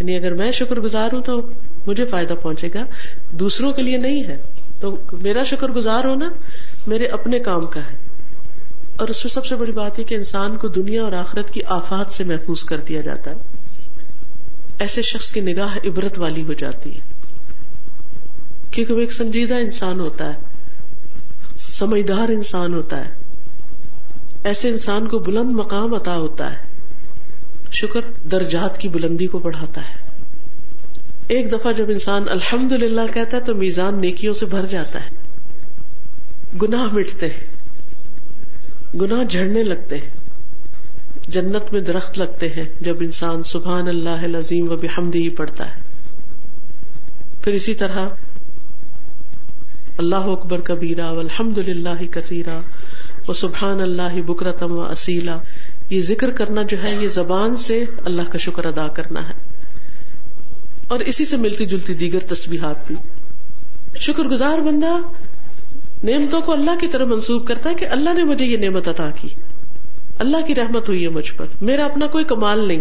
یعنی 0.00 0.16
اگر 0.16 0.32
میں 0.32 0.52
شکر 0.52 0.80
گزار 0.80 1.08
ہوں 1.12 1.22
تو 1.22 1.48
مجھے 1.86 2.06
فائدہ 2.06 2.34
پہنچے 2.42 2.68
گا۔ 2.74 2.84
دوسروں 3.30 3.72
کے 3.72 3.82
لیے 3.82 3.96
نہیں 3.96 4.24
ہے۔ 4.24 4.36
تو 4.80 4.96
میرا 5.12 5.44
شکر 5.44 5.68
گزار 5.68 6.04
ہونا 6.04 6.30
میرے 6.86 7.06
اپنے 7.06 7.38
کام 7.38 7.66
کا 7.66 7.80
ہے۔ 7.80 7.96
اور 8.96 9.08
اس 9.08 9.24
میں 9.24 9.30
سب 9.30 9.46
سے 9.46 9.56
بڑی 9.56 9.72
بات 9.72 9.98
ہے 9.98 10.04
کہ 10.04 10.14
انسان 10.14 10.56
کو 10.56 10.68
دنیا 10.68 11.02
اور 11.02 11.12
آخرت 11.12 11.50
کی 11.50 11.62
آفات 11.62 12.12
سے 12.12 12.24
محفوظ 12.24 12.64
کر 12.64 12.76
دیا 12.76 13.00
جاتا 13.00 13.30
ہے۔ 13.30 13.36
ایسے 14.78 15.02
شخص 15.02 15.32
کی 15.32 15.40
نگاہ 15.40 15.78
عبرت 15.86 16.18
والی 16.18 16.42
ہو 16.42 16.52
جاتی 16.52 16.94
ہے۔ 16.94 17.00
کیونکہ 18.70 18.94
وہ 18.94 19.00
ایک 19.00 19.12
سنجیدہ 19.12 19.54
انسان 19.54 20.00
ہوتا 20.00 20.34
ہے۔ 20.34 20.38
سمجھدار 21.58 22.28
انسان 22.28 22.74
ہوتا 22.74 23.04
ہے۔ 23.04 23.10
ایسے 24.44 24.68
انسان 24.68 25.08
کو 25.08 25.18
بلند 25.18 25.50
مقام 25.50 25.94
عطا 25.94 26.16
ہوتا 26.16 26.52
ہے۔ 26.52 26.69
شکر 27.70 28.00
درجات 28.30 28.78
کی 28.78 28.88
بلندی 28.88 29.26
کو 29.26 29.38
بڑھاتا 29.38 29.80
ہے۔ 29.80 30.10
ایک 31.28 31.52
دفعہ 31.52 31.72
جب 31.72 31.84
انسان 31.88 32.24
الحمد 32.28 32.72
للہ 32.72 33.00
کہتا 33.14 33.36
ہے 33.36 33.42
تو 33.42 33.54
میزان 33.54 34.00
نیکیوں 34.00 34.34
سے 34.34 34.46
بھر 34.46 34.66
جاتا 34.66 34.98
ہے۔ 35.00 35.08
گناہ 36.62 36.94
مٹتے 36.94 37.26
ہیں۔ 37.26 37.46
گناہ 38.96 39.24
جھڑنے 39.24 39.62
لگتے 39.62 39.96
ہیں۔ 39.96 40.10
جنت 41.28 41.72
میں 41.72 41.80
درخت 41.80 42.18
لگتے 42.18 42.48
ہیں 42.48 42.64
جب 42.80 42.96
انسان 43.00 43.42
سبحان 43.42 43.88
اللہ 43.88 44.38
عظیم 44.38 44.70
و 44.70 44.76
بحمدی 44.76 45.28
پڑھتا 45.28 45.66
ہے۔ 45.66 45.80
پھر 47.44 47.52
اسی 47.52 47.74
طرح 47.74 48.06
اللہ 49.98 50.16
اکبر 50.16 50.60
کبیرا 50.60 51.08
الحمد 51.08 51.58
للہ 51.58 52.04
کثیرا 52.10 52.60
و 53.28 53.32
سبحان 53.32 53.80
اللہ 53.80 54.22
بکرتم 54.26 54.72
و 54.72 54.80
اصیلا 54.80 55.38
یہ 55.90 56.00
ذکر 56.00 56.30
کرنا 56.30 56.62
جو 56.62 56.82
ہے، 56.82 56.96
یہ 57.00 57.08
زبان 57.08 57.56
سے 57.56 57.84
اللہ 58.04 58.22
کا 58.32 58.38
شکر 58.38 58.64
ادا 58.64 58.88
کرنا 58.88 59.28
ہے۔ 59.28 59.32
اور 60.88 61.00
اسی 61.00 61.24
سے 61.24 61.36
ملتی 61.36 61.66
جلتی 61.66 61.94
دیگر 61.94 62.18
تصویرات 62.18 62.86
بھی۔ 62.86 62.96
شکر 63.98 64.22
گزار 64.22 64.58
بندہ 64.58 64.96
نعمتوں 66.02 66.40
کو 66.40 66.52
اللہ 66.52 66.70
کی 66.80 66.86
طرح 66.86 67.04
منسوخ 67.04 67.46
کرتا 67.46 67.70
ہے 67.70 67.74
کہ 67.74 67.86
اللہ 67.86 68.14
نے 68.14 68.24
مجھے 68.24 68.44
یہ 68.44 68.56
نعمت 68.56 68.88
عطا 68.88 69.10
کی۔ 69.20 69.28
اللہ 70.18 70.36
کی 70.46 70.54
رحمت 70.54 70.88
ہوئی 70.88 71.04
ہے 71.04 71.08
مجھ 71.08 71.34
پر۔ 71.34 71.46
میرا 71.60 71.84
اپنا 71.84 72.06
کوئی 72.06 72.24
کمال 72.24 72.68
نہیں۔ 72.68 72.80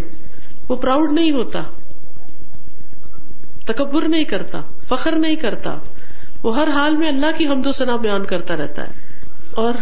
وہ 0.70 0.76
پراؤڈ 0.76 1.14
نہیں 1.14 1.32
ہوتا۔ 1.32 1.64
تکبر 3.66 4.08
نہیں 4.08 4.24
کرتا، 4.24 4.62
فخر 4.88 5.12
نہیں 5.12 5.36
کرتا۔ 5.36 5.78
وہ 6.44 6.60
ہر 6.60 6.68
حال 6.68 6.98
میں 6.98 7.08
اللہ 7.08 7.26
کی 7.38 7.48
حمد 7.48 7.68
و 7.68 7.72
ثنا 7.72 7.96
بیان 7.96 8.26
کرتا 8.26 8.58
رہتا 8.58 8.88
ہے۔ 8.88 8.92
اور 9.52 9.74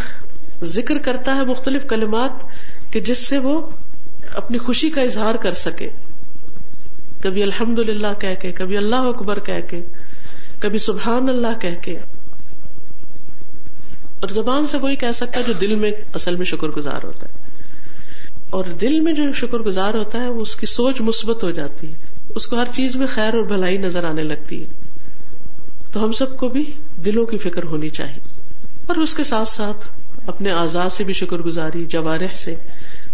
ذکر 0.63 0.97
کرتا 0.97 1.35
ہے 1.35 1.45
مختلف 1.45 1.81
کلمات 1.89 2.45
کہ 2.91 2.99
جس 2.99 3.17
سے 3.17 3.37
وہ 3.37 3.69
اپنی 4.33 4.57
خوشی 4.57 4.89
کا 4.89 5.01
اظہار 5.01 5.35
کر 5.35 5.53
سکے۔ 5.53 5.89
کبھی 7.21 7.43
الحمد 7.43 7.79
للہ 7.79 8.07
کہہ 8.19 8.41
کے، 8.41 8.51
کبھی 8.51 8.77
اللہ 8.77 8.95
اکبر 8.95 9.39
کہہ 9.39 9.69
کے، 9.69 9.81
کبھی 10.59 10.79
سبحان 10.79 11.29
اللہ 11.29 11.59
کہہ 11.61 11.81
کے۔ 11.81 11.97
اور 14.19 14.29
زبان 14.29 14.65
سے 14.65 14.77
وہی 14.77 14.95
کہہ 14.95 15.11
سکتا 15.11 15.39
ہے 15.39 15.43
جو 15.43 15.53
دل 15.53 15.75
میں، 15.75 15.91
اصل 16.13 16.35
میں 16.35 16.45
شکر 16.45 16.67
گزار 16.67 17.05
ہوتا 17.05 17.25
ہے۔ 17.25 17.47
اور 18.49 18.63
دل 18.63 18.99
میں 18.99 19.13
جو 19.13 19.23
شکر 19.33 19.57
گزار 19.57 19.93
ہوتا 19.93 20.21
ہے، 20.21 20.29
وہ 20.29 20.41
اس 20.41 20.55
کی 20.55 20.65
سوچ 20.65 21.01
مثبت 21.01 21.43
ہو 21.43 21.51
جاتی 21.51 21.87
ہے۔ 21.87 21.97
اس 22.35 22.47
کو 22.47 22.55
ہر 22.55 22.65
چیز 22.73 22.95
میں 22.95 23.07
خیر 23.07 23.33
اور 23.33 23.43
بھلائی 23.43 23.77
نظر 23.77 24.03
آنے 24.03 24.23
لگتی 24.23 24.63
ہے۔ 24.63 24.67
تو 25.91 26.03
ہم 26.03 26.13
سب 26.13 26.37
کو 26.37 26.49
بھی 26.49 26.73
دلوں 27.05 27.25
کی 27.25 27.37
فکر 27.37 27.63
ہونی 27.63 27.89
چاہیے۔ 27.89 28.41
اور 28.87 28.95
اس 28.95 29.13
کے 29.13 29.23
ساتھ 29.23 29.49
ساتھ 29.49 30.06
اپنے 30.27 30.51
آزاد 30.51 30.89
سے 30.89 31.03
بھی 31.03 31.13
شکر 31.13 31.37
گزاری 31.37 31.85
جوارح 31.85 32.35
سے، 32.35 32.55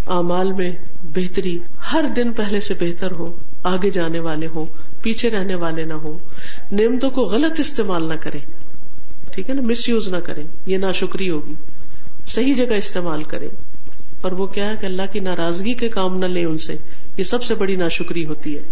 اعمال 0.06 0.52
میں 0.52 0.70
بہتری، 1.02 1.58
ہر 1.92 2.04
دن 2.16 2.32
پہلے 2.32 2.60
سے 2.60 2.74
بہتر 2.74 3.10
ہو، 3.10 3.36
آگے 3.62 3.90
جانے 3.90 4.18
والے 4.18 4.46
ہوں، 4.46 4.66
پیچھے 5.02 5.30
رہنے 5.30 5.54
والے 5.54 5.84
نہ 5.84 5.94
ہوں، 5.94 6.18
نعمتوں 6.72 7.10
کو 7.10 7.22
غلط 7.22 7.60
استعمال 7.60 8.08
نہ 8.08 8.14
کریں، 8.14 8.40
ٹھیک 9.32 9.50
ہے 9.50 9.54
نا؟ 9.54 9.62
مس 9.62 9.88
یوز 9.88 10.08
نہ 10.08 10.16
کریں، 10.16 10.44
یہ 10.66 10.78
نا 10.78 10.92
شکری 10.92 11.30
ہوگی، 11.30 11.54
صحیح 12.26 12.54
جگہ 12.54 12.74
استعمال 12.74 13.22
کریں۔ 13.22 13.48
اور 14.20 14.32
وہ 14.32 14.46
کیا 14.46 14.68
ہے 14.68 14.74
کہ 14.80 14.86
اللہ 14.86 15.02
کی 15.12 15.20
ناراضگی 15.20 15.74
کے 15.74 15.88
کام 15.88 16.18
نہ 16.18 16.26
لیں 16.26 16.44
ان 16.44 16.58
سے، 16.58 16.76
یہ 17.16 17.24
سب 17.24 17.42
سے 17.42 17.54
بڑی 17.54 17.76
نا 17.76 17.88
شکری 17.88 18.26
ہوتی 18.26 18.56
ہے۔ 18.56 18.62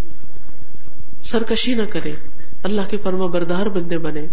سرکشی 1.25 1.75
نہ 1.75 1.83
کریں، 1.91 2.13
اللہ 2.63 2.81
کے 2.89 2.97
فرما 3.03 3.27
بردار 3.27 3.67
بندے 3.67 3.99
بنے 3.99 4.27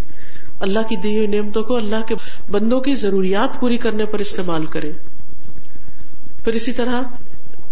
اللہ 0.59 0.79
کی 0.89 0.95
دی 0.95 1.17
ہوئی 1.17 1.27
نعمتوں 1.27 1.63
کو 1.63 1.75
اللہ 1.75 2.07
کے 2.07 2.15
بندوں 2.51 2.81
کی 2.81 2.95
ضروریات 2.95 3.59
پوری 3.59 3.77
کرنے 3.77 4.05
پر 4.05 4.19
استعمال 4.19 4.65
کرے۔ 4.65 4.91
پھر 6.43 6.53
اسی 6.53 6.71
طرح 6.71 7.01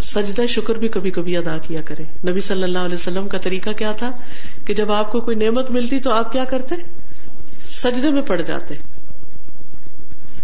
سجدہ 0.02 0.46
شکر 0.46 0.76
بھی 0.76 0.88
کبھی 0.88 1.12
کبھی 1.12 1.38
ادا 1.38 1.58
کیا 1.58 1.82
کرے۔ 1.86 2.32
نبی 2.32 2.42
صلی 2.42 2.64
اللہ 2.64 2.80
علیہ 2.80 2.96
وسلم 2.96 3.28
کا 3.28 3.38
طریقہ 3.38 3.70
کیا 3.70 3.92
تھا 3.92 4.12
کہ 4.66 4.74
جب 4.74 4.92
آپ 4.92 5.12
کو 5.12 5.22
کوئی 5.22 5.38
نعمت 5.38 5.72
ملتی 5.72 6.00
تو 6.00 6.12
آپ 6.12 6.32
کیا 6.32 6.44
کرتے؟ 6.44 6.76
سجدے 7.70 8.10
میں 8.10 8.22
پڑ 8.22 8.42
جاتے۔ 8.42 8.74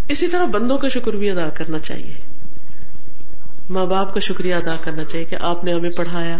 اسی 0.08 0.28
طرح 0.28 0.44
بندوں 0.44 0.78
کا 0.78 0.88
شکر 0.88 1.12
بھی 1.12 1.30
ادا 1.30 1.48
کرنا 1.48 1.78
چاہیے۔ 1.78 2.14
ماں 3.70 3.86
باپ 3.86 4.14
کا 4.14 4.20
شکریہ 4.20 4.54
ادا 4.54 4.76
کرنا 4.80 5.04
چاہیے 5.04 5.24
کہ 5.24 5.36
آپ 5.40 5.64
نے 5.64 5.72
ہمیں 5.72 5.90
پڑھایا۔ 5.90 6.36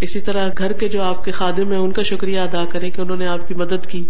اسی 0.00 0.20
طرح 0.20 0.48
گھر 0.58 0.72
کے 0.72 0.88
جو 0.88 1.02
آپ 1.02 1.24
کے 1.24 1.30
خادم 1.30 1.70
ہیں، 1.70 1.78
ان 1.78 1.92
کا 1.92 2.02
شکریہ 2.02 2.40
ادا 2.40 2.64
کرے 2.70 2.90
کہ 2.90 3.00
انہوں 3.00 3.16
نے 3.16 3.26
آپ 3.26 3.48
کی 3.48 3.54
مدد 3.54 3.86
کی۔ 3.88 4.04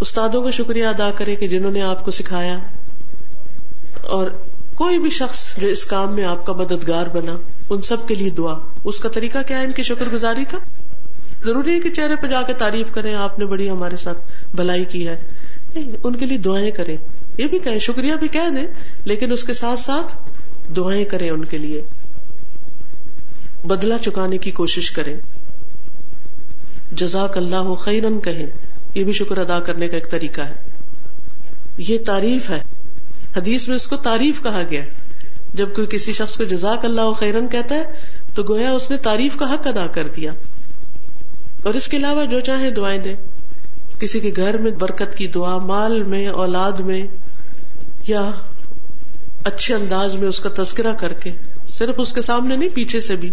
استادوں 0.00 0.42
کا 0.42 0.50
شکریہ 0.50 0.86
ادا 0.86 1.10
کرے 1.14 1.36
کہ 1.36 1.48
جنہوں 1.48 1.70
نے 1.70 1.82
آپ 1.82 2.04
کو 2.04 2.10
سکھایا 2.10 2.58
اور 4.02 4.30
کوئی 4.74 4.98
بھی 4.98 5.10
شخص 5.10 5.56
جو 5.56 5.68
اس 5.68 5.84
کام 5.84 6.14
میں 6.14 6.24
آپ 6.24 6.46
کا 6.46 6.52
مددگار 6.52 7.06
بنا، 7.06 7.36
ان 7.70 7.80
سب 7.80 8.08
کے 8.08 8.14
لیے 8.14 8.30
دعا۔ 8.30 8.54
اس 8.84 9.00
کا 9.00 9.08
طریقہ 9.08 9.38
کیا 9.46 9.60
ہے؟ 9.60 9.64
ان 9.64 9.72
کی 9.72 9.82
شکر 9.82 10.04
گزاری 10.12 10.44
کا۔ 10.50 10.58
ضروری 11.44 11.74
ہے 11.74 11.80
کہ 11.80 11.90
چہرے 11.90 12.16
پہ 12.16 12.26
جا 12.26 12.42
کے 12.42 12.52
تعریف 12.52 12.92
کریں، 12.92 13.14
آپ 13.14 13.38
نے 13.38 13.44
بڑی 13.44 13.70
ہمارے 13.70 13.96
ساتھ 13.96 14.18
بھلائی 14.56 14.84
کی 14.84 15.08
ہے۔ 15.08 15.16
ان 16.04 16.16
کے 16.16 16.26
لیے 16.26 16.38
دعائیں 16.38 16.70
کریں۔ 16.70 16.96
یہ 17.38 17.46
بھی 17.46 17.58
کہیں، 17.58 17.78
شکریہ 17.78 18.14
بھی 18.14 18.28
کہہ 18.28 18.50
دیں، 18.56 18.66
لیکن 19.04 19.32
اس 19.32 19.44
کے 19.44 19.52
ساتھ 19.52 19.80
ساتھ 19.80 20.14
دعائیں 20.76 21.04
کریں 21.04 21.30
ان 21.30 21.44
کے 21.44 21.58
لیے۔ 21.58 21.82
بدلا 23.64 23.98
چکانے 23.98 24.38
کی 24.38 24.50
کوشش 24.50 24.90
کریں۔ 24.90 25.16
جزاک 26.92 27.36
اللہ 27.36 27.74
خیرن 27.74 28.20
کہیں۔ 28.20 28.67
یہ 28.94 29.04
بھی 29.04 29.12
شکر 29.12 29.38
ادا 29.38 29.60
کرنے 29.60 29.88
کا 29.88 29.96
ایک 29.96 30.10
طریقہ 30.10 30.40
ہے۔ 30.40 30.54
یہ 31.78 31.98
تعریف 32.06 32.50
ہے۔ 32.50 32.60
حدیث 33.36 33.68
میں 33.68 33.76
اس 33.76 33.86
کو 33.86 33.96
تعریف 33.96 34.42
کہا 34.42 34.62
گیا۔ 34.70 34.82
جب 35.54 35.74
کوئی 35.74 35.86
کسی 35.90 36.12
شخص 36.12 36.36
کو 36.36 36.44
جزاک 36.44 36.84
اللہ 36.84 37.12
خیرن 37.16 37.48
کہتا 37.48 37.74
ہے، 37.74 37.82
تو 38.34 38.42
گویا 38.42 38.72
اس 38.72 38.90
نے 38.90 38.96
تعریف 38.96 39.36
کا 39.36 39.52
حق 39.52 39.66
ادا 39.66 39.86
کر 39.86 40.08
دیا۔ 40.16 40.32
اور 41.62 41.74
اس 41.74 41.88
کے 41.88 41.96
علاوہ 41.96 42.24
جو 42.24 42.40
چاہے 42.40 42.70
دعائیں 42.70 43.00
دے 43.00 43.14
کسی 43.98 44.20
کے 44.20 44.30
گھر 44.36 44.56
میں 44.56 44.70
برکت 44.70 45.16
کی 45.16 45.26
دعا، 45.26 45.58
مال 45.58 46.02
میں، 46.02 46.26
اولاد 46.26 46.72
میں، 46.72 47.06
یا 48.06 48.30
اچھے 49.44 49.74
انداز 49.74 50.14
میں 50.14 50.28
اس 50.28 50.40
کا 50.40 50.62
تذکرہ 50.62 50.92
کر 50.92 51.12
کے، 51.12 51.30
صرف 51.68 51.94
اس 51.98 52.12
کے 52.12 52.22
سامنے 52.22 52.56
نہیں، 52.56 52.68
پیچھے 52.74 53.00
سے 53.00 53.16
بھی، 53.16 53.30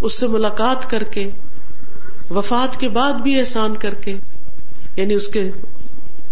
اس 0.00 0.18
سے 0.18 0.26
ملاقات 0.26 0.90
کر 0.90 1.02
کے، 1.02 1.30
وفات 2.30 2.80
کے 2.80 2.88
بعد 2.88 3.12
بھی 3.12 3.40
احسان 3.40 3.76
کر 3.76 3.94
کے 3.94 4.16
یعنی 4.96 5.14
اس 5.14 5.28
کے 5.28 5.50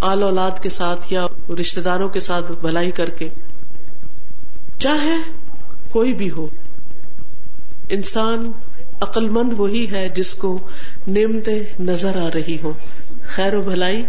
آل 0.01 0.23
اولاد 0.23 0.63
کے 0.63 0.69
ساتھ 0.69 1.13
یا 1.13 1.27
رشتے 1.61 1.81
داروں 1.81 2.09
کے 2.09 2.21
ساتھ 2.21 2.53
بھلائی 2.61 2.91
کر 2.91 3.11
کے 3.11 3.29
چاہے 4.79 5.17
کوئی 5.91 6.15
بھی 6.15 6.31
ہو، 6.31 6.47
انسان 7.89 8.53
عقل 9.01 9.29
مند 9.29 9.53
وہی 9.57 9.91
ہے 9.91 10.09
جس 10.09 10.35
کو 10.35 10.59
نعمتیں 11.07 11.61
نظر 11.81 12.17
آ 12.17 12.29
رہی 12.35 12.57
ہو 12.63 12.73
خیر 13.23 13.55
و 13.55 13.63
بھلائی 13.63 14.05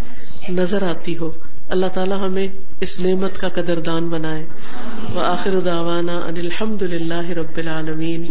نظر 0.50 0.84
آتی 0.84 1.18
ہو۔ 1.18 1.32
اللہ 1.70 1.86
تعالیٰ 1.94 2.28
ہمیں 2.28 2.48
اس 2.80 3.00
نعمت 3.00 3.40
کا 3.40 3.50
قدر 3.50 3.80
دان 3.80 4.10
بنائے۔ 4.10 4.46
وآخر 5.16 5.60
دعوانا 5.66 6.18
ان 6.18 6.34
الحمد 6.38 6.82
للہ 6.82 7.30
رب 7.30 7.58
العالمین۔ 7.58 8.26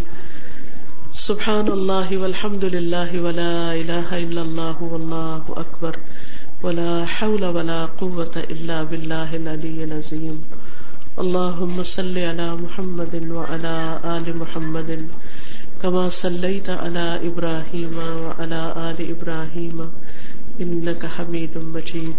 سبحان 1.18 1.68
اللہ 1.70 2.12
والحمد 2.16 2.64
للہ 2.64 3.20
ولا 3.20 3.70
الہ 3.70 4.12
الا 4.14 4.40
اللہ 4.40 4.82
واللہ 4.82 5.50
اکبر 5.58 5.96
ولا 6.62 7.02
حول 7.14 7.44
ولا 7.54 7.84
قوة 7.98 8.42
الا 8.48 8.82
باللہ 8.82 9.32
العلی 9.32 9.82
العظیم 9.82 10.36
اللهم 11.18 11.82
صل 11.84 12.18
على 12.18 12.46
محمد 12.56 13.14
وعلى 13.30 13.74
آل 14.12 14.36
محمد 14.36 14.92
كما 15.82 16.08
صليت 16.10 16.70
على 16.70 17.06
إبراهيم 17.26 17.98
وعلى 17.98 18.62
آل 18.84 19.04
إبراهيم 19.08 19.82
إنك 20.60 21.06
حميد 21.08 21.58
مجيد 21.74 22.14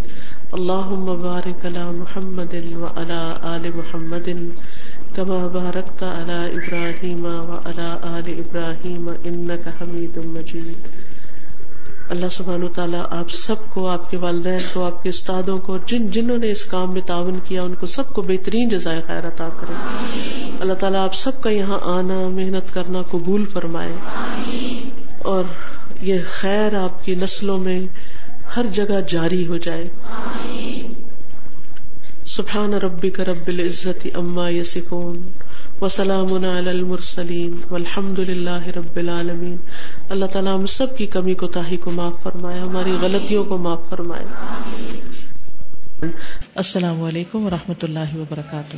اللهم 0.53 1.15
بارك 1.17 1.65
على 1.65 1.85
محمد 1.93 2.55
وعلى 2.75 3.21
آل 3.55 3.71
محمد 3.75 4.29
كما 5.15 5.47
باركت 5.47 6.03
على 6.03 6.55
إبراهيم 6.55 7.25
وعلى 7.25 7.89
آل 8.03 8.33
إبراهيم 8.37 9.09
إنك 9.23 9.67
حميد 9.81 10.17
مجيد۔ 10.25 10.87
اللہ 12.09 12.25
سبحانہ 12.31 12.65
تعالیٰ 12.75 13.01
آپ 13.09 13.31
سب 13.31 13.55
کو، 13.69 13.89
آپ 13.89 14.11
کے 14.11 14.17
والدین 14.17 14.59
کو، 14.73 14.85
آپ 14.85 15.03
کے 15.03 15.09
استادوں 15.09 15.57
کو، 15.57 15.77
جن 15.85 16.07
جنہوں 16.07 16.37
نے 16.37 16.51
اس 16.51 16.65
کام 16.65 16.93
میں 16.93 17.01
تعاون 17.01 17.39
کیا، 17.43 17.63
ان 17.63 17.73
کو 17.79 17.85
سب 17.85 18.13
کو 18.13 18.21
بہترین 18.21 18.69
جزائے 18.69 19.01
خیر 19.07 19.27
عطا 19.27 19.49
کرے۔ 19.59 19.73
اللہ 20.59 20.73
تعالیٰ 20.73 21.03
آپ 21.03 21.15
سب 21.15 21.41
کا 21.41 21.49
یہاں 21.49 21.79
آنا، 21.81 22.27
محنت 22.27 22.73
کرنا 22.73 23.01
قبول 23.11 23.45
فرمائے۔ 23.45 23.91
اور 25.17 25.43
یہ 26.01 26.19
خیر 26.29 26.77
آپ 26.77 27.05
کی 27.05 27.15
نسلوں 27.15 27.57
میں 27.57 27.81
ہر 28.55 28.65
جگہ 28.71 29.01
جاری 29.09 29.47
ہو 29.47 29.57
جائے۔ 29.57 29.87
سبحان 32.41 32.73
ربك 32.73 33.19
رب 33.19 33.47
العزة 33.47 34.09
اما 34.15 34.49
یسکون 34.49 35.29
وسلام 35.81 36.33
على 36.33 36.69
المرسلين 36.69 37.55
والحمد 37.69 38.19
لله 38.19 38.71
رب 38.75 38.97
العالمین 38.97 39.55
اللہ 40.09 40.25
تعالیٰ 40.25 40.55
ہم 40.55 40.65
سب 40.65 40.97
کی 40.97 41.05
کمی 41.05 41.33
کو 41.33 41.47
تاہی 41.47 41.77
کو 41.77 41.91
معاف 41.91 42.23
فرمائے، 42.23 42.59
ہماری 42.59 42.91
غلطیوں 43.01 43.43
کو 43.43 43.57
معاف 43.57 43.89
فرمائے۔ 43.89 44.25
السلام 46.55 47.03
علیکم 47.03 47.45
و 47.45 47.49
رحمۃ 47.49 47.83
اللہ 47.83 48.15
وبرکاتہ۔ 48.15 48.77